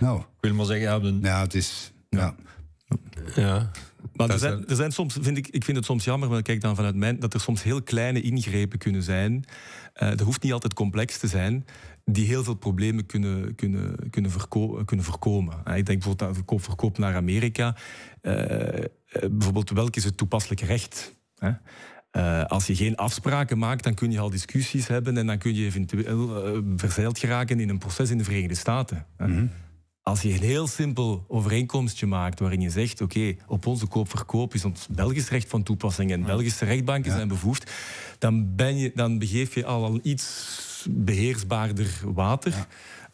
Nou, 0.00 0.18
Ik 0.20 0.24
wil 0.40 0.54
maar 0.54 0.66
zeggen, 0.66 0.84
ja, 0.86 0.98
de, 0.98 1.18
ja, 1.22 1.40
het 1.40 1.54
is... 1.54 1.92
Ja. 2.08 2.34
Ja. 3.34 3.70
Maar 4.14 4.30
er 4.30 4.38
zijn, 4.38 4.66
er 4.86 4.92
soms, 4.92 5.16
vind 5.20 5.36
ik, 5.36 5.48
ik 5.48 5.64
vind 5.64 5.76
het 5.76 5.86
soms 5.86 6.04
jammer, 6.04 6.28
maar 6.28 6.42
kijk 6.42 6.60
dan 6.60 6.76
vanuit 6.76 6.94
mijn, 6.94 7.18
dat 7.20 7.34
er 7.34 7.40
soms 7.40 7.62
heel 7.62 7.82
kleine 7.82 8.20
ingrepen 8.20 8.78
kunnen 8.78 9.02
zijn. 9.02 9.44
Eh 9.92 10.08
dat 10.08 10.20
hoeft 10.20 10.42
niet 10.42 10.52
altijd 10.52 10.74
complex 10.74 11.18
te 11.18 11.26
zijn, 11.26 11.64
die 12.04 12.26
heel 12.26 12.44
veel 12.44 12.54
problemen 12.54 13.06
kunnen, 13.06 13.54
kunnen, 13.54 14.10
kunnen, 14.10 14.30
voorko- 14.30 14.84
kunnen 14.84 15.04
voorkomen. 15.04 15.54
Eh, 15.64 15.76
Ik 15.76 15.86
denk 15.86 15.98
bijvoorbeeld 15.98 16.28
aan 16.28 16.34
verkoop, 16.34 16.62
verkoop 16.62 16.98
naar 16.98 17.14
Amerika. 17.14 17.76
Eh, 18.20 18.84
bijvoorbeeld, 19.30 19.70
welk 19.70 19.96
is 19.96 20.04
het 20.04 20.16
toepasselijk 20.16 20.60
recht? 20.60 21.14
Als 22.46 22.66
je 22.66 22.76
geen 22.76 22.96
afspraken 22.96 23.58
maakt, 23.58 23.84
dan 23.84 23.94
kun 23.94 24.10
je 24.10 24.18
al 24.18 24.30
discussies 24.30 24.86
hebben 24.86 25.16
en 25.16 25.26
dan 25.26 25.38
kun 25.38 25.54
je 25.54 25.64
eventueel 25.64 26.62
verzeild 26.76 27.18
geraken 27.18 27.60
in 27.60 27.68
een 27.68 27.78
proces 27.78 28.10
in 28.10 28.18
de 28.18 28.24
Verenigde 28.24 28.54
Staten. 28.54 29.06
hè. 29.16 29.26
Als 30.08 30.22
je 30.22 30.32
een 30.32 30.42
heel 30.42 30.66
simpel 30.66 31.24
overeenkomstje 31.28 32.06
maakt 32.06 32.40
waarin 32.40 32.60
je 32.60 32.70
zegt: 32.70 33.00
oké, 33.00 33.36
op 33.46 33.66
onze 33.66 33.86
koopverkoop 33.86 34.54
is 34.54 34.64
ons 34.64 34.86
Belgisch 34.90 35.28
recht 35.28 35.48
van 35.48 35.62
toepassing 35.62 36.12
en 36.12 36.22
Belgische 36.22 36.64
rechtbanken 36.64 37.12
zijn 37.12 37.28
bevoegd, 37.28 37.70
dan, 38.18 38.54
ben 38.54 38.76
je, 38.76 38.92
dan 38.94 39.18
begeef 39.18 39.54
je 39.54 39.64
al 39.64 39.84
al 39.84 40.00
iets 40.02 40.86
beheersbaarder 40.90 42.00
water. 42.04 42.66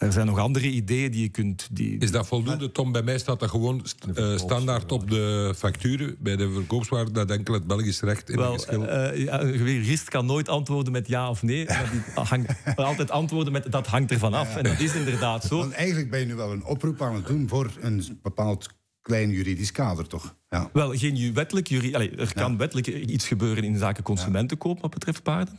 Er 0.03 0.13
zijn 0.13 0.27
nog 0.27 0.39
andere 0.39 0.69
ideeën 0.71 1.11
die 1.11 1.23
je 1.23 1.29
kunt. 1.29 1.69
Die, 1.73 1.99
Is 1.99 2.11
dat 2.11 2.27
voldoende, 2.27 2.73
Tom? 2.73 2.93
Bij 2.93 3.03
mij 3.03 3.19
staat 3.19 3.41
dat 3.41 3.51
gewoon 3.51 3.81
st- 3.83 4.05
eh, 4.15 4.37
standaard 4.37 4.93
op 4.93 5.11
de 5.11 5.55
facturen. 5.57 6.17
Bij 6.19 6.37
de 6.37 6.53
verkoopswaarde, 6.53 7.11
dat 7.11 7.31
enkel 7.31 7.55
het 7.55 7.67
Belgisch 7.67 8.01
recht 8.01 8.31
in 8.31 8.37
wel, 8.37 8.53
geschil. 8.53 8.87
eh, 8.87 9.25
ja, 9.25 9.41
een 9.41 9.53
jurist 9.65 10.09
kan 10.09 10.27
nooit 10.27 10.49
antwoorden 10.49 10.93
met 10.93 11.09
ja 11.09 11.31
of 11.31 11.43
nee. 11.43 11.65
maar 11.69 11.91
die 11.93 12.25
hangt, 12.25 12.77
altijd 12.77 13.11
antwoorden 13.11 13.53
met 13.53 13.67
dat 13.73 13.87
hangt 13.87 14.11
ervan 14.11 14.35
af. 14.35 14.57
En 14.57 14.63
dat 14.65 14.81
is 14.81 14.95
inderdaad 14.95 15.45
zo. 15.45 15.59
Want 15.59 15.73
eigenlijk 15.73 16.11
ben 16.11 16.21
je 16.21 16.27
nu 16.27 16.35
wel 16.35 16.53
een 16.53 16.65
oproep 16.65 17.03
aan 17.03 17.15
het 17.15 17.27
doen 17.27 17.49
voor 17.49 17.71
een 17.81 18.19
bepaald 18.23 18.69
klein 19.03 19.31
juridisch 19.31 19.73
kader, 19.73 20.07
toch? 20.07 20.35
Ja. 20.49 20.71
Wel, 20.73 20.91
geen 20.97 21.35
wettelijk 21.35 21.67
juri- 21.69 21.95
Allee, 21.95 22.11
er 22.17 22.35
kan 22.35 22.57
wettelijk 22.57 22.87
iets 22.87 23.27
gebeuren 23.27 23.65
in 23.65 23.79
zaken 23.79 24.03
consumentenkoop 24.03 24.81
wat 24.81 24.91
betreft 24.91 25.23
paarden. 25.23 25.55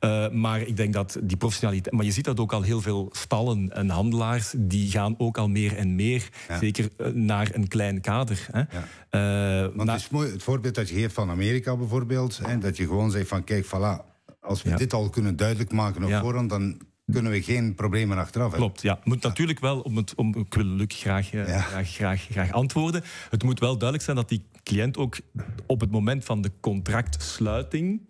Eh, 0.00 0.30
maar 0.30 0.60
ik 0.60 0.76
denk 0.76 0.92
dat 0.92 1.18
die 1.22 1.36
professionaliteit... 1.36 1.94
Maar 1.94 2.04
je 2.04 2.10
ziet 2.10 2.24
dat 2.24 2.40
ook 2.40 2.52
al 2.52 2.62
heel 2.62 2.80
veel 2.80 3.08
stallen 3.12 3.70
en 3.72 3.88
handelaars... 3.90 4.54
die 4.56 4.90
gaan 4.90 5.14
ook 5.18 5.38
al 5.38 5.48
meer 5.48 5.76
en 5.76 5.94
meer, 5.94 6.28
zeker 6.60 6.88
eh, 6.96 7.06
naar 7.12 7.50
een 7.54 7.68
klein 7.68 8.00
kader. 8.00 8.46
Hè. 8.50 8.60
Eh, 8.60 9.62
Want 9.74 9.86
na- 9.86 9.92
het 9.92 10.00
is 10.02 10.08
mooi, 10.08 10.30
het 10.32 10.42
voorbeeld 10.42 10.74
dat 10.74 10.88
je 10.88 10.94
geeft 10.94 11.14
van 11.14 11.30
Amerika 11.30 11.76
bijvoorbeeld, 11.76 12.40
hè, 12.42 12.58
dat 12.58 12.76
je 12.76 12.86
gewoon 12.86 13.10
zegt 13.10 13.28
van 13.28 13.44
kijk, 13.44 13.66
voilà, 13.66 14.08
Als 14.40 14.62
we 14.62 14.74
dit 14.74 14.92
al 14.92 15.10
kunnen 15.10 15.36
duidelijk 15.36 15.72
maken 15.72 16.04
op 16.04 16.10
voorhand, 16.12 16.50
dan 16.50 16.80
kunnen 17.10 17.32
we 17.32 17.42
geen 17.42 17.74
problemen 17.74 18.18
achteraf 18.18 18.50
hebben. 18.50 18.68
Klopt, 18.68 18.82
ja. 18.82 18.98
Moet 19.04 19.22
natuurlijk 19.22 19.60
wel, 19.60 19.80
om 19.80 19.96
het, 19.96 20.14
om, 20.14 20.34
ik 20.34 20.54
wil 20.54 20.64
Luc 20.64 20.86
graag, 20.88 21.32
eh, 21.32 21.48
Ja. 21.48 21.60
graag, 21.60 21.90
graag, 21.90 22.26
graag 22.30 22.52
antwoorden. 22.52 23.02
Het 23.30 23.42
moet 23.42 23.60
wel 23.60 23.72
duidelijk 23.72 24.02
zijn 24.02 24.16
dat 24.16 24.28
die 24.28 24.42
cliënt 24.62 24.96
ook 24.96 25.18
op 25.66 25.80
het 25.80 25.90
moment 25.90 26.24
van 26.24 26.42
de 26.42 26.50
contractsluiting 26.60 28.00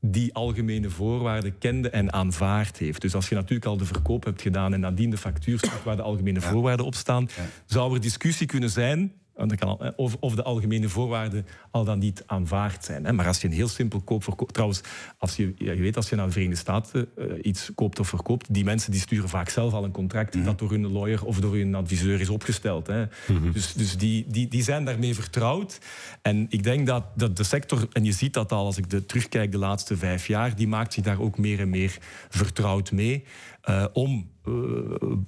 die 0.00 0.34
algemene 0.34 0.90
voorwaarden 0.90 1.58
kende 1.58 1.90
en 1.90 2.12
aanvaard 2.12 2.78
heeft. 2.78 3.00
Dus 3.00 3.14
als 3.14 3.28
je 3.28 3.34
natuurlijk 3.34 3.66
al 3.66 3.76
de 3.76 3.84
verkoop 3.84 4.24
hebt 4.24 4.42
gedaan 4.42 4.72
en 4.72 4.80
nadien 4.80 5.10
de 5.10 5.16
factuur 5.16 5.60
waar 5.84 5.96
de 5.96 6.02
algemene 6.02 6.40
voorwaarden 6.40 6.86
op 6.86 6.94
staan, 6.94 7.28
zou 7.66 7.94
er 7.94 8.00
discussie 8.00 8.46
kunnen 8.46 8.70
zijn 8.70 9.12
dat 9.46 9.58
kan 9.58 9.68
al, 9.68 9.78
hè, 9.78 9.88
of, 9.96 10.16
of 10.20 10.34
de 10.34 10.42
algemene 10.42 10.88
voorwaarden 10.88 11.46
al 11.70 11.84
dan 11.84 11.98
niet 11.98 12.22
aanvaard 12.26 12.84
zijn. 12.84 13.04
Hè. 13.04 13.12
Maar 13.12 13.26
als 13.26 13.40
je 13.40 13.46
een 13.48 13.54
heel 13.54 13.68
simpel 13.68 14.00
koop 14.00 14.24
verkoopt... 14.24 14.52
Trouwens, 14.52 14.80
als 15.18 15.36
je, 15.36 15.54
ja, 15.56 15.72
je 15.72 15.80
weet 15.80 15.96
als 15.96 16.08
je 16.08 16.16
naar 16.16 16.26
de 16.26 16.32
Verenigde 16.32 16.60
Staten 16.60 17.08
eh, 17.16 17.24
iets 17.42 17.70
koopt 17.74 18.00
of 18.00 18.08
verkoopt... 18.08 18.54
die 18.54 18.64
mensen 18.64 18.90
die 18.90 19.00
sturen 19.00 19.28
vaak 19.28 19.48
zelf 19.48 19.72
al 19.72 19.84
een 19.84 19.90
contract... 19.90 20.44
dat 20.44 20.58
door 20.58 20.70
hun 20.70 20.92
lawyer 20.92 21.24
of 21.24 21.40
door 21.40 21.54
hun 21.54 21.74
adviseur 21.74 22.20
is 22.20 22.28
opgesteld. 22.28 22.86
Hè. 22.86 23.04
Dus, 23.52 23.72
dus 23.72 23.96
die, 23.96 24.24
die, 24.28 24.48
die 24.48 24.62
zijn 24.62 24.84
daarmee 24.84 25.14
vertrouwd. 25.14 25.80
En 26.22 26.46
ik 26.48 26.62
denk 26.62 26.86
dat, 26.86 27.04
dat 27.14 27.36
de 27.36 27.44
sector... 27.44 27.88
En 27.92 28.04
je 28.04 28.12
ziet 28.12 28.34
dat 28.34 28.52
al 28.52 28.64
als 28.64 28.78
ik 28.78 28.90
de, 28.90 29.06
terugkijk 29.06 29.52
de 29.52 29.58
laatste 29.58 29.96
vijf 29.96 30.26
jaar... 30.26 30.56
die 30.56 30.68
maakt 30.68 30.92
zich 30.92 31.04
daar 31.04 31.20
ook 31.20 31.38
meer 31.38 31.60
en 31.60 31.70
meer 31.70 31.98
vertrouwd 32.28 32.92
mee... 32.92 33.24
eh, 33.62 33.84
om 33.92 34.30
eh, 34.44 34.52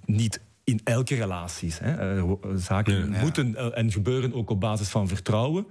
niet 0.04 0.40
in 0.70 0.80
elke 0.84 1.14
relaties. 1.14 1.78
Hè. 1.78 2.16
Eh, 2.16 2.32
zaken 2.56 3.10
moeten 3.20 3.56
eh, 3.56 3.78
en 3.78 3.92
gebeuren 3.92 4.34
ook 4.34 4.50
op 4.50 4.60
basis 4.60 4.88
van 4.88 5.08
vertrouwen. 5.08 5.66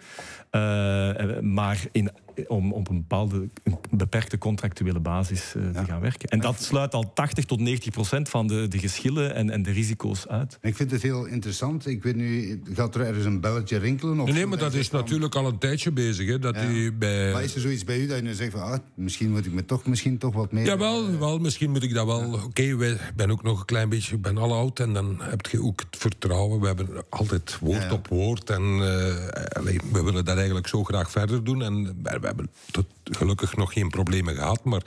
Eh, 0.50 1.38
eh, 1.38 1.42
maar 1.42 1.86
in, 1.92 2.10
om 2.48 2.74
op 2.74 2.89
een 2.89 2.98
bepaalde 2.98 3.50
een 3.63 3.78
beperkte 3.89 4.38
contractuele 4.38 5.00
basis 5.00 5.54
eh, 5.56 5.70
te 5.70 5.86
gaan 5.86 6.02
werken. 6.02 6.30
En 6.30 6.39
dat 6.39 6.62
sluit 6.62 6.94
al 6.94 7.13
80 7.13 7.46
tot 7.46 7.60
90 7.60 7.92
procent 7.92 8.30
van 8.30 8.48
de, 8.48 8.68
de 8.68 8.78
geschillen 8.80 9.36
en, 9.36 9.50
en 9.50 9.63
de 9.63 9.72
risico's 9.72 10.28
uit. 10.28 10.58
Ik 10.62 10.76
vind 10.76 10.92
het 10.92 11.02
heel 11.02 11.26
interessant. 11.26 11.88
Ik 11.88 12.04
weet 12.04 12.15
nu, 12.15 12.62
gaat 12.74 12.96
er 12.96 13.02
ergens 13.02 13.26
een 13.26 13.39
belletje 13.39 13.78
rinkelen? 13.78 14.20
Of 14.20 14.32
Nee, 14.32 14.46
maar 14.46 14.58
dat 14.58 14.74
is 14.74 14.89
natuurlijk 14.89 15.36
al 15.36 15.48
een 15.48 15.58
tijdje 15.58 15.92
bezig. 15.92 16.28
Hè, 16.28 16.39
dat 16.39 16.56
Ja. 16.56 16.68
die 16.68 16.94
bij... 16.94 17.32
Maar 17.32 17.44
is 17.44 17.56
er 17.56 17.62
zoiets 17.62 17.84
bij 17.84 18.00
u 18.00 18.08
dat 18.08 18.18
je 18.18 18.24
nu 18.24 18.34
zegt 18.34 18.52
van, 18.52 18.62
ah, 18.62 18.78
misschien 18.94 19.32
moet 19.32 19.46
ik 19.46 19.52
me 19.54 19.65
toch, 19.65 19.86
misschien 19.86 20.18
toch 20.18 20.34
wat 20.34 20.52
meer... 20.52 20.65
Jawel, 20.65 21.18
wel, 21.20 21.39
misschien 21.39 21.72
moet 21.72 21.84
ik 21.84 21.94
dat 21.94 22.06
wel. 22.06 22.34
Oké, 22.46 22.76
wij 22.76 22.89
ik 22.89 23.15
ben 23.15 23.32
ook 23.32 23.44
nog 23.44 23.60
een 23.60 23.65
klein 23.65 23.89
beetje, 23.89 24.15
ik 24.15 24.22
ben 24.22 24.38
al 24.38 24.54
oud 24.54 24.80
en 24.80 24.94
dan 24.94 25.18
heb 25.22 25.46
je 25.46 25.63
ook 25.63 25.80
het 25.89 26.00
vertrouwen. 26.00 26.60
We 26.60 26.68
hebben 26.68 26.88
altijd 27.10 27.58
woord 27.60 27.82
Ja. 27.84 27.92
op 27.94 28.08
woord 28.08 28.50
en 28.50 28.62
eh, 28.62 29.58
allee, 29.58 29.80
we 29.92 30.04
willen 30.04 30.26
dat 30.26 30.36
eigenlijk 30.36 30.68
zo 30.68 30.84
graag 30.84 31.12
verder 31.12 31.44
doen. 31.44 31.62
En 31.63 31.98
hebben 32.30 32.50
tot 32.72 32.86
gelukkig 33.04 33.56
nog 33.56 33.74
geen 33.74 33.89
problemen 33.89 34.36
gehad, 34.36 34.63
maar 34.63 34.84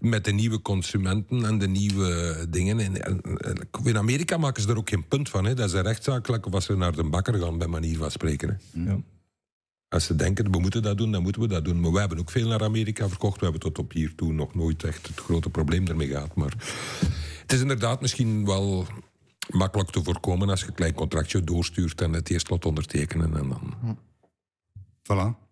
met 0.00 0.24
de 0.24 0.32
nieuwe 0.32 0.62
consumenten 0.62 1.44
en 1.44 1.58
de 1.58 1.68
nieuwe 1.68 2.46
dingen. 2.50 2.80
En, 2.80 3.04
en- 3.04 3.20
en 3.22 3.68
in 3.84 3.96
Amerika 3.98 4.36
maken 4.36 4.62
ze 4.62 4.68
er 4.68 4.76
ook 4.76 4.88
geen 4.88 5.08
punt 5.08 5.28
van. 5.28 5.44
Hè. 5.44 5.54
Dat 5.54 5.68
is 5.68 5.72
een 5.74 5.82
rechtszaak, 5.82 6.28
als 6.28 6.64
ze 6.64 6.76
naar 6.76 6.92
de 6.92 7.04
bakker 7.04 7.34
gaan, 7.34 7.58
bij 7.58 7.66
manier 7.66 7.96
van 7.98 8.10
spreken. 8.10 8.48
Hè. 8.72 8.80
Ja. 8.90 8.98
Als 9.88 10.04
ze 10.04 10.16
denken, 10.16 10.50
we 10.50 10.58
moeten 10.58 10.82
dat 10.82 10.98
doen, 10.98 11.12
dan 11.12 11.22
moeten 11.22 11.42
we 11.42 11.48
dat 11.48 11.64
doen. 11.64 11.80
Maar 11.80 11.92
we 11.92 11.98
hebben 11.98 12.18
ook 12.18 12.30
veel 12.30 12.48
naar 12.48 12.62
Amerika 12.62 13.08
verkocht. 13.08 13.36
We 13.38 13.42
hebben 13.42 13.60
tot 13.62 13.78
op 13.78 13.92
hier 13.92 14.14
toe 14.14 14.32
nog 14.32 14.54
nooit 14.54 14.84
echt 14.84 15.06
het 15.06 15.20
grote 15.20 15.50
probleem 15.50 15.86
ermee 15.86 16.08
gehad. 16.08 16.34
Maar 16.34 16.54
het 17.40 17.52
is 17.52 17.60
inderdaad 17.60 18.00
misschien 18.00 18.44
wel 18.46 18.86
makkelijk 19.50 19.90
te 19.90 20.02
voorkomen 20.02 20.48
als 20.48 20.60
je 20.60 20.66
een 20.66 20.74
klein 20.74 20.94
contractje 20.94 21.44
doorstuurt 21.44 22.00
en 22.00 22.12
het 22.12 22.30
eerst 22.30 22.50
laat 22.50 22.64
ondertekenen. 22.66 23.36
En 23.36 23.48
dan... 23.48 23.74
Voilà. 25.02 25.45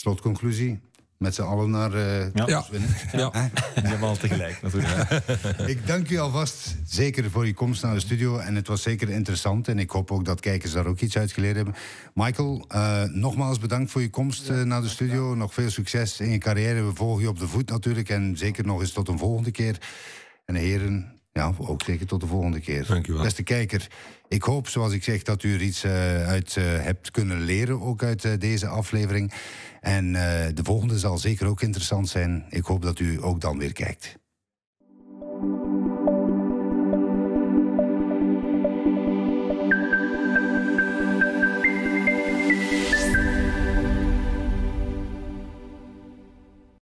Slotconclusie. 0.00 0.80
Met 1.16 1.34
z'n 1.34 1.42
allen 1.42 1.70
naar 1.70 1.94
eh 1.94 2.32
Ja. 2.34 2.44
Tops 2.44 2.68
winnen. 2.68 2.96
Ja. 3.12 3.30
Helemaal 3.74 4.16
tegelijk 4.16 4.62
natuurlijk. 4.62 5.10
Ik 5.74 5.86
dank 5.86 6.10
u 6.10 6.18
alvast 6.18 6.76
zeker 6.86 7.30
voor 7.30 7.44
uw 7.44 7.52
komst 7.52 7.82
naar 7.82 7.94
de 7.94 8.00
studio. 8.00 8.38
En 8.38 8.54
het 8.54 8.66
was 8.66 8.82
zeker 8.82 9.08
interessant. 9.08 9.68
En 9.68 9.78
ik 9.78 9.90
hoop 9.90 10.10
ook 10.10 10.24
dat 10.24 10.40
kijkers 10.40 10.72
daar 10.72 10.86
ook 10.86 11.00
iets 11.00 11.16
uit 11.16 11.32
geleerd 11.32 11.56
hebben. 11.56 11.74
Michael, 12.14 12.64
eh, 12.68 13.02
nogmaals 13.02 13.58
bedankt 13.58 13.90
voor 13.90 14.00
uw 14.00 14.10
komst 14.10 14.48
eh, 14.48 14.62
naar 14.62 14.82
de 14.82 14.88
studio. 14.88 15.34
Nog 15.34 15.54
veel 15.54 15.70
succes 15.70 16.20
in 16.20 16.30
je 16.30 16.38
carrière. 16.38 16.84
We 16.84 16.94
volgen 16.94 17.22
je 17.22 17.28
op 17.28 17.38
de 17.38 17.48
voet 17.48 17.70
natuurlijk. 17.70 18.08
En 18.08 18.36
zeker 18.36 18.66
nog 18.66 18.80
eens 18.80 18.92
tot 18.92 19.08
een 19.08 19.18
volgende 19.18 19.50
keer. 19.50 19.78
En 20.44 20.54
de 20.54 20.60
heren, 20.60 21.17
ja, 21.38 21.52
ook 21.58 21.82
zeker 21.82 22.06
tot 22.06 22.20
de 22.20 22.26
volgende 22.26 22.60
keer. 22.60 23.00
Beste 23.22 23.42
kijker, 23.42 23.88
ik 24.28 24.42
hoop, 24.42 24.68
zoals 24.68 24.92
ik 24.92 25.04
zeg, 25.04 25.22
dat 25.22 25.42
u 25.42 25.54
er 25.54 25.62
iets 25.62 25.84
eh, 25.84 26.26
uit 26.26 26.56
eh, 26.56 26.64
hebt 26.64 27.10
kunnen 27.10 27.40
leren. 27.40 27.80
Ook 27.80 28.02
uit 28.02 28.24
eh, 28.24 28.32
deze 28.38 28.66
aflevering. 28.66 29.32
En 29.80 30.12
de 30.54 30.60
volgende 30.62 30.98
zal 30.98 31.18
zeker 31.18 31.46
ook 31.46 31.62
interessant 31.62 32.08
zijn. 32.08 32.46
Ik 32.48 32.64
hoop 32.64 32.82
dat 32.82 32.98
u 32.98 33.22
ook 33.22 33.40
dan 33.40 33.58
weer 33.58 33.72
kijkt. 33.72 34.17